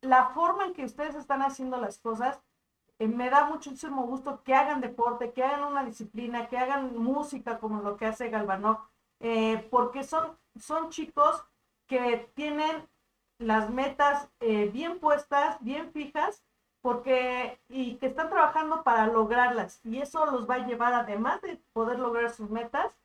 la 0.00 0.30
forma 0.30 0.64
en 0.64 0.72
que 0.72 0.86
ustedes 0.86 1.14
están 1.14 1.42
haciendo 1.42 1.76
las 1.76 1.98
cosas 1.98 2.40
eh, 2.98 3.06
me 3.06 3.28
da 3.28 3.44
muchísimo 3.44 4.06
gusto 4.06 4.42
que 4.44 4.54
hagan 4.54 4.80
deporte, 4.80 5.34
que 5.34 5.44
hagan 5.44 5.64
una 5.64 5.84
disciplina, 5.84 6.48
que 6.48 6.56
hagan 6.56 6.96
música 6.96 7.58
como 7.58 7.82
lo 7.82 7.98
que 7.98 8.06
hace 8.06 8.30
Galvanov, 8.30 8.78
porque 9.70 10.04
son, 10.04 10.38
son 10.58 10.88
chicos 10.88 11.44
que 11.86 12.30
tienen 12.34 12.90
las 13.38 13.70
metas 13.70 14.30
eh, 14.40 14.68
bien 14.72 14.98
puestas, 14.98 15.56
bien 15.60 15.92
fijas, 15.92 16.44
porque 16.80 17.60
y 17.68 17.96
que 17.96 18.06
están 18.06 18.28
trabajando 18.28 18.82
para 18.82 19.06
lograrlas 19.06 19.80
y 19.84 20.00
eso 20.00 20.26
los 20.26 20.48
va 20.50 20.56
a 20.56 20.66
llevar 20.66 20.94
además 20.94 21.40
de 21.42 21.56
poder 21.72 22.00
lograr 22.00 22.30
sus 22.30 22.50
metas 22.50 22.98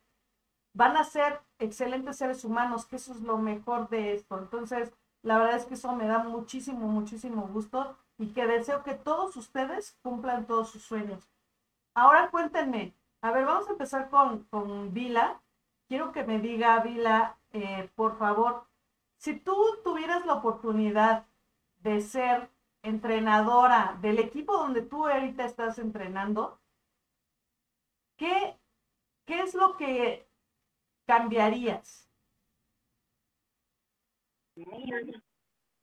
van 0.74 0.96
a 0.96 1.04
ser 1.04 1.40
excelentes 1.60 2.16
seres 2.16 2.44
humanos 2.44 2.86
que 2.86 2.96
eso 2.96 3.12
es 3.12 3.20
lo 3.20 3.38
mejor 3.38 3.88
de 3.88 4.14
esto 4.14 4.36
entonces 4.36 4.92
la 5.22 5.38
verdad 5.38 5.58
es 5.58 5.64
que 5.64 5.74
eso 5.74 5.92
me 5.94 6.08
da 6.08 6.18
muchísimo 6.18 6.88
muchísimo 6.88 7.46
gusto 7.46 7.96
y 8.18 8.32
que 8.32 8.46
deseo 8.46 8.82
que 8.82 8.94
todos 8.94 9.36
ustedes 9.36 9.96
cumplan 10.02 10.46
todos 10.46 10.70
sus 10.70 10.82
sueños. 10.82 11.30
Ahora 11.94 12.30
cuéntenme, 12.30 12.94
a 13.22 13.30
ver, 13.30 13.46
vamos 13.46 13.68
a 13.68 13.72
empezar 13.72 14.10
con, 14.10 14.44
con 14.44 14.92
Vila. 14.92 15.40
Quiero 15.88 16.12
que 16.12 16.24
me 16.24 16.40
diga, 16.40 16.80
Vila, 16.80 17.38
eh, 17.52 17.88
por 17.94 18.18
favor, 18.18 18.66
si 19.18 19.38
tú 19.38 19.54
tuvieras 19.84 20.24
la 20.26 20.34
oportunidad 20.34 21.26
de 21.80 22.00
ser 22.00 22.50
entrenadora 22.82 23.98
del 24.00 24.18
equipo 24.18 24.56
donde 24.56 24.82
tú 24.82 25.06
ahorita 25.06 25.44
estás 25.44 25.78
entrenando, 25.78 26.60
¿qué, 28.16 28.58
qué 29.26 29.42
es 29.42 29.54
lo 29.54 29.76
que 29.76 30.26
cambiarías? 31.06 32.08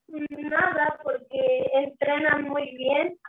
Nada, 0.07 0.99
porque 1.03 1.65
entrenan 1.73 2.43
muy 2.43 2.75
bien. 2.75 3.19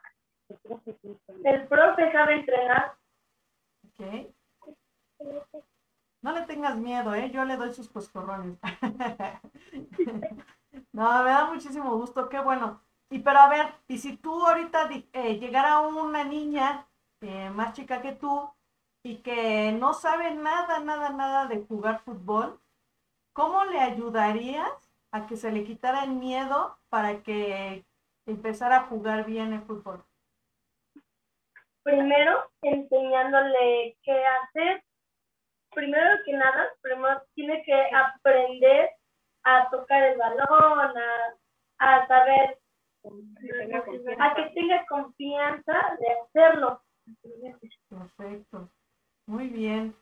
El 1.44 1.66
profe 1.68 2.12
sabe 2.12 2.34
entrenar. 2.34 2.96
Ok. 3.84 4.34
No 6.26 6.32
le 6.32 6.42
tengas 6.42 6.74
miedo, 6.74 7.14
¿eh? 7.14 7.30
Yo 7.30 7.44
le 7.44 7.56
doy 7.56 7.72
sus 7.72 7.88
coscorrones. 7.88 8.58
no, 10.92 11.22
me 11.22 11.30
da 11.30 11.48
muchísimo 11.52 11.96
gusto, 11.96 12.28
qué 12.28 12.40
bueno. 12.40 12.82
Y 13.08 13.20
pero 13.20 13.38
a 13.38 13.48
ver, 13.48 13.66
y 13.86 13.98
si 13.98 14.16
tú 14.16 14.44
ahorita 14.44 14.90
eh, 15.12 15.38
llegara 15.38 15.78
una 15.78 16.24
niña 16.24 16.88
eh, 17.20 17.48
más 17.50 17.74
chica 17.74 18.02
que 18.02 18.10
tú 18.10 18.50
y 19.04 19.18
que 19.18 19.70
no 19.70 19.94
sabe 19.94 20.34
nada, 20.34 20.80
nada, 20.80 21.10
nada 21.10 21.46
de 21.46 21.64
jugar 21.64 22.00
fútbol, 22.00 22.60
¿cómo 23.32 23.64
le 23.66 23.78
ayudarías 23.78 24.90
a 25.12 25.28
que 25.28 25.36
se 25.36 25.52
le 25.52 25.62
quitara 25.62 26.02
el 26.02 26.10
miedo 26.10 26.76
para 26.88 27.22
que 27.22 27.86
empezara 28.26 28.78
a 28.78 28.86
jugar 28.88 29.26
bien 29.26 29.52
el 29.52 29.62
fútbol? 29.62 30.04
Primero, 31.84 32.50
enseñándole 32.62 33.96
qué 34.02 34.24
hacer. 34.42 34.82
Primero 35.76 36.24
que 36.24 36.32
nada, 36.32 36.70
primero 36.80 37.22
tiene 37.34 37.62
que 37.62 37.74
aprender 37.94 38.92
a 39.44 39.68
tocar 39.68 40.02
el 40.04 40.16
balón, 40.16 40.94
a, 41.78 42.06
saber, 42.08 42.58
a 44.18 44.34
que 44.34 44.50
tenga 44.54 44.86
confianza 44.86 45.74
de 46.00 46.12
hacerlo. 46.12 46.82
Perfecto. 47.90 48.70
Muy 49.26 49.48
bien. 49.48 49.94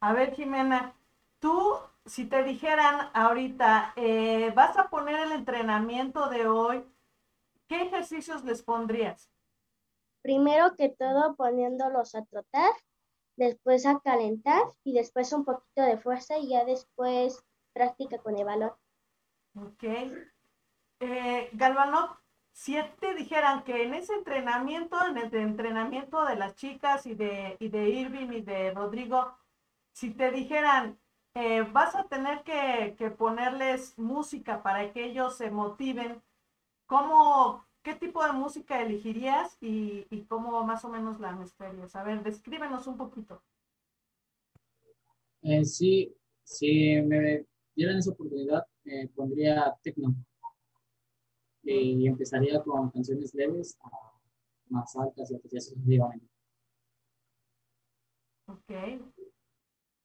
A 0.00 0.12
ver, 0.12 0.34
Jimena, 0.34 0.92
tú 1.40 1.78
si 2.04 2.26
te 2.26 2.42
dijeran 2.42 3.08
ahorita, 3.14 3.94
eh, 3.96 4.52
vas 4.54 4.76
a 4.76 4.90
poner 4.90 5.18
el 5.18 5.32
entrenamiento 5.32 6.28
de 6.28 6.46
hoy, 6.46 6.84
¿qué 7.68 7.84
ejercicios 7.84 8.44
les 8.44 8.62
pondrías? 8.62 9.30
Primero 10.20 10.74
que 10.76 10.90
todo 10.90 11.34
poniéndolos 11.36 12.14
a 12.16 12.22
trotar, 12.26 12.72
después 13.36 13.86
a 13.86 14.00
calentar 14.00 14.62
y 14.84 14.92
después 14.92 15.32
un 15.32 15.44
poquito 15.44 15.82
de 15.82 15.98
fuerza 15.98 16.38
y 16.38 16.50
ya 16.50 16.64
después 16.64 17.42
práctica 17.72 18.18
con 18.18 18.36
el 18.36 18.44
balón. 18.44 18.72
Ok. 19.56 19.84
Eh, 21.00 21.50
Galvanov, 21.52 22.16
si 22.52 22.76
te 23.00 23.14
dijeran 23.14 23.64
que 23.64 23.82
en 23.82 23.94
ese 23.94 24.14
entrenamiento, 24.14 24.96
en 25.06 25.18
el 25.18 25.34
entrenamiento 25.34 26.24
de 26.24 26.36
las 26.36 26.54
chicas 26.54 27.06
y 27.06 27.14
de, 27.14 27.56
y 27.58 27.68
de 27.68 27.88
Irving 27.88 28.32
y 28.32 28.40
de 28.42 28.70
Rodrigo, 28.72 29.36
si 29.92 30.10
te 30.10 30.30
dijeran, 30.30 30.98
eh, 31.34 31.62
vas 31.62 31.94
a 31.94 32.04
tener 32.04 32.42
que, 32.42 33.10
ponerles 33.10 33.98
música 33.98 34.62
para 34.62 34.92
que 34.92 35.04
ellos 35.04 35.36
se 35.36 35.50
motiven. 35.50 36.22
¿Cómo, 36.86 37.66
qué 37.82 37.94
tipo 37.94 38.24
de 38.24 38.32
música 38.32 38.80
elegirías 38.80 39.56
y, 39.60 40.24
cómo 40.28 40.64
más 40.64 40.84
o 40.84 40.88
menos 40.88 41.20
la 41.20 41.32
mezclarías? 41.32 41.94
A 41.96 42.04
ver, 42.04 42.22
descríbenos 42.22 42.86
un 42.86 42.96
poquito. 42.96 43.42
Eh, 45.42 45.64
sí, 45.64 46.14
si 46.44 47.00
me 47.02 47.44
dieran 47.74 47.98
esa 47.98 48.12
oportunidad, 48.12 48.64
pondría 49.14 49.76
techno. 49.82 50.14
y 51.64 52.06
empezaría 52.06 52.62
con 52.62 52.90
canciones 52.90 53.34
leves 53.34 53.78
más 54.68 54.96
altas 54.96 55.30
y 55.30 55.36
así 55.36 55.48
sucesivamente. 55.48 56.26
Ok. 58.46 58.70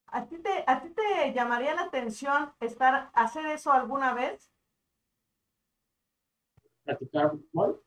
¿A 0.08 0.26
ti, 0.26 0.38
te, 0.38 0.64
¿A 0.66 0.82
ti 0.82 0.90
te 0.90 1.34
llamaría 1.34 1.76
la 1.76 1.84
atención 1.84 2.54
estar, 2.60 3.12
hacer 3.14 3.46
eso 3.48 3.72
alguna 3.72 4.14
vez? 4.14 4.52
¿Practicar 6.88 7.32
fútbol? 7.32 7.84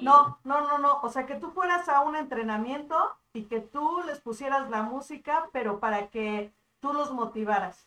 No, 0.00 0.38
no, 0.44 0.60
no, 0.66 0.78
no. 0.78 1.00
O 1.02 1.10
sea, 1.10 1.26
que 1.26 1.34
tú 1.34 1.50
fueras 1.50 1.86
a 1.90 2.00
un 2.00 2.16
entrenamiento 2.16 2.96
y 3.34 3.44
que 3.44 3.60
tú 3.60 4.00
les 4.06 4.18
pusieras 4.20 4.70
la 4.70 4.82
música, 4.82 5.50
pero 5.52 5.78
para 5.78 6.08
que 6.08 6.54
tú 6.80 6.94
los 6.94 7.12
motivaras. 7.12 7.86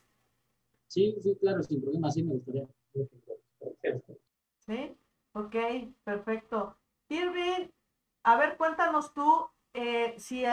Sí, 0.88 1.18
sí, 1.24 1.36
claro, 1.42 1.64
sin 1.64 1.82
problema, 1.82 2.12
sí 2.12 2.24
me 2.24 2.36
gustaría. 2.36 2.68
Sí, 4.60 4.96
ok, 5.34 5.56
perfecto. 6.04 6.78
Irving, 7.10 7.70
a 8.24 8.38
ver, 8.38 8.58
cuéntanos 8.58 9.12
tú 9.14 9.48
eh, 9.74 10.14
si 10.20 10.44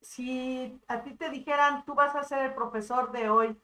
si 0.00 0.80
a 0.88 1.02
ti 1.02 1.14
te 1.14 1.28
dijeran, 1.28 1.84
tú 1.84 1.94
vas 1.94 2.14
a 2.16 2.24
ser 2.24 2.46
el 2.46 2.54
profesor 2.54 3.12
de 3.12 3.28
hoy, 3.28 3.60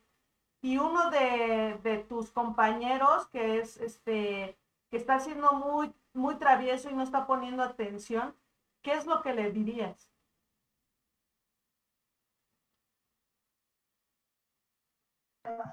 y 0.63 0.79
uno 0.79 1.11
de, 1.11 2.07
tus 2.09 2.31
compañeros 2.31 3.27
que 3.27 3.59
es 3.59 3.77
este 3.79 4.57
que 4.93 4.99
está 4.99 5.19
siendo 5.19 5.55
muy 5.55 5.91
muy 6.13 6.37
travieso 6.37 6.91
y 6.91 6.95
no 6.95 7.03
está 7.03 7.27
poniendo 7.27 7.63
atención, 7.63 8.37
¿qué 8.83 8.93
es 8.93 9.07
lo 9.07 9.23
que 9.23 9.33
le 9.33 9.51
dirías? 9.51 10.07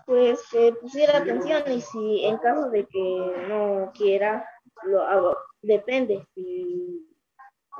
Pues 0.06 0.42
que 0.50 0.72
pusiera 0.72 1.18
atención 1.18 1.64
y 1.70 1.82
si 1.82 2.24
en 2.24 2.38
caso 2.38 2.70
de 2.70 2.88
que 2.88 3.46
no 3.50 3.92
quiera, 3.94 4.50
lo 4.84 5.02
hago. 5.02 5.38
Depende. 5.62 6.26
Si 6.34 7.06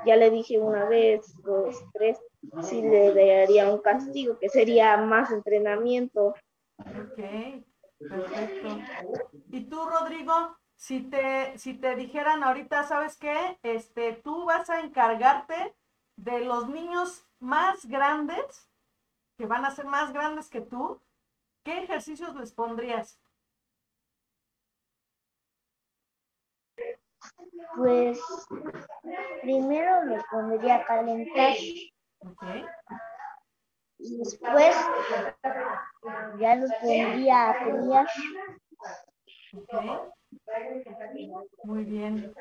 ya 0.06 0.18
le 0.18 0.30
dije 0.32 0.60
una 0.60 0.90
vez, 0.90 1.34
dos, 1.42 1.82
tres, 1.94 2.20
sí 2.62 2.82
le 2.82 3.14
daría 3.14 3.74
un 3.74 3.82
castigo, 3.82 4.38
que 4.38 4.50
sería 4.50 4.98
más 4.98 5.32
entrenamiento. 5.32 6.36
Ok, 6.80 7.64
perfecto. 7.98 8.78
¿Y 9.52 9.70
tú, 9.70 9.86
Rodrigo? 9.86 10.59
si 10.80 11.02
te, 11.02 11.58
si 11.58 11.74
te 11.74 11.94
dijeran 11.98 12.42
ahorita, 12.42 12.84
¿sabes 12.84 13.18
qué? 13.18 13.60
Este, 13.64 14.14
tú 14.14 14.46
vas 14.46 14.70
a 14.70 14.80
encargarte 14.80 15.76
de 16.16 16.40
los 16.40 16.70
niños 16.70 17.28
más 17.40 17.86
grandes, 17.86 18.72
que 19.38 19.46
van 19.46 19.66
a 19.66 19.72
ser 19.72 19.86
más 19.86 20.14
grandes 20.14 20.48
que 20.48 20.62
tú, 20.62 21.02
¿qué 21.66 21.84
ejercicios 21.84 22.34
les 22.36 22.54
pondrías? 22.54 23.20
Pues 27.76 28.18
primero 29.42 30.06
les 30.06 30.24
pondría 30.32 30.76
a 30.76 30.86
calentar. 30.86 31.56
Okay. 32.20 32.66
Y 33.98 34.18
después 34.18 34.76
ya 36.40 36.56
los 36.56 36.72
pondría 36.82 37.50
a 37.50 37.66
pelear. 37.66 38.08
Okay. 39.54 40.19
Muy 41.64 41.84
bien, 41.84 42.34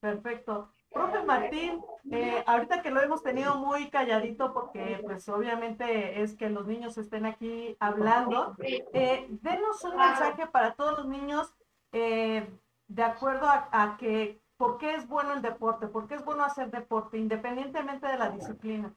perfecto. 0.00 0.72
Profe 0.92 1.22
Martín, 1.22 1.80
eh, 2.10 2.42
ahorita 2.46 2.82
que 2.82 2.90
lo 2.90 3.00
hemos 3.00 3.22
tenido 3.22 3.54
muy 3.56 3.90
calladito 3.90 4.52
porque 4.52 5.00
pues 5.04 5.28
obviamente 5.28 6.22
es 6.22 6.36
que 6.36 6.50
los 6.50 6.66
niños 6.66 6.98
estén 6.98 7.26
aquí 7.26 7.76
hablando, 7.78 8.56
eh, 8.58 9.26
denos 9.30 9.84
un 9.84 9.96
mensaje 9.96 10.46
para 10.48 10.74
todos 10.74 10.98
los 10.98 11.08
niños 11.08 11.54
eh, 11.92 12.48
de 12.88 13.02
acuerdo 13.02 13.46
a, 13.46 13.68
a 13.70 13.96
que 13.98 14.40
por 14.56 14.78
qué 14.78 14.94
es 14.94 15.08
bueno 15.08 15.32
el 15.32 15.42
deporte, 15.42 15.86
por 15.86 16.08
qué 16.08 16.16
es 16.16 16.24
bueno 16.24 16.44
hacer 16.44 16.70
deporte 16.70 17.18
independientemente 17.18 18.06
de 18.08 18.18
la 18.18 18.30
disciplina. 18.30 18.92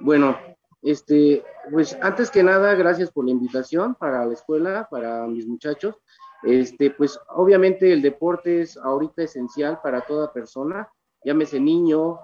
Bueno, 0.00 0.36
este, 0.82 1.44
pues 1.70 1.96
antes 2.02 2.30
que 2.30 2.42
nada, 2.42 2.74
gracias 2.74 3.10
por 3.10 3.24
la 3.24 3.30
invitación 3.30 3.94
para 3.94 4.26
la 4.26 4.34
escuela, 4.34 4.88
para 4.90 5.26
mis 5.26 5.46
muchachos. 5.46 5.94
Este, 6.42 6.90
pues 6.90 7.18
obviamente 7.28 7.92
el 7.92 8.02
deporte 8.02 8.62
es 8.62 8.76
ahorita 8.76 9.22
esencial 9.22 9.80
para 9.80 10.00
toda 10.00 10.32
persona, 10.32 10.88
llámese 11.24 11.60
niño, 11.60 12.18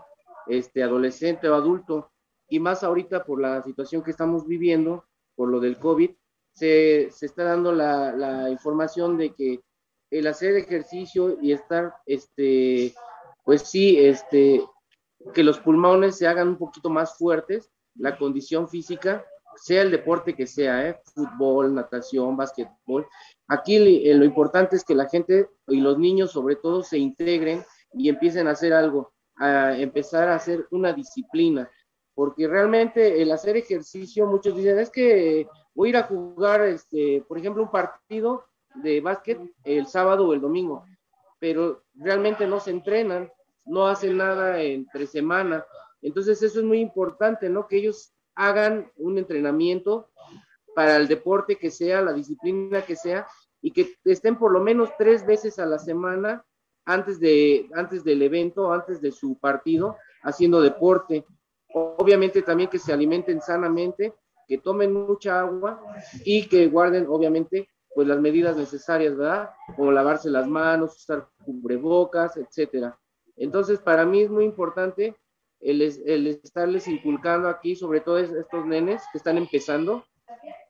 este, 0.48 0.82
adolescente 0.82 1.48
o 1.48 1.54
adulto, 1.54 2.10
y 2.48 2.58
más 2.58 2.82
ahorita 2.82 3.24
por 3.24 3.40
la 3.40 3.62
situación 3.62 4.02
que 4.02 4.10
estamos 4.10 4.46
viviendo, 4.46 5.04
por 5.36 5.48
lo 5.48 5.60
del 5.60 5.78
COVID, 5.78 6.10
se, 6.52 7.10
se 7.12 7.26
está 7.26 7.44
dando 7.44 7.72
la, 7.72 8.10
la 8.12 8.50
información 8.50 9.16
de 9.16 9.34
que 9.34 9.60
el 10.10 10.26
hacer 10.26 10.56
ejercicio 10.56 11.38
y 11.40 11.52
estar, 11.52 11.94
este, 12.06 12.94
pues 13.44 13.62
sí, 13.62 13.98
este, 13.98 14.64
que 15.32 15.44
los 15.44 15.60
pulmones 15.60 16.16
se 16.16 16.26
hagan 16.26 16.48
un 16.48 16.58
poquito 16.58 16.90
más 16.90 17.16
fuertes, 17.16 17.70
la 17.98 18.16
condición 18.16 18.68
física, 18.68 19.24
sea 19.56 19.82
el 19.82 19.90
deporte 19.90 20.34
que 20.34 20.46
sea, 20.46 20.88
¿eh? 20.88 21.00
fútbol, 21.14 21.74
natación, 21.74 22.36
básquetbol. 22.36 23.06
Aquí 23.48 23.76
eh, 23.76 24.14
lo 24.14 24.24
importante 24.24 24.76
es 24.76 24.84
que 24.84 24.94
la 24.94 25.08
gente 25.08 25.48
y 25.66 25.80
los 25.80 25.98
niños 25.98 26.32
sobre 26.32 26.56
todo 26.56 26.82
se 26.82 26.98
integren 26.98 27.64
y 27.92 28.08
empiecen 28.08 28.46
a 28.46 28.52
hacer 28.52 28.72
algo, 28.72 29.12
a 29.36 29.76
empezar 29.76 30.28
a 30.28 30.36
hacer 30.36 30.66
una 30.70 30.92
disciplina, 30.92 31.68
porque 32.14 32.46
realmente 32.46 33.22
el 33.22 33.30
hacer 33.32 33.56
ejercicio, 33.56 34.26
muchos 34.26 34.56
dicen, 34.56 34.78
es 34.78 34.90
que 34.90 35.48
voy 35.74 35.88
a 35.88 35.90
ir 35.90 35.96
a 35.96 36.02
jugar, 36.04 36.62
este, 36.62 37.24
por 37.26 37.38
ejemplo, 37.38 37.62
un 37.62 37.70
partido 37.70 38.44
de 38.74 39.00
básquet 39.00 39.40
el 39.64 39.86
sábado 39.86 40.26
o 40.26 40.34
el 40.34 40.40
domingo, 40.40 40.84
pero 41.38 41.84
realmente 41.94 42.46
no 42.46 42.60
se 42.60 42.70
entrenan, 42.70 43.30
no 43.64 43.86
hacen 43.86 44.16
nada 44.16 44.60
entre 44.60 45.06
semana. 45.06 45.64
Entonces 46.02 46.42
eso 46.42 46.58
es 46.60 46.64
muy 46.64 46.80
importante, 46.80 47.48
¿no? 47.48 47.66
Que 47.66 47.78
ellos 47.78 48.12
hagan 48.34 48.90
un 48.96 49.18
entrenamiento 49.18 50.10
para 50.74 50.96
el 50.96 51.08
deporte 51.08 51.56
que 51.56 51.70
sea, 51.70 52.02
la 52.02 52.12
disciplina 52.12 52.82
que 52.82 52.94
sea, 52.94 53.26
y 53.60 53.72
que 53.72 53.94
estén 54.04 54.38
por 54.38 54.52
lo 54.52 54.60
menos 54.60 54.90
tres 54.96 55.26
veces 55.26 55.58
a 55.58 55.66
la 55.66 55.78
semana 55.78 56.44
antes, 56.84 57.18
de, 57.18 57.68
antes 57.74 58.04
del 58.04 58.22
evento, 58.22 58.72
antes 58.72 59.00
de 59.00 59.12
su 59.12 59.38
partido, 59.38 59.96
haciendo 60.22 60.60
deporte. 60.60 61.24
Obviamente 61.74 62.42
también 62.42 62.70
que 62.70 62.78
se 62.78 62.92
alimenten 62.92 63.40
sanamente, 63.40 64.14
que 64.46 64.58
tomen 64.58 64.92
mucha 64.92 65.40
agua 65.40 65.82
y 66.24 66.48
que 66.48 66.68
guarden, 66.68 67.06
obviamente, 67.08 67.68
pues 67.94 68.06
las 68.06 68.20
medidas 68.20 68.56
necesarias, 68.56 69.16
¿verdad? 69.16 69.50
Como 69.76 69.92
lavarse 69.92 70.30
las 70.30 70.46
manos, 70.46 70.96
usar 70.96 71.28
cubrebocas, 71.44 72.36
etcétera. 72.36 72.98
Entonces, 73.36 73.80
para 73.80 74.06
mí 74.06 74.22
es 74.22 74.30
muy 74.30 74.44
importante 74.44 75.16
el, 75.60 75.82
el, 75.82 76.26
estarles 76.26 76.88
inculcando 76.88 77.48
aquí, 77.48 77.74
sobre 77.74 78.00
todo 78.00 78.18
estos 78.18 78.66
nenes 78.66 79.02
que 79.12 79.18
están 79.18 79.38
empezando, 79.38 80.04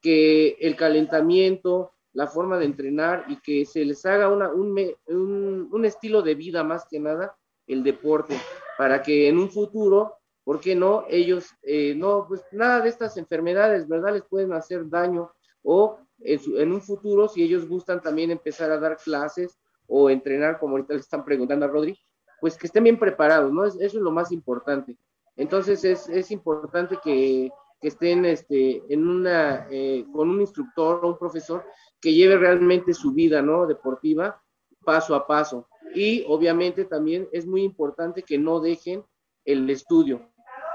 que 0.00 0.56
el 0.60 0.76
calentamiento, 0.76 1.92
la 2.12 2.26
forma 2.26 2.58
de 2.58 2.64
entrenar 2.64 3.24
y 3.28 3.36
que 3.40 3.64
se 3.66 3.84
les 3.84 4.04
haga 4.06 4.28
una, 4.28 4.50
un, 4.50 4.78
un, 5.08 5.68
un, 5.70 5.84
estilo 5.84 6.22
de 6.22 6.34
vida 6.34 6.64
más 6.64 6.86
que 6.88 6.98
nada, 6.98 7.36
el 7.66 7.82
deporte, 7.82 8.36
para 8.76 9.02
que 9.02 9.28
en 9.28 9.38
un 9.38 9.50
futuro, 9.50 10.14
¿por 10.44 10.60
qué 10.60 10.74
no? 10.74 11.04
Ellos, 11.08 11.50
eh, 11.62 11.94
no, 11.94 12.24
pues 12.26 12.42
nada 12.52 12.80
de 12.80 12.88
estas 12.88 13.16
enfermedades, 13.16 13.86
¿verdad? 13.86 14.14
Les 14.14 14.22
pueden 14.22 14.52
hacer 14.52 14.88
daño 14.88 15.30
o 15.62 15.98
en, 16.20 16.38
su, 16.38 16.58
en 16.58 16.72
un 16.72 16.80
futuro, 16.80 17.28
si 17.28 17.42
ellos 17.42 17.68
gustan 17.68 18.00
también 18.00 18.30
empezar 18.30 18.70
a 18.70 18.78
dar 18.78 18.96
clases 18.96 19.58
o 19.86 20.08
entrenar, 20.10 20.58
como 20.58 20.76
ahorita 20.76 20.94
le 20.94 21.00
están 21.00 21.24
preguntando 21.24 21.66
a 21.66 21.68
Rodri, 21.68 21.98
pues 22.40 22.56
que 22.56 22.66
estén 22.66 22.84
bien 22.84 22.98
preparados, 22.98 23.52
¿no? 23.52 23.64
Eso 23.64 23.78
es 23.80 23.94
lo 23.94 24.10
más 24.10 24.32
importante. 24.32 24.96
Entonces 25.36 25.84
es, 25.84 26.08
es 26.08 26.30
importante 26.30 26.98
que, 27.02 27.50
estén 27.80 28.24
este, 28.24 28.82
en 28.92 29.06
una, 29.06 29.68
eh, 29.70 30.04
con 30.12 30.28
un 30.28 30.40
instructor 30.40 30.98
o 31.04 31.10
un 31.10 31.18
profesor 31.18 31.64
que 32.00 32.12
lleve 32.12 32.36
realmente 32.36 32.92
su 32.92 33.12
vida, 33.12 33.40
¿no? 33.40 33.68
Deportiva, 33.68 34.42
paso 34.84 35.14
a 35.14 35.28
paso. 35.28 35.68
Y 35.94 36.24
obviamente 36.26 36.84
también 36.84 37.28
es 37.30 37.46
muy 37.46 37.62
importante 37.62 38.24
que 38.24 38.36
no 38.36 38.58
dejen 38.58 39.04
el 39.44 39.70
estudio. 39.70 40.28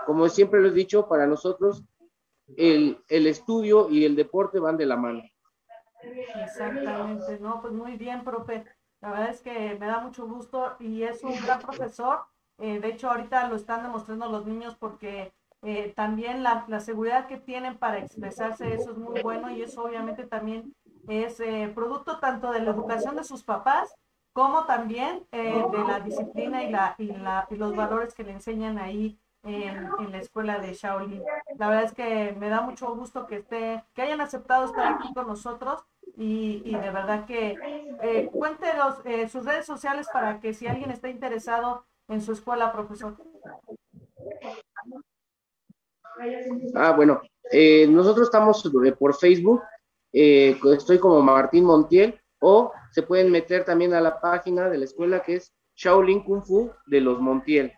Como 0.06 0.30
siempre 0.30 0.62
lo 0.62 0.70
he 0.70 0.72
dicho, 0.72 1.08
para 1.10 1.28
nosotros 1.28 1.84
el, 2.56 2.98
el 3.10 3.28
estudio 3.28 3.90
y 3.90 4.06
el 4.06 4.16
deporte 4.16 4.60
van 4.60 4.78
de 4.78 4.86
la 4.86 4.96
mano. 4.96 5.24
Exactamente, 6.42 7.40
no, 7.40 7.62
pues 7.62 7.74
muy 7.74 7.98
bien, 7.98 8.24
profe. 8.24 8.66
La 9.04 9.10
verdad 9.10 9.30
es 9.32 9.42
que 9.42 9.76
me 9.78 9.86
da 9.86 10.00
mucho 10.00 10.26
gusto 10.26 10.78
y 10.80 11.04
es 11.04 11.24
un 11.26 11.36
gran 11.44 11.60
profesor. 11.62 12.24
Eh, 12.58 12.80
de 12.80 12.88
hecho, 12.88 13.10
ahorita 13.10 13.50
lo 13.50 13.58
están 13.58 13.84
demostrando 13.84 14.30
los 14.30 14.46
niños 14.46 14.78
porque 14.80 15.34
eh, 15.62 15.92
también 15.94 16.42
la, 16.42 16.64
la, 16.70 16.80
seguridad 16.80 17.28
que 17.28 17.36
tienen 17.36 17.78
para 17.78 18.00
expresarse, 18.00 18.74
eso 18.74 18.92
es 18.92 18.98
muy 18.98 19.22
bueno 19.22 19.52
y 19.52 19.62
eso 19.62 19.84
obviamente 19.84 20.24
también 20.24 20.74
es 21.10 21.42
eh, 21.42 21.70
producto 21.76 22.20
tanto 22.20 22.52
de 22.52 22.62
la 22.62 22.72
educación 22.72 23.18
de 23.18 23.26
sus 23.26 23.44
papás 23.44 23.94
como 24.32 24.66
también 24.66 25.26
de 25.32 25.84
la 25.88 26.00
disciplina 26.00 26.64
y, 26.64 26.72
la, 26.72 26.96
y, 26.98 27.08
la, 27.08 27.46
y 27.52 27.56
los 27.56 27.76
valores 27.76 28.16
que 28.16 28.24
le 28.24 28.32
enseñan 28.32 28.80
ahí 28.80 29.20
en, 29.44 29.90
en, 30.00 30.12
la 30.12 30.18
escuela 30.18 30.58
de 30.58 30.74
Shaolin. 30.74 31.22
La 31.58 31.68
verdad 31.68 31.84
es 31.84 31.94
que 31.94 32.36
me 32.40 32.50
da 32.50 32.62
mucho 32.62 32.96
gusto 32.96 33.28
que 33.28 33.36
esté, 33.36 33.84
que 33.94 34.02
hayan 34.02 34.22
aceptado 34.22 34.66
estar 34.66 34.94
aquí 34.94 35.14
con 35.14 35.28
nosotros 35.28 35.86
y, 36.16 36.62
y 36.66 36.76
de 36.76 36.92
verdad 36.92 37.26
que 37.26 37.56
eh, 38.02 38.30
cuéntenos 38.32 38.98
eh, 39.06 39.28
sus 39.28 39.46
redes 39.46 39.66
sociales 39.66 40.08
para 40.12 40.40
que 40.40 40.54
si 40.54 40.68
alguien 40.68 40.92
está 40.92 41.10
interesado 41.10 41.86
en 42.08 42.22
su 42.22 42.34
escuela, 42.34 42.72
profesor. 42.72 43.16
Ah, 46.76 46.92
bueno, 46.92 47.22
eh, 47.52 47.88
nosotros 47.88 48.28
estamos 48.28 48.70
por 49.00 49.16
Facebook, 49.16 49.62
estoy 50.12 51.00
como 51.00 51.22
Martín 51.22 51.66
Montiel, 51.66 52.20
o 52.40 52.72
se 52.92 53.02
pueden 53.02 53.32
meter 53.32 53.66
también 53.66 53.94
a 53.94 54.02
la 54.02 54.20
página 54.20 54.70
de 54.70 54.78
la 54.78 54.86
escuela 54.86 55.24
que 55.24 55.36
es 55.36 55.54
Shaolin 55.76 56.24
Kung 56.24 56.44
Fu 56.44 56.72
de 56.86 57.02
los 57.02 57.20
Montiel. 57.20 57.74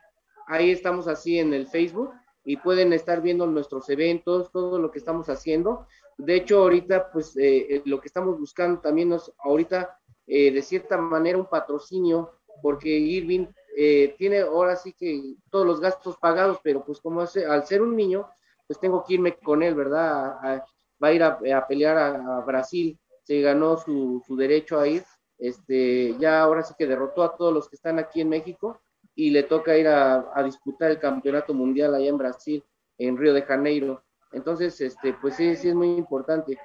Ahí 0.47 0.71
estamos 0.71 1.07
así 1.07 1.39
en 1.39 1.53
el 1.53 1.67
Facebook 1.67 2.11
y 2.43 2.57
pueden 2.57 2.91
estar 2.93 3.21
viendo 3.21 3.47
nuestros 3.47 3.89
eventos, 3.89 4.51
todo 4.51 4.79
lo 4.79 4.91
que 4.91 4.99
estamos 4.99 5.29
haciendo. 5.29 5.87
De 6.17 6.35
hecho, 6.35 6.59
ahorita, 6.59 7.11
pues 7.11 7.35
eh, 7.37 7.81
lo 7.85 7.99
que 7.99 8.07
estamos 8.07 8.39
buscando 8.39 8.79
también 8.79 9.11
es 9.13 9.31
ahorita, 9.39 9.99
eh, 10.27 10.51
de 10.51 10.61
cierta 10.61 10.97
manera, 10.97 11.37
un 11.37 11.47
patrocinio, 11.47 12.31
porque 12.61 12.89
Irving 12.89 13.47
eh, 13.75 14.15
tiene 14.17 14.39
ahora 14.39 14.77
sí 14.77 14.93
que 14.93 15.35
todos 15.49 15.65
los 15.65 15.81
gastos 15.81 16.17
pagados, 16.17 16.59
pero 16.63 16.85
pues 16.85 17.01
como 17.01 17.21
hace, 17.21 17.45
al 17.45 17.65
ser 17.65 17.81
un 17.81 17.95
niño, 17.95 18.29
pues 18.65 18.79
tengo 18.79 19.03
que 19.03 19.15
irme 19.15 19.35
con 19.37 19.61
él, 19.61 19.75
¿verdad? 19.75 20.63
Va 21.03 21.07
a 21.09 21.13
ir 21.13 21.21
a, 21.23 21.67
pelear 21.67 21.97
a, 21.97 22.39
Brasil, 22.41 22.97
se 23.23 23.41
ganó 23.41 23.77
su, 23.77 24.23
su 24.25 24.37
derecho 24.37 24.79
a 24.79 24.87
ir, 24.87 25.03
este, 25.37 26.15
ya 26.17 26.41
ahora 26.41 26.63
sí 26.63 26.73
que 26.77 26.87
derrotó 26.87 27.23
a 27.23 27.35
todos 27.35 27.53
los 27.53 27.67
que 27.67 27.75
están 27.75 27.99
aquí 27.99 28.21
en 28.21 28.29
México 28.29 28.79
y 29.13 29.31
le 29.31 29.43
toca 29.43 29.77
ir 29.77 29.87
a 29.87 30.41
disputar 30.43 30.91
el 30.91 30.99
campeonato 30.99 31.53
mundial 31.53 31.93
allá 31.93 32.07
en 32.07 32.17
Brasil, 32.17 32.63
en 32.97 33.17
Río 33.17 33.33
de 33.33 33.41
Janeiro. 33.41 34.04
Entonces, 34.31 34.79
este, 34.81 35.13
pues 35.13 35.35
sí, 35.35 35.55
sí 35.55 35.69
es 35.69 35.75
muy 35.75 35.95
importante. 35.95 36.57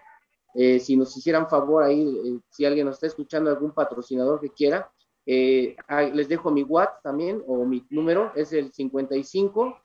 Eh, 0.55 0.81
si 0.81 0.97
nos 0.97 1.17
hicieran 1.17 1.49
favor 1.49 1.85
ahí, 1.85 2.03
eh, 2.03 2.41
si 2.51 2.65
alguien 2.65 2.87
nos 2.87 2.97
está 2.97 3.07
escuchando, 3.07 3.51
algún 3.51 3.73
patrocinador 3.73 4.41
que 4.41 4.51
quiera, 4.51 4.91
eh, 5.27 5.77
les 6.13 6.29
dejo 6.29 6.51
mi 6.51 6.63
WhatsApp 6.63 7.03
también, 7.03 7.43
o 7.47 7.65
mi 7.65 7.87
número, 7.91 8.33
es 8.35 8.53
el 8.53 8.73
55 8.73 9.79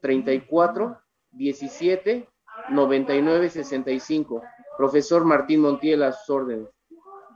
34 0.00 0.98
17 1.32 2.28
99 2.70 3.50
65. 3.50 4.42
Profesor 4.76 5.24
Martín 5.24 5.60
Montiel, 5.60 6.02
a 6.02 6.12
sus 6.12 6.30
órdenes. 6.30 6.68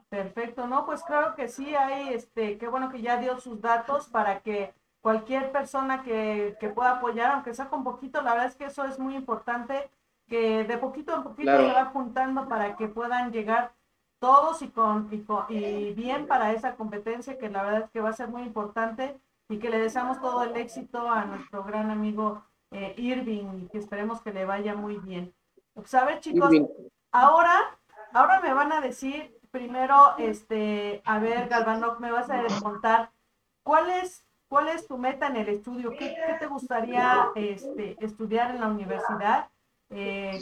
Perfecto, 0.09 0.67
no, 0.67 0.87
pues 0.87 1.03
claro 1.03 1.35
que 1.35 1.49
sí, 1.49 1.75
hay, 1.75 2.15
este, 2.15 2.57
qué 2.57 2.69
bueno 2.69 2.91
que 2.91 3.03
ya 3.03 3.19
dio 3.19 3.39
sus 3.39 3.61
datos 3.61 4.09
para 4.09 4.41
que 4.41 4.73
cualquier 5.01 5.53
persona 5.53 6.03
que, 6.03 6.57
que, 6.61 6.69
pueda 6.69 6.97
apoyar, 6.97 7.33
aunque 7.33 7.55
sea 7.55 7.69
con 7.69 7.85
poquito, 7.85 8.23
la 8.23 8.33
verdad 8.33 8.49
es 8.49 8.57
que 8.57 8.67
eso 8.67 8.85
es 8.85 8.99
muy 8.99 9.15
importante, 9.15 9.91
que 10.27 10.65
de 10.65 10.79
poquito 10.79 11.15
en 11.15 11.23
poquito 11.23 11.51
claro. 11.51 11.67
se 11.67 11.73
va 11.73 11.85
juntando 11.87 12.49
para 12.49 12.77
que 12.77 12.89
puedan 12.89 13.33
llegar 13.33 13.73
todos 14.19 14.63
y 14.63 14.69
con, 14.69 15.09
y 15.13 15.21
con 15.21 15.45
y 15.49 15.93
bien 15.95 16.27
para 16.27 16.53
esa 16.53 16.75
competencia 16.75 17.39
que 17.39 17.49
la 17.49 17.63
verdad 17.63 17.83
es 17.85 17.91
que 17.91 18.01
va 18.01 18.11
a 18.11 18.15
ser 18.15 18.29
muy 18.29 18.43
importante 18.43 19.19
y 19.49 19.59
que 19.59 19.71
le 19.71 19.79
deseamos 19.79 20.21
todo 20.21 20.43
el 20.43 20.57
éxito 20.57 21.09
a 21.11 21.25
nuestro 21.25 21.65
gran 21.65 21.91
amigo 21.91 22.43
eh, 22.73 22.95
Irving 22.99 23.63
y 23.63 23.69
que 23.69 23.79
esperemos 23.79 24.21
que 24.21 24.33
le 24.33 24.45
vaya 24.45 24.75
muy 24.75 24.97
bien. 24.99 25.33
Pues 25.73 25.95
a 25.95 26.05
ver 26.05 26.21
chicos, 26.21 26.53
Irving. 26.53 26.67
ahora, 27.13 27.79
ahora 28.13 28.41
me 28.41 28.53
van 28.53 28.73
a 28.73 28.81
decir 28.81 29.39
primero, 29.51 30.17
este, 30.19 31.03
a 31.05 31.19
ver 31.19 31.49
Galvanoc, 31.49 32.01
me 32.01 32.13
vas 32.13 32.29
a 32.29 32.43
contar 32.63 33.11
cuál 33.63 33.89
es, 33.91 34.27
cuál 34.49 34.69
es 34.69 34.87
tu 34.87 34.99
meta 34.99 35.29
en 35.29 35.37
el 35.37 35.49
estudio, 35.49 35.91
qué, 35.91 36.15
qué 36.15 36.35
te 36.39 36.47
gustaría 36.47 37.29
este, 37.35 37.97
estudiar 38.05 38.55
en 38.55 38.61
la 38.61 38.69
universidad, 38.69 39.49
Eh, 39.91 40.39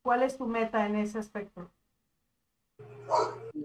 cuál 0.00 0.22
es 0.22 0.38
tu 0.38 0.46
meta 0.46 0.86
en 0.86 0.96
ese 0.96 1.18
aspecto. 1.18 1.70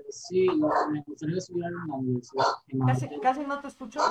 Sí, 0.09 0.47
me 0.91 1.01
gustaría 1.07 1.37
estudiar 1.37 1.71
en 1.71 1.87
la 1.87 1.95
universidad. 1.95 2.45
en 2.67 2.79
Casi, 2.79 3.19
casi 3.21 3.45
no 3.45 3.61
te 3.61 3.67
escucho. 3.67 4.01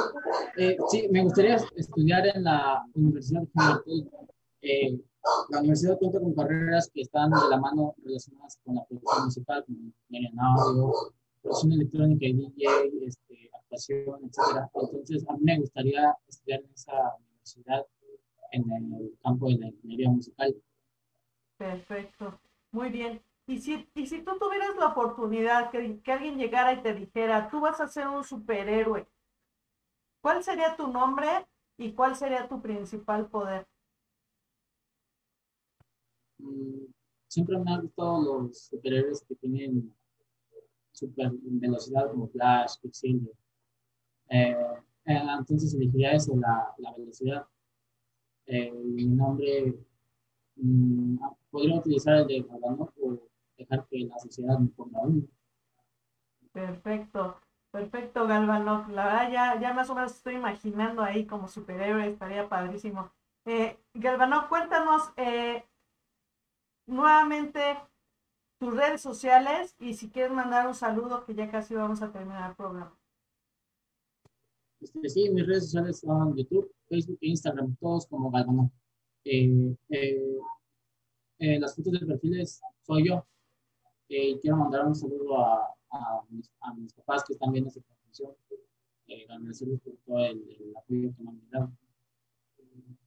Eh, 0.56 0.78
sí, 0.88 1.08
me 1.10 1.22
gustaría 1.24 1.56
estudiar 1.76 2.26
en 2.26 2.44
la 2.44 2.84
Universidad 2.94 3.42
de. 3.52 4.08
Eh, 4.62 4.98
la 5.50 5.60
universidad 5.60 5.98
cuenta 5.98 6.20
con 6.20 6.34
carreras 6.34 6.90
que 6.92 7.02
están 7.02 7.30
de 7.30 7.48
la 7.48 7.58
mano 7.58 7.94
relacionadas 8.04 8.58
con 8.64 8.74
la 8.76 8.84
producción 8.84 9.24
musical, 9.24 9.64
como 9.64 9.78
ingeniería 9.78 10.30
en 10.30 10.40
audio, 10.40 10.92
producción 11.42 11.72
electrónica 11.72 12.26
y 12.26 12.32
DJ, 12.34 12.66
este, 13.06 13.50
Entonces, 13.74 15.24
a 15.28 15.32
mí 15.34 15.40
me 15.42 15.60
gustaría 15.60 16.16
estudiar 16.28 16.60
en 16.60 16.70
esa 16.72 17.16
universidad 17.16 17.86
en 18.52 18.70
el 18.72 19.18
campo 19.22 19.48
de 19.48 19.56
la 19.56 19.66
ingeniería 19.66 20.08
musical. 20.10 20.54
Perfecto, 21.56 22.40
muy 22.72 22.90
bien. 22.90 23.20
Y 23.46 23.58
si, 23.58 23.88
y 23.94 24.06
si 24.06 24.22
tú 24.22 24.38
tuvieras 24.38 24.76
la 24.78 24.86
oportunidad 24.86 25.70
que, 25.70 26.00
que 26.00 26.12
alguien 26.12 26.38
llegara 26.38 26.72
y 26.72 26.82
te 26.82 26.94
dijera, 26.94 27.50
tú 27.50 27.60
vas 27.60 27.80
a 27.80 27.88
ser 27.88 28.08
un 28.08 28.24
superhéroe, 28.24 29.06
¿cuál 30.22 30.42
sería 30.42 30.76
tu 30.76 30.88
nombre 30.88 31.28
y 31.76 31.92
cuál 31.92 32.16
sería 32.16 32.48
tu 32.48 32.62
principal 32.62 33.28
poder? 33.28 33.66
Mm, 36.38 36.86
Siempre 37.28 37.58
me 37.58 37.72
han 37.72 37.82
gustado 37.82 38.22
los 38.22 38.66
superhéroes 38.66 39.24
que 39.26 39.34
tienen 39.34 39.92
super 40.92 41.32
velocidad 41.32 42.10
como 42.10 42.28
Flash, 42.28 42.76
Quicksilver. 42.80 43.34
Eh, 44.28 44.56
eh, 45.06 45.22
entonces 45.38 45.74
elegiría 45.74 46.12
eso, 46.12 46.36
la, 46.36 46.74
la 46.78 46.92
velocidad. 46.92 47.46
Eh, 48.46 48.72
mi 48.72 49.06
nombre, 49.06 49.74
mm, 50.56 51.18
ah, 51.22 51.34
podría 51.50 51.78
utilizar 51.78 52.16
el 52.16 52.26
de 52.26 52.42
Galvano 52.42 52.92
o 53.02 53.18
dejar 53.56 53.86
que 53.88 53.98
la 54.00 54.18
sociedad 54.18 54.58
me 54.58 54.68
ponga 54.68 55.00
uno. 55.00 55.22
Perfecto, 56.52 57.38
perfecto, 57.70 58.26
Galvano. 58.26 58.86
La 58.90 59.04
verdad, 59.06 59.30
ya, 59.30 59.60
ya 59.60 59.72
más 59.74 59.90
o 59.90 59.94
menos 59.94 60.12
estoy 60.14 60.34
imaginando 60.36 61.02
ahí 61.02 61.26
como 61.26 61.48
superhéroe, 61.48 62.08
estaría 62.08 62.48
padrísimo. 62.48 63.10
Eh, 63.46 63.78
Galvano, 63.94 64.48
cuéntanos 64.48 65.12
eh, 65.16 65.64
nuevamente 66.86 67.76
tus 68.58 68.74
redes 68.76 69.00
sociales 69.02 69.76
y 69.78 69.94
si 69.94 70.10
quieres 70.10 70.32
mandar 70.32 70.66
un 70.66 70.74
saludo, 70.74 71.24
que 71.24 71.34
ya 71.34 71.50
casi 71.50 71.74
vamos 71.74 72.02
a 72.02 72.12
terminar 72.12 72.50
el 72.50 72.56
programa. 72.56 72.96
Este, 74.84 75.08
sí, 75.08 75.30
mis 75.30 75.46
redes 75.46 75.64
sociales 75.64 76.00
son 76.00 76.36
YouTube, 76.36 76.70
Facebook 76.90 77.18
e 77.22 77.28
Instagram, 77.28 77.74
todos 77.76 78.06
como 78.06 78.30
Galvano. 78.30 78.70
Eh, 79.24 79.74
eh, 79.88 80.38
eh, 81.38 81.58
las 81.58 81.74
fotos 81.74 81.94
de 81.94 82.06
perfiles 82.06 82.60
soy 82.82 83.08
yo. 83.08 83.24
Quiero 84.06 84.58
mandar 84.58 84.86
un 84.86 84.94
saludo 84.94 85.40
a, 85.40 85.74
mis, 86.28 86.92
papás 86.92 87.24
que 87.24 87.32
están 87.32 87.50
viendo 87.50 87.68
esta 87.68 87.80
transmisión. 87.80 88.32
Agradecerles 89.30 89.80
por 89.80 89.94
todo 90.04 90.22
el, 90.26 90.74
apoyo 90.76 91.14
que 91.16 91.22
me 91.22 91.30
han 91.30 91.50
dado. 91.50 91.72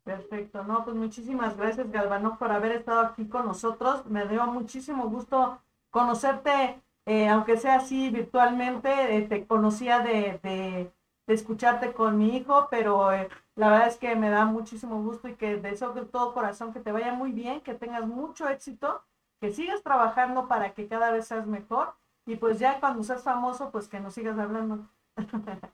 Perfecto, 0.04 0.64
no, 0.64 0.84
pues 0.84 0.96
muchísimas 0.96 1.58
gracias 1.58 1.92
Galvano 1.92 2.40
por 2.40 2.52
haber 2.52 2.72
estado 2.72 3.02
aquí 3.02 3.28
con 3.28 3.46
nosotros. 3.46 4.04
Me 4.08 4.28
dio 4.28 4.48
muchísimo 4.48 5.10
gusto 5.10 5.62
conocerte, 5.92 6.82
aunque 7.30 7.58
sea 7.58 7.76
así 7.76 8.10
virtualmente. 8.10 8.90
Te 9.30 9.46
conocía 9.46 10.00
de, 10.00 10.92
de, 11.28 11.34
escucharte 11.34 11.94
con 11.94 12.18
mi 12.18 12.36
hijo, 12.38 12.68
pero 12.72 13.12
eh, 13.14 13.30
la 13.56 13.70
verdad 13.70 13.88
es 13.88 13.98
que 13.98 14.16
me 14.16 14.30
da 14.30 14.46
muchísimo 14.46 15.04
gusto 15.04 15.28
y 15.28 15.36
que 15.36 15.58
deseo 15.58 15.94
de 15.94 16.06
todo 16.06 16.34
corazón 16.34 16.74
que 16.74 16.80
te 16.80 16.92
vaya 16.92 17.14
muy 17.14 17.32
bien, 17.32 17.62
que 17.62 17.74
tengas 17.74 18.08
mucho 18.08 18.48
éxito, 18.50 19.04
que 19.40 19.52
sigas 19.54 19.84
trabajando 19.84 20.48
para 20.48 20.74
que 20.74 20.88
cada 20.88 21.12
vez 21.12 21.28
seas 21.28 21.46
mejor 21.48 21.94
y 22.26 22.36
pues 22.36 22.60
ya 22.60 22.80
cuando 22.80 23.04
seas 23.04 23.24
famoso, 23.24 23.72
pues 23.72 23.88
que 23.88 24.00
nos 24.00 24.14
sigas 24.14 24.38
hablando. 24.40 24.90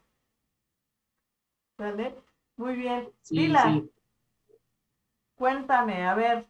¿Vale? 1.78 2.16
Muy 2.58 2.76
bien. 2.76 3.10
Sí, 3.22 3.36
Lila, 3.36 3.64
sí. 3.64 3.92
cuéntame, 5.36 6.06
a 6.08 6.16
ver, 6.16 6.48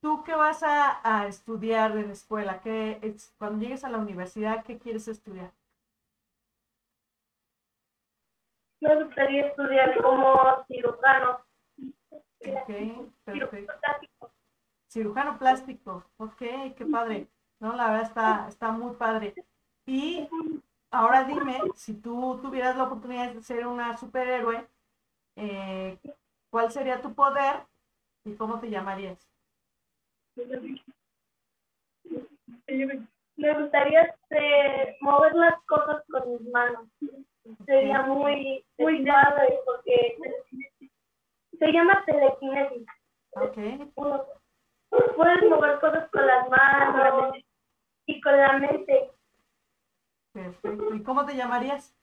¿tú 0.00 0.22
qué 0.24 0.34
vas 0.34 0.62
a, 0.62 1.00
a 1.02 1.26
estudiar 1.28 1.96
en 1.96 2.08
la 2.08 2.12
escuela? 2.12 2.60
¿Qué, 2.60 3.16
cuando 3.38 3.60
llegues 3.60 3.84
a 3.84 3.90
la 3.90 3.98
universidad, 3.98 4.64
¿qué 4.64 4.78
quieres 4.78 5.08
estudiar? 5.08 5.52
Me 8.84 9.02
gustaría 9.02 9.46
estudiar 9.46 10.02
como 10.02 10.62
cirujano. 10.66 11.40
Ok, 12.46 13.10
perfecto. 13.24 13.72
cirujano 13.72 13.78
plástico. 13.80 14.32
Cirujano 14.88 15.38
plástico, 15.38 16.04
ok, 16.18 16.42
qué 16.76 16.86
padre. 16.92 17.28
No, 17.60 17.74
la 17.74 17.86
verdad 17.86 18.02
está, 18.02 18.46
está 18.46 18.72
muy 18.72 18.94
padre. 18.96 19.34
Y 19.86 20.28
ahora 20.90 21.24
dime, 21.24 21.60
si 21.74 21.94
tú 21.94 22.38
tuvieras 22.42 22.76
la 22.76 22.84
oportunidad 22.84 23.32
de 23.32 23.42
ser 23.42 23.66
una 23.66 23.96
superhéroe, 23.96 24.68
eh, 25.36 25.98
¿cuál 26.50 26.70
sería 26.70 27.00
tu 27.00 27.14
poder 27.14 27.64
y 28.24 28.34
cómo 28.34 28.60
te 28.60 28.68
llamarías? 28.68 29.26
Me 33.36 33.60
gustaría 33.62 34.02
este, 34.02 34.98
mover 35.00 35.34
las 35.34 35.58
cosas 35.62 36.04
con 36.10 36.32
mis 36.32 36.52
manos. 36.52 36.86
Sería 37.66 38.02
muy, 38.02 38.64
muy 38.78 39.04
padre 39.06 39.58
porque 39.66 40.16
se 41.58 41.72
llama 41.72 42.02
telequinesis. 42.06 42.86
Ok, 43.32 43.58
Uno- 43.96 44.24
Puedes 45.16 45.42
mover 45.50 45.80
cosas 45.80 46.08
con 46.10 46.24
las 46.26 46.48
manos 46.48 47.34
y 48.06 48.20
con 48.20 48.36
la 48.36 48.58
mente. 48.58 49.10
perfecto. 50.32 50.94
¿Y 50.94 51.02
cómo 51.02 51.24
te 51.26 51.34
llamarías? 51.36 51.96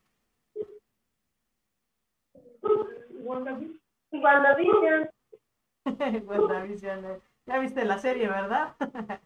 WandaVision, 5.86 7.06
eh. 7.06 7.22
Ya 7.48 7.58
viste 7.60 7.84
la 7.86 7.98
serie, 7.98 8.28
¿verdad? 8.28 8.76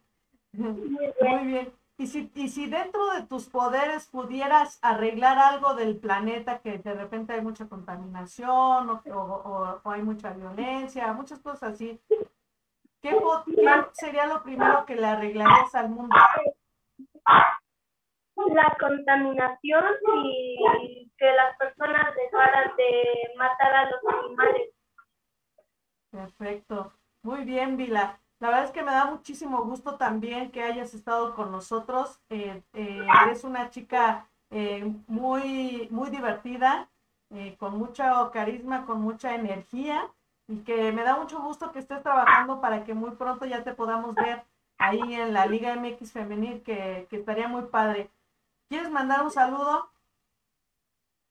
muy 0.54 0.88
bien. 0.98 1.14
Muy 1.22 1.46
bien. 1.48 1.74
Y 1.98 2.08
si, 2.08 2.30
y 2.36 2.50
si 2.50 2.68
dentro 2.70 3.08
de 3.12 3.24
tus 3.24 3.48
poderes 3.48 4.08
pudieras 4.10 4.80
arreglar 4.82 5.38
algo 5.38 5.76
del 5.76 5.98
planeta, 5.98 6.60
que 6.60 6.78
de 6.78 6.94
repente 6.94 7.34
hay 7.34 7.42
mucha 7.42 7.70
contaminación 7.70 8.90
o, 8.90 9.02
o- 9.06 9.14
o- 9.14 9.82
o 9.82 9.92
hay 9.92 10.02
mucha 10.02 10.32
violencia, 10.34 11.14
muchas 11.14 11.40
cosas 11.40 11.74
así, 11.74 12.02
¿qué, 13.02 13.18
qué 13.46 13.86
sería 13.94 14.26
lo 14.26 14.44
primero 14.44 14.86
que 14.86 14.96
le 14.96 15.06
arreglarías 15.08 15.74
al 15.76 15.90
mundo? 15.90 16.16
la 18.48 18.78
contaminación 18.80 19.84
y 20.26 21.10
que 21.18 21.26
las 21.34 21.58
personas 21.58 22.14
dejaran 22.16 22.76
de 22.76 23.04
matar 23.38 23.74
a 23.74 23.90
los 23.90 24.02
animales. 24.24 24.70
Perfecto. 26.12 26.94
Muy 27.24 27.44
bien, 27.46 27.78
Vila. 27.78 28.20
La 28.46 28.52
verdad 28.52 28.66
es 28.66 28.72
que 28.74 28.84
me 28.84 28.92
da 28.92 29.06
muchísimo 29.06 29.64
gusto 29.64 29.96
también 29.96 30.52
que 30.52 30.62
hayas 30.62 30.94
estado 30.94 31.34
con 31.34 31.52
nosotros. 31.52 32.20
Eh, 32.30 32.62
eh, 32.74 33.08
eres 33.26 33.44
una 33.44 33.72
chica 33.72 34.28
eh, 34.52 34.86
muy, 35.08 35.88
muy 35.90 36.12
divertida, 36.12 36.88
eh, 37.32 37.56
con 37.58 37.76
mucho 37.76 38.04
carisma, 38.32 38.86
con 38.86 39.02
mucha 39.02 39.34
energía 39.34 40.08
y 40.48 40.58
que 40.60 40.92
me 40.92 41.02
da 41.02 41.18
mucho 41.18 41.42
gusto 41.42 41.72
que 41.72 41.80
estés 41.80 42.04
trabajando 42.04 42.62
para 42.62 42.84
que 42.84 42.94
muy 42.94 43.16
pronto 43.16 43.48
ya 43.48 43.64
te 43.64 43.74
podamos 43.74 44.14
ver 44.14 44.44
ahí 44.78 45.16
en 45.16 45.34
la 45.34 45.48
Liga 45.48 45.76
MX 45.76 46.12
Femenil, 46.12 46.62
que, 46.62 47.08
que 47.10 47.16
estaría 47.16 47.48
muy 47.48 47.64
padre. 47.64 48.12
¿Quieres 48.70 48.92
mandar 48.92 49.24
un 49.24 49.32
saludo? 49.32 49.90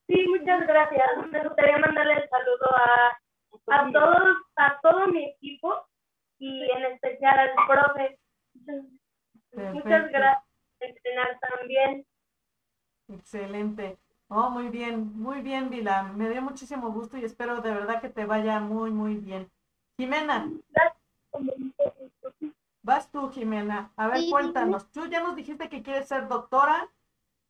Sí, 0.09 0.25
muchas 0.37 0.67
gracias. 0.67 1.07
Me 1.31 1.41
gustaría 1.47 1.77
mandarle 1.77 2.15
el 2.15 2.29
saludo 2.29 2.75
a, 2.75 3.77
a 3.79 3.91
todos, 3.93 4.37
a 4.57 4.79
todo 4.81 5.07
mi 5.07 5.23
equipo 5.23 5.34
y 6.39 6.69
en 6.71 6.85
especial 6.93 7.39
al 7.39 7.51
profe. 7.67 8.19
Muchas 9.51 10.11
gracias 10.11 10.43
por 10.79 10.87
entrenar 10.89 11.39
también. 11.39 12.05
Excelente. 13.07 13.97
Oh, 14.27 14.49
muy 14.49 14.69
bien, 14.69 15.21
muy 15.21 15.41
bien, 15.41 15.69
Vila. 15.69 16.03
Me 16.03 16.29
dio 16.29 16.41
muchísimo 16.41 16.91
gusto 16.91 17.17
y 17.17 17.25
espero 17.25 17.61
de 17.61 17.71
verdad 17.71 18.01
que 18.01 18.09
te 18.09 18.25
vaya 18.25 18.59
muy, 18.59 18.91
muy 18.91 19.15
bien. 19.15 19.49
Jimena, 19.97 20.49
Vas 22.81 23.09
tú, 23.11 23.31
Jimena. 23.31 23.91
A 23.95 24.07
ver, 24.07 24.19
Sí, 24.19 24.29
cuéntanos. 24.29 24.91
Tú 24.91 25.07
ya 25.07 25.19
nos 25.21 25.35
dijiste 25.35 25.69
que 25.69 25.81
quieres 25.81 26.07
ser 26.07 26.27
doctora 26.27 26.87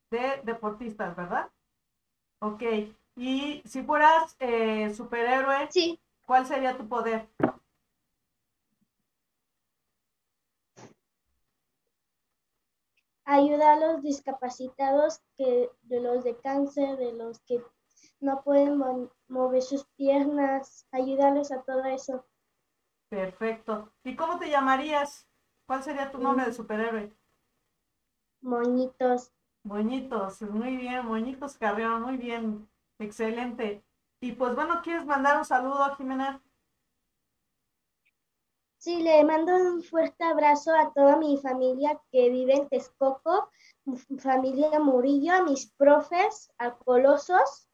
de 0.09 0.41
deportistas, 0.43 1.13
¿verdad? 1.15 1.49
Ok. 2.39 2.63
Y 3.17 3.61
si 3.65 3.83
fueras 3.83 4.35
eh, 4.39 4.93
superhéroe, 4.93 5.67
Sí, 5.71 5.99
¿cuál 6.25 6.45
sería 6.45 6.77
tu 6.77 6.87
poder? 6.87 7.27
Ayuda 13.25 13.73
a 13.73 13.79
los 13.79 14.01
discapacitados 14.01 15.21
que 15.35 15.69
de 15.83 15.99
los 15.99 16.23
de 16.23 16.37
cáncer, 16.37 16.97
de 16.97 17.13
los 17.13 17.39
que 17.41 17.61
no 18.21 18.43
pueden 18.43 18.77
mo- 18.77 19.11
mover 19.27 19.61
sus 19.61 19.85
piernas, 19.97 20.87
ayudarles 20.91 21.51
a 21.51 21.61
todo 21.63 21.83
eso. 21.85 22.25
Perfecto. 23.09 23.91
¿Y 24.03 24.15
cómo 24.15 24.37
te 24.37 24.49
llamarías? 24.51 25.27
¿Cuál 25.65 25.81
sería 25.83 26.11
tu 26.11 26.19
nombre 26.19 26.45
de 26.45 26.53
superhéroe? 26.53 27.15
Moñitos. 28.49 29.21
Moñitos, 29.63 30.41
muy 30.43 30.77
bien, 30.77 31.05
Moñitos 31.05 31.57
Carrión, 31.57 32.03
muy 32.03 32.15
bien, 32.17 32.69
excelente. 32.99 33.83
Y 34.21 34.31
pues 34.33 34.55
bueno, 34.55 34.81
¿quieres 34.81 35.05
mandar 35.05 35.37
un 35.37 35.43
saludo, 35.45 35.93
Jimena? 35.97 36.41
Sí, 38.85 39.01
le 39.01 39.23
mando 39.23 39.55
un 39.55 39.81
fuerte 39.81 40.23
abrazo 40.23 40.71
a 40.71 40.93
toda 40.93 41.17
mi 41.17 41.39
familia 41.39 41.99
que 42.11 42.29
vive 42.29 42.53
en 42.53 42.69
Texcoco, 42.69 43.49
mi 43.85 43.97
familia 44.19 44.79
Murillo, 44.79 45.33
a 45.33 45.41
mis 45.41 45.71
profes, 45.71 46.51
a 46.59 46.75
Colosos 46.77 47.67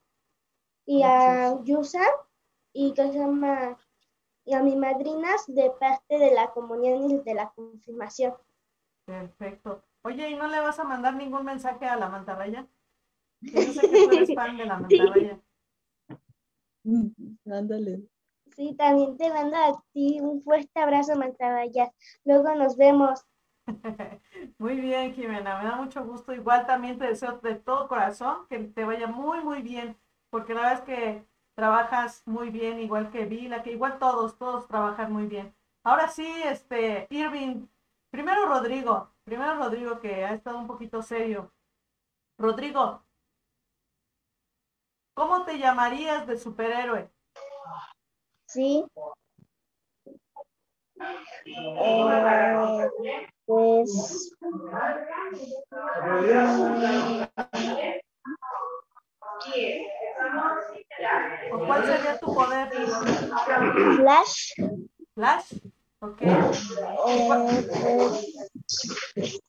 y 0.85 1.03
a 1.03 1.61
Yusa 1.65 2.05
y 2.71 2.93
que 2.93 3.11
se 3.11 3.19
llama 3.19 3.77
y 4.45 4.53
a 4.53 4.63
mis 4.63 4.77
madrinas 4.77 5.53
de 5.53 5.69
parte 5.71 6.17
de 6.17 6.33
la 6.33 6.49
comunión 6.51 7.11
y 7.11 7.17
de 7.19 7.33
la 7.33 7.51
confirmación. 7.51 8.33
Perfecto. 9.03 9.83
Oye, 10.03 10.29
¿y 10.29 10.35
no 10.35 10.47
le 10.47 10.61
vas 10.61 10.79
a 10.79 10.85
mandar 10.85 11.15
ningún 11.15 11.43
mensaje 11.43 11.87
a 11.87 11.97
la 11.97 12.07
mantarraya? 12.07 12.69
Yo 13.41 13.61
sé 13.63 13.81
que 13.81 14.07
tú 14.07 14.11
eres 14.13 14.29
fan 14.33 14.55
de 14.55 14.65
la 14.65 14.79
mantarraya. 14.79 15.41
Ándale. 17.47 18.10
Sí, 18.55 18.75
también 18.77 19.17
te 19.17 19.29
mando 19.29 19.55
a 19.57 19.83
ti 19.93 20.19
un 20.21 20.43
fuerte 20.43 20.79
abrazo, 20.79 21.15
Mantabaya. 21.15 21.91
Luego 22.25 22.53
nos 22.55 22.77
vemos. 22.77 23.25
Muy 24.57 24.79
bien, 24.81 25.13
Jimena, 25.13 25.59
me 25.59 25.65
da 25.69 25.75
mucho 25.75 26.03
gusto. 26.03 26.33
Igual 26.33 26.65
también 26.65 26.97
te 26.97 27.07
deseo 27.07 27.39
de 27.39 27.55
todo 27.55 27.87
corazón 27.87 28.47
que 28.49 28.59
te 28.59 28.83
vaya 28.83 29.07
muy, 29.07 29.41
muy 29.43 29.61
bien, 29.61 29.97
porque 30.29 30.53
la 30.53 30.61
verdad 30.61 30.79
es 30.79 30.81
que 30.85 31.27
trabajas 31.55 32.23
muy 32.25 32.49
bien, 32.49 32.79
igual 32.79 33.11
que 33.11 33.25
Vila, 33.25 33.63
que 33.63 33.71
igual 33.71 33.99
todos, 33.99 34.37
todos 34.37 34.67
trabajan 34.67 35.11
muy 35.11 35.27
bien. 35.27 35.55
Ahora 35.83 36.07
sí, 36.07 36.25
este, 36.45 37.07
Irving, 37.09 37.67
primero 38.11 38.45
Rodrigo, 38.45 39.11
primero 39.23 39.55
Rodrigo 39.55 39.99
que 39.99 40.25
ha 40.25 40.33
estado 40.33 40.57
un 40.57 40.67
poquito 40.67 41.01
serio. 41.01 41.51
Rodrigo, 42.37 43.03
¿cómo 45.13 45.45
te 45.45 45.57
llamarías 45.57 46.27
de 46.27 46.37
superhéroe? 46.37 47.09
Sí. 48.53 48.85
Eh, 51.45 52.89
pues. 53.45 54.33
¿O 61.53 61.65
cuál 61.65 61.85
sería 61.85 62.19
tu 62.19 62.33
poder? 62.33 62.69
Flash. 63.95 64.53
¿Flash? 65.15 65.53
¿Ok? 65.99 66.21
Eh, 66.21 66.39
pues, 69.15 69.41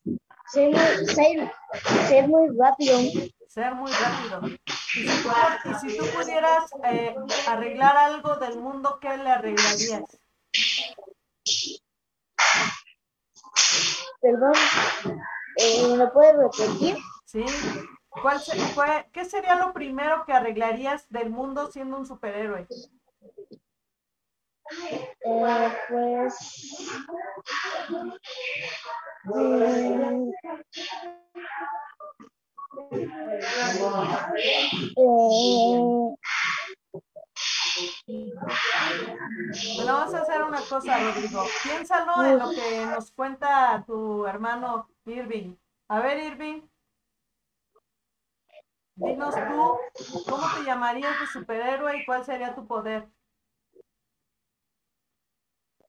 ser, 0.53 0.71
muy, 0.71 1.07
ser, 1.09 1.53
ser 2.09 2.29
muy 2.29 2.57
rápido. 2.57 2.99
Ser 3.49 3.75
muy 3.75 3.91
rápido. 3.91 4.59
Y 4.95 5.75
si 5.81 5.97
tú, 5.97 6.05
pudieras 6.15 6.65
eh, 6.85 7.15
arreglar 7.49 7.97
algo 7.97 8.37
del 8.37 8.57
mundo, 8.59 8.99
¿qué 9.01 9.17
le 9.17 9.31
arreglarías? 9.31 10.03
Perdón. 14.21 14.53
Eh, 15.57 15.97
¿Me 15.97 16.07
puedes 16.09 16.37
repetir? 16.37 16.97
¿Sí? 17.25 17.45
¿Cuál 18.09 18.41
se- 18.41 18.57
fue- 18.75 19.09
¿Qué 19.13 19.25
sería 19.25 19.55
lo 19.57 19.73
primero 19.73 20.25
que 20.27 20.33
arreglarías 20.33 21.09
del 21.09 21.31
mundo 21.31 21.71
siendo 21.71 21.97
un 21.97 22.07
superhéroe? 22.07 22.67
Eh, 25.25 25.73
pues. 25.89 26.35
Bueno, 39.77 39.93
vamos 39.93 40.15
a 40.15 40.21
hacer 40.21 40.43
una 40.43 40.61
cosa, 40.61 40.99
Rodrigo. 40.99 41.45
Piénsalo 41.63 42.25
en 42.25 42.39
lo 42.39 42.51
que 42.51 42.87
nos 42.87 43.13
cuenta 43.13 43.83
tu 43.87 44.27
hermano 44.27 44.89
Irving. 45.07 45.57
A 45.89 46.01
ver, 46.01 46.19
Irving. 46.19 46.63
Dinos 48.95 49.35
tú, 49.35 49.79
¿cómo 50.29 50.47
te 50.55 50.65
llamarías 50.65 51.19
de 51.19 51.27
superhéroe 51.27 51.97
y 51.99 52.05
cuál 52.05 52.25
sería 52.25 52.55
tu 52.55 52.67
poder? 52.67 53.09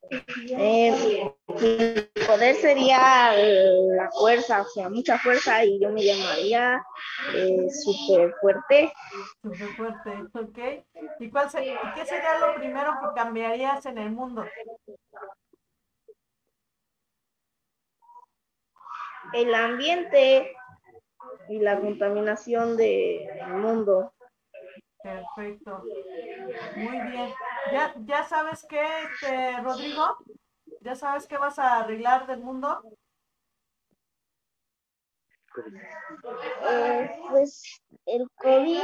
Eh, 0.10 1.34
mi 1.48 2.24
poder 2.26 2.56
sería 2.56 3.34
la 3.36 4.10
fuerza, 4.12 4.62
o 4.62 4.66
sea, 4.66 4.90
mucha 4.90 5.18
fuerza, 5.20 5.64
y 5.66 5.80
yo 5.80 5.90
me 5.90 6.04
llamaría 6.04 6.84
eh, 7.36 7.68
súper 7.70 8.34
fuerte. 8.42 8.94
Súper 9.42 9.68
fuerte, 9.76 10.12
¿ok? 10.34 10.86
¿Y, 11.20 11.30
cuál 11.30 11.50
se- 11.50 11.66
y 11.66 11.76
qué 11.96 12.06
sería 12.06 12.40
lo 12.40 12.56
primero 12.56 12.92
que 13.02 13.20
cambiarías 13.20 13.86
en 13.86 13.98
el 13.98 14.12
mundo? 14.12 14.46
El 19.34 19.54
ambiente 19.56 20.54
y 21.50 21.60
la 21.60 21.80
contaminación 21.80 22.78
del 22.78 23.28
mundo. 23.58 24.14
Perfecto. 25.04 25.84
Muy 26.78 27.00
bien. 27.12 27.34
¿Ya, 27.72 27.94
ya 28.06 28.24
sabes 28.24 28.66
qué, 28.70 28.82
este, 29.04 29.60
Rodrigo? 29.62 30.18
¿Ya 30.82 30.96
sabes 30.96 31.28
qué 31.28 31.38
vas 31.38 31.60
a 31.60 31.82
arreglar 31.82 32.26
del 32.26 32.40
mundo? 32.40 32.82
Eh, 36.70 37.22
pues 37.30 37.82
el 38.06 38.28
COVID. 38.38 38.80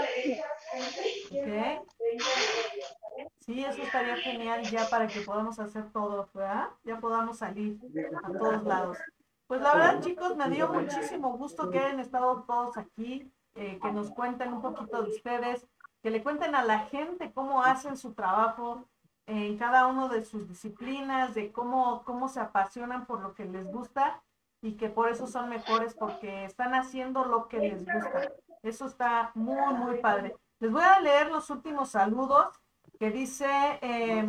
Sí, 3.40 3.66
eso 3.66 3.82
estaría 3.82 4.18
genial 4.18 4.62
ya 4.64 4.88
para 4.90 5.08
que 5.08 5.22
podamos 5.22 5.60
hacer 5.60 5.92
todo, 5.92 6.30
¿verdad? 6.34 6.70
Ya 6.84 7.00
podamos 7.00 7.38
salir 7.40 7.80
a 8.24 8.38
todos 8.38 8.64
lados. 8.64 8.98
Pues 9.48 9.62
la 9.62 9.74
verdad, 9.74 10.02
chicos, 10.02 10.36
me 10.36 10.50
dio 10.50 10.72
muchísimo 10.72 11.36
gusto 11.38 11.72
que 11.72 11.80
hayan 11.80 12.00
estado 12.00 12.44
todos 12.44 12.78
aquí, 12.78 13.32
eh, 13.56 13.80
que 13.82 13.92
nos 13.92 14.12
cuenten 14.12 14.54
un 14.54 14.62
poquito 14.62 15.02
de 15.02 15.10
ustedes, 15.10 15.66
que 16.02 16.10
le 16.10 16.24
cuenten 16.24 16.56
a 16.56 16.64
la 16.64 16.80
gente 16.80 17.32
cómo 17.34 17.64
hacen 17.64 17.98
su 17.98 18.14
trabajo 18.14 18.86
en 19.26 19.58
cada 19.58 19.88
uno 19.88 20.10
de 20.10 20.26
sus 20.26 20.48
disciplinas, 20.48 21.36
de 21.36 21.52
cómo, 21.52 22.04
cómo 22.04 22.30
se 22.30 22.40
apasionan 22.40 23.06
por 23.06 23.22
lo 23.22 23.36
que 23.36 23.46
les 23.46 23.68
gusta 23.68 24.22
y 24.62 24.74
que 24.74 24.90
por 24.90 25.10
eso 25.10 25.28
son 25.28 25.50
mejores 25.50 25.94
porque 25.94 26.46
están 26.46 26.74
haciendo 26.74 27.26
lo 27.26 27.48
que 27.48 27.60
les 27.60 27.86
gusta. 27.86 28.32
Eso 28.64 28.88
está 28.88 29.32
muy, 29.36 29.74
muy 29.76 30.00
padre. 30.00 30.36
Les 30.60 30.72
voy 30.72 30.84
a 30.84 31.00
leer 31.00 31.32
los 31.32 31.50
últimos 31.50 31.92
saludos 31.92 32.60
que 33.00 33.12
dice 33.12 33.48
eh, 33.82 34.28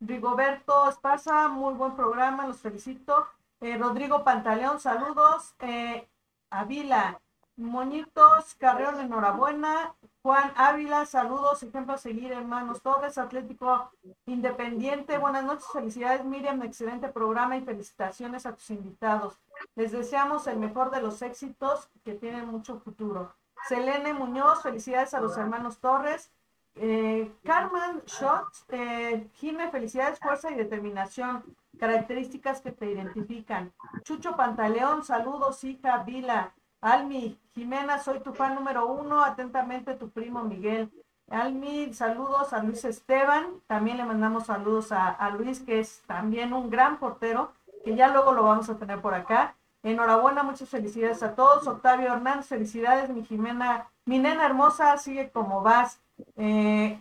Rigoberto 0.00 0.88
Esparza, 0.88 1.48
muy 1.48 1.74
buen 1.74 1.96
programa, 1.96 2.46
los 2.46 2.60
felicito. 2.60 3.26
Eh, 3.60 3.78
Rodrigo 3.78 4.24
Pantaleón, 4.24 4.78
saludos. 4.78 5.54
Eh, 5.60 6.06
Avila, 6.50 7.20
Moñitos 7.56 8.54
Carreón, 8.58 9.00
enhorabuena. 9.00 9.94
Juan 10.22 10.52
Ávila, 10.56 11.06
saludos, 11.06 11.62
ejemplo 11.62 11.94
a 11.94 11.98
seguir, 11.98 12.32
hermanos 12.32 12.82
Torres, 12.82 13.18
Atlético 13.18 13.92
Independiente, 14.26 15.18
buenas 15.18 15.44
noches, 15.44 15.66
felicidades 15.70 16.24
Miriam, 16.24 16.62
excelente 16.62 17.08
programa 17.08 17.56
y 17.58 17.64
felicitaciones 17.64 18.46
a 18.46 18.54
tus 18.54 18.70
invitados. 18.70 19.38
Les 19.76 19.92
deseamos 19.92 20.46
el 20.46 20.58
mejor 20.58 20.90
de 20.90 21.02
los 21.02 21.20
éxitos 21.22 21.90
que 22.04 22.14
tienen 22.14 22.46
mucho 22.46 22.80
futuro. 22.80 23.34
Selene 23.68 24.14
Muñoz, 24.14 24.62
felicidades 24.62 25.14
a 25.14 25.20
los 25.20 25.36
hermanos 25.36 25.78
Torres. 25.78 26.32
Eh, 26.76 27.30
Carmen 27.44 28.02
Schott, 28.06 28.48
eh, 28.70 29.28
Jime, 29.34 29.70
felicidades, 29.70 30.18
fuerza 30.18 30.50
y 30.50 30.54
determinación, 30.54 31.44
características 31.78 32.62
que 32.62 32.72
te 32.72 32.90
identifican. 32.90 33.72
Chucho 34.02 34.34
Pantaleón, 34.36 35.04
saludos, 35.04 35.62
hija 35.62 35.98
Vila. 35.98 36.52
Almi, 36.80 37.38
Jimena, 37.54 37.98
soy 38.00 38.20
tu 38.20 38.32
fan 38.32 38.54
número 38.54 38.86
uno, 38.86 39.22
atentamente 39.22 39.94
tu 39.94 40.10
primo 40.10 40.42
Miguel. 40.42 40.90
Almi, 41.30 41.94
saludos 41.94 42.52
a 42.52 42.62
Luis 42.62 42.84
Esteban, 42.84 43.46
también 43.66 43.96
le 43.96 44.04
mandamos 44.04 44.46
saludos 44.46 44.92
a, 44.92 45.30
Luis, 45.30 45.60
que 45.60 45.80
es 45.80 46.02
también 46.06 46.52
un 46.52 46.68
gran 46.68 46.98
portero. 46.98 47.52
que 47.84 47.94
ya 47.94 48.08
luego 48.08 48.32
lo 48.32 48.42
vamos 48.44 48.68
a 48.70 48.76
tener 48.76 49.00
por 49.00 49.14
acá. 49.14 49.54
Enhorabuena, 49.82 50.42
muchas 50.42 50.68
felicidades 50.68 51.22
a 51.22 51.34
todos. 51.34 51.66
Octavio 51.66 52.12
Hernández, 52.12 52.46
felicidades. 52.46 53.10
Mi 53.10 53.22
Jimena, 53.24 53.88
mi 54.06 54.18
nena 54.18 54.46
hermosa, 54.46 54.96
sigue 54.96 55.30
como 55.30 55.62
vas. 55.62 56.00
Eh, 56.36 56.98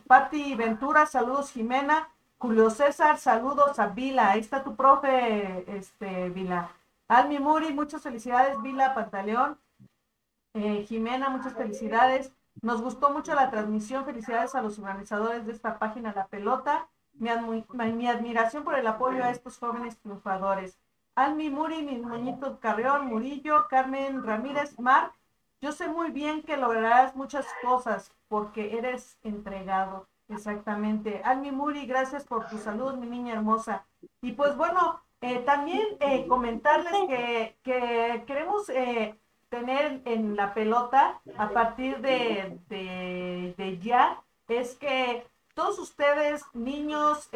Ventura, 0.57 1.05
saludos 1.05 1.51
Jimena. 1.51 2.09
Julio 2.37 2.69
César, 2.69 3.17
saludos 3.17 3.79
a 3.79 3.87
Vila. 3.87 4.31
Ahí 4.31 4.41
está 4.41 4.63
tu 4.63 4.75
profe, 4.75 5.63
este, 5.77 6.29
Vila. 6.29 6.69
Almi 7.07 7.39
Muri, 7.39 7.73
muchas 7.73 8.01
felicidades, 8.01 8.61
Vila 8.61 8.93
Pantaleón. 8.93 9.57
Eh, 10.53 10.85
Jimena, 10.87 11.29
muchas 11.29 11.53
felicidades. 11.53 12.33
Nos 12.61 12.81
gustó 12.81 13.09
mucho 13.09 13.33
la 13.35 13.49
transmisión. 13.49 14.05
Felicidades 14.05 14.55
a 14.55 14.61
los 14.61 14.79
organizadores 14.79 15.45
de 15.45 15.51
esta 15.51 15.79
página 15.79 16.13
La 16.13 16.27
Pelota. 16.27 16.87
Mi, 17.13 17.29
mi 17.93 18.07
admiración 18.07 18.63
por 18.63 18.75
el 18.75 18.87
apoyo 18.87 19.23
a 19.23 19.29
estos 19.29 19.57
jóvenes 19.57 19.99
triunfadores. 19.99 20.79
Almi 21.15 21.49
Muri, 21.49 21.83
mi 21.83 21.97
moñito 21.97 22.59
Carreón, 22.59 23.05
Murillo, 23.05 23.67
Carmen 23.69 24.23
Ramírez, 24.23 24.79
Marc, 24.79 25.13
yo 25.61 25.71
sé 25.71 25.87
muy 25.87 26.09
bien 26.09 26.41
que 26.41 26.57
lograrás 26.57 27.15
muchas 27.15 27.45
cosas 27.61 28.11
porque 28.27 28.77
eres 28.77 29.17
entregado. 29.21 30.07
Exactamente. 30.27 31.21
Almi 31.23 31.51
Muri, 31.51 31.85
gracias 31.85 32.25
por 32.25 32.47
tu 32.47 32.57
salud, 32.57 32.95
mi 32.95 33.07
niña 33.07 33.33
hermosa. 33.33 33.85
Y 34.21 34.31
pues 34.31 34.57
bueno, 34.57 35.01
eh, 35.21 35.39
también 35.39 35.85
eh, 35.99 36.25
comentarles 36.27 36.93
que, 37.07 37.57
que 37.61 38.23
queremos 38.25 38.69
eh, 38.69 39.19
tener 39.53 40.01
en 40.05 40.35
la 40.35 40.55
pelota 40.55 41.21
a 41.37 41.49
partir 41.49 41.99
de, 41.99 42.59
de, 42.69 43.79
ya, 43.79 44.19
es 44.47 44.73
que 44.75 45.27
todos 45.53 45.77
ustedes, 45.77 46.43
niños 46.53 47.29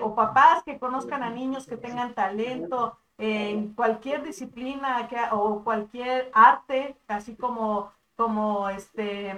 o 0.00 0.14
papás 0.14 0.62
que 0.62 0.78
conozcan 0.78 1.24
a 1.24 1.30
niños 1.30 1.66
que 1.66 1.76
tengan 1.76 2.14
talento, 2.14 2.96
en 3.18 3.74
cualquier 3.74 4.22
disciplina 4.22 5.08
o 5.32 5.64
cualquier 5.64 6.30
arte, 6.32 6.96
así 7.08 7.34
como, 7.34 7.90
como 8.14 8.68
este 8.68 9.34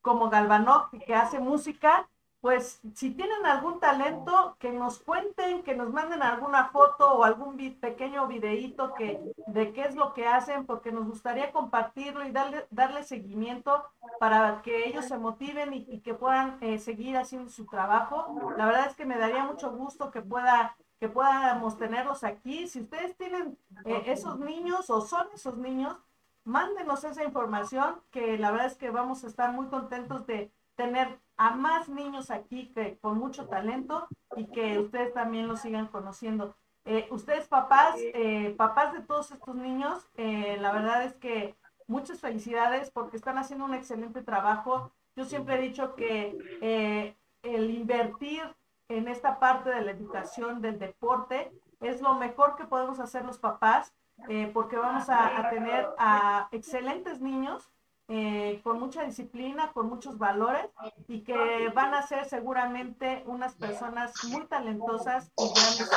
como 0.00 0.28
Galvanov, 0.28 0.90
que 1.06 1.14
hace 1.14 1.38
música, 1.38 2.08
pues 2.42 2.80
si 2.94 3.12
tienen 3.12 3.46
algún 3.46 3.78
talento, 3.78 4.56
que 4.58 4.72
nos 4.72 4.98
cuenten, 4.98 5.62
que 5.62 5.76
nos 5.76 5.92
manden 5.92 6.22
alguna 6.22 6.70
foto 6.70 7.14
o 7.14 7.22
algún 7.22 7.56
pequeño 7.80 8.26
videíto 8.26 8.94
que, 8.94 9.32
de 9.46 9.72
qué 9.72 9.82
es 9.82 9.94
lo 9.94 10.12
que 10.12 10.26
hacen, 10.26 10.66
porque 10.66 10.90
nos 10.90 11.06
gustaría 11.06 11.52
compartirlo 11.52 12.26
y 12.26 12.32
darle, 12.32 12.66
darle 12.70 13.04
seguimiento 13.04 13.84
para 14.18 14.60
que 14.62 14.88
ellos 14.88 15.04
se 15.04 15.18
motiven 15.18 15.72
y, 15.72 16.00
que 16.00 16.14
puedan 16.14 16.58
eh, 16.62 16.80
seguir 16.80 17.16
haciendo 17.16 17.48
su 17.48 17.64
trabajo. 17.66 18.52
La 18.56 18.66
verdad 18.66 18.88
es 18.88 18.96
que 18.96 19.06
me 19.06 19.18
daría 19.18 19.44
mucho 19.44 19.70
gusto 19.70 20.10
que 20.10 20.20
pueda 20.20 20.76
que 20.98 21.08
podamos 21.08 21.78
tenerlos 21.78 22.24
aquí. 22.24 22.66
Si 22.66 22.80
ustedes 22.80 23.16
tienen 23.16 23.56
eh, 23.84 24.02
esos 24.06 24.40
niños 24.40 24.90
o 24.90 25.00
son 25.00 25.28
esos 25.32 25.56
niños, 25.58 25.96
mándenos 26.42 27.04
esa 27.04 27.22
información, 27.22 28.00
que 28.10 28.36
la 28.36 28.50
verdad 28.50 28.66
es 28.66 28.76
que 28.76 28.90
vamos 28.90 29.22
a 29.22 29.28
estar 29.28 29.52
muy 29.52 29.66
contentos 29.66 30.26
de 30.26 30.52
tener 30.74 31.20
a 31.46 31.56
más 31.56 31.88
niños 31.88 32.30
aquí 32.30 32.72
que, 32.72 32.98
con 32.98 33.18
mucho 33.18 33.46
talento 33.48 34.06
y 34.36 34.46
que 34.46 34.78
ustedes 34.78 35.12
también 35.12 35.48
los 35.48 35.60
sigan 35.60 35.88
conociendo. 35.88 36.56
Eh, 36.84 37.06
ustedes 37.10 37.48
papás, 37.48 37.94
eh, 37.98 38.54
papás 38.56 38.92
de 38.92 39.00
todos 39.00 39.30
estos 39.30 39.54
niños, 39.54 40.08
la 40.16 40.72
verdad 40.72 41.04
es 41.04 41.14
que 41.14 41.56
muchas 41.86 42.20
felicidades 42.20 42.90
porque 42.90 43.16
están 43.16 43.38
haciendo 43.38 43.64
un 43.64 43.74
excelente 43.74 44.22
trabajo. 44.22 44.92
Yo 45.16 45.24
siempre 45.24 45.56
he 45.56 45.62
dicho 45.62 45.94
que 45.94 47.16
el 47.42 47.70
invertir 47.70 48.42
en 48.88 49.08
esta 49.08 49.38
parte 49.38 49.70
de 49.70 49.80
la 49.80 49.92
educación 49.92 50.60
del 50.60 50.78
deporte 50.78 51.52
es 51.80 52.00
lo 52.00 52.14
mejor 52.14 52.56
que 52.56 52.64
podemos 52.64 53.00
hacer 53.00 53.24
los 53.24 53.38
papás 53.38 53.94
eh, 54.28 54.50
porque 54.52 54.76
vamos 54.76 55.08
a, 55.08 55.48
tener 55.50 55.88
a 55.98 56.48
excelentes 56.52 57.20
niños 57.20 57.70
eh, 58.08 58.60
con 58.62 58.78
mucha 58.78 59.04
disciplina, 59.04 59.72
con 59.72 59.88
muchos 59.88 60.18
valores 60.18 60.66
y 61.08 61.20
que 61.20 61.70
van 61.74 61.94
a 61.94 62.02
ser 62.02 62.24
seguramente 62.26 63.22
unas 63.26 63.54
personas 63.54 64.12
muy 64.24 64.44
talentosas 64.46 65.30
y 65.38 65.44
grandes. 65.54 65.90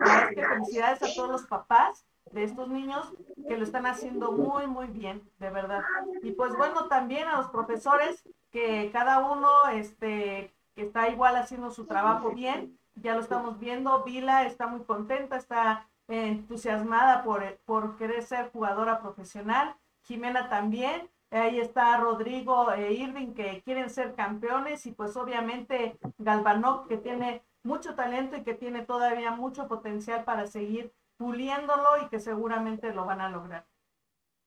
Así 0.00 0.34
que 0.34 0.46
felicidades 0.46 1.02
a 1.02 1.14
todos 1.14 1.30
los 1.30 1.46
papás 1.46 2.06
de 2.32 2.44
estos 2.44 2.68
niños 2.68 3.12
que 3.48 3.56
lo 3.56 3.64
están 3.64 3.86
haciendo 3.86 4.32
muy, 4.32 4.66
muy 4.66 4.86
bien, 4.86 5.28
de 5.38 5.50
verdad. 5.50 5.82
Y 6.22 6.32
pues 6.32 6.56
bueno, 6.56 6.86
también 6.86 7.26
a 7.28 7.38
los 7.38 7.48
profesores 7.48 8.22
que 8.50 8.90
cada 8.92 9.18
uno, 9.18 9.48
este, 9.72 10.54
que 10.74 10.82
está 10.82 11.08
igual 11.08 11.36
haciendo 11.36 11.70
su 11.70 11.86
trabajo 11.86 12.30
bien. 12.30 12.78
Ya 12.96 13.14
lo 13.14 13.20
estamos 13.20 13.58
viendo. 13.58 14.02
Vila 14.04 14.44
está 14.44 14.66
muy 14.66 14.84
contenta, 14.84 15.36
está 15.36 15.88
entusiasmada 16.08 17.22
por, 17.22 17.56
por 17.64 17.96
querer 17.96 18.22
ser 18.22 18.50
jugadora 18.52 19.00
profesional. 19.00 19.76
Jimena 20.02 20.48
también. 20.48 21.10
Ahí 21.30 21.60
está 21.60 21.96
Rodrigo 21.98 22.72
e 22.72 22.92
Irving 22.92 23.34
que 23.34 23.62
quieren 23.62 23.88
ser 23.88 24.14
campeones 24.14 24.84
y 24.86 24.92
pues 24.92 25.16
obviamente 25.16 25.98
Galvanov 26.18 26.88
que 26.88 26.96
tiene 26.96 27.44
mucho 27.62 27.94
talento 27.94 28.36
y 28.36 28.42
que 28.42 28.54
tiene 28.54 28.84
todavía 28.84 29.30
mucho 29.30 29.68
potencial 29.68 30.24
para 30.24 30.46
seguir 30.46 30.92
puliéndolo 31.16 32.02
y 32.02 32.08
que 32.08 32.18
seguramente 32.18 32.92
lo 32.92 33.04
van 33.04 33.20
a 33.20 33.28
lograr. 33.28 33.66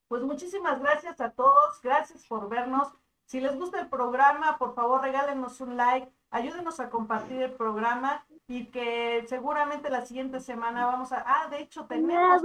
Pues 0.09 0.23
muchísimas 0.23 0.81
gracias 0.81 1.21
a 1.21 1.31
todos, 1.31 1.81
gracias 1.81 2.25
por 2.27 2.49
vernos. 2.49 2.91
Si 3.25 3.39
les 3.39 3.55
gusta 3.55 3.79
el 3.79 3.87
programa, 3.87 4.57
por 4.57 4.75
favor 4.75 5.01
regálenos 5.01 5.61
un 5.61 5.77
like, 5.77 6.11
ayúdenos 6.31 6.79
a 6.79 6.89
compartir 6.89 7.41
el 7.41 7.53
programa 7.53 8.25
y 8.47 8.69
que 8.71 9.25
seguramente 9.27 9.89
la 9.89 10.05
siguiente 10.05 10.39
semana 10.39 10.85
vamos 10.85 11.11
a... 11.11 11.23
Ah, 11.25 11.47
de 11.49 11.59
hecho 11.61 11.85
tenemos 11.85 12.41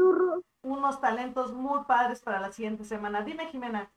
unos 0.62 1.00
talentos 1.00 1.52
muy 1.52 1.84
padres 1.84 2.20
para 2.20 2.40
la 2.40 2.52
siguiente 2.52 2.84
semana. 2.84 3.22
Dime, 3.22 3.46
Jimena. 3.46 3.92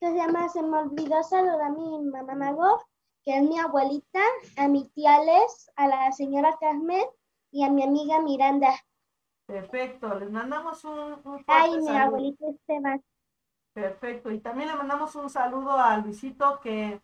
Se 0.00 0.14
llama, 0.14 0.48
se 0.50 0.62
me 0.62 0.76
olvidó 0.78 1.22
saludar 1.22 1.62
a 1.62 1.70
mi 1.70 1.98
mamá 2.04 2.34
Mago, 2.34 2.84
que 3.24 3.38
es 3.38 3.42
mi 3.42 3.58
abuelita, 3.58 4.20
a 4.58 4.68
mi 4.68 4.86
tía 4.90 5.18
Les, 5.20 5.72
a 5.74 5.88
la 5.88 6.12
señora 6.12 6.56
Carmen 6.60 7.04
y 7.50 7.64
a 7.64 7.70
mi 7.70 7.82
amiga 7.82 8.20
Miranda. 8.20 8.74
Perfecto, 9.46 10.14
les 10.18 10.30
mandamos 10.30 10.84
un, 10.84 11.20
un 11.24 11.44
Ay, 11.46 11.78
mi 11.80 11.96
abuelita 11.96 12.44
Esteban. 12.46 13.02
Perfecto, 13.72 14.30
y 14.30 14.40
también 14.40 14.68
le 14.68 14.76
mandamos 14.76 15.14
un 15.14 15.30
saludo 15.30 15.72
a 15.72 15.96
Luisito, 15.98 16.60
que 16.60 17.00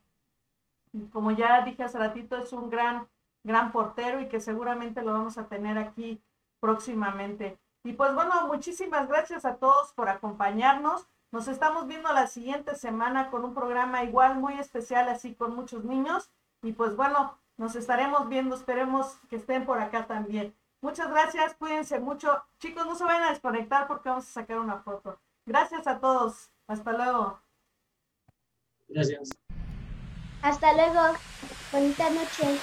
como 1.13 1.31
ya 1.31 1.63
dije 1.63 1.83
hace 1.83 1.99
ratito, 1.99 2.37
es 2.37 2.53
un 2.53 2.71
gran, 2.71 3.09
gran 3.45 3.73
portero 3.73 4.21
y 4.21 4.29
que 4.29 4.41
seguramente 4.41 5.03
lo 5.03 5.13
vamos 5.13 5.39
a 5.39 5.47
tener 5.47 5.79
aquí 5.79 6.23
próximamente. 6.61 7.59
Y 7.85 7.95
pues 7.95 8.15
bueno, 8.15 8.47
muchísimas 8.47 9.09
gracias 9.09 9.45
a 9.45 9.57
todos 9.57 9.93
por 9.93 10.09
acompañarnos. 10.09 11.07
Nos 11.33 11.49
estamos 11.49 11.87
viendo 11.87 12.13
la 12.13 12.27
siguiente 12.27 12.77
semana 12.77 13.31
con 13.31 13.45
un 13.45 13.55
programa 13.55 14.05
igual 14.05 14.39
muy 14.39 14.55
especial, 14.59 15.09
así 15.09 15.35
con 15.35 15.57
muchos 15.57 15.85
niños. 15.85 16.31
Y 16.63 16.73
pues 16.73 16.95
bueno, 16.95 17.39
nos 17.57 17.75
estaremos 17.75 18.29
viendo, 18.29 18.55
esperemos 18.55 19.17
que 19.29 19.37
estén 19.37 19.65
por 19.65 19.81
acá 19.81 20.07
también. 20.07 20.55
Muchas 20.81 21.11
gracias, 21.11 21.55
cuídense 21.55 21.99
mucho. 22.01 22.43
Chicos, 22.59 22.87
no 22.87 22.95
se 22.95 23.05
vayan 23.05 23.25
a 23.25 23.31
desconectar 23.31 23.87
porque 23.87 24.09
vamos 24.09 24.29
a 24.29 24.33
sacar 24.33 24.59
una 24.59 24.79
foto. 24.79 25.19
Gracias 25.47 25.87
a 25.87 25.99
todos. 25.99 26.51
Hasta 26.67 26.93
luego. 26.93 27.41
Gracias. 28.89 29.31
Hasta 30.43 30.75
luego. 30.75 31.25
Bonita 31.71 32.11
noche. 32.11 32.63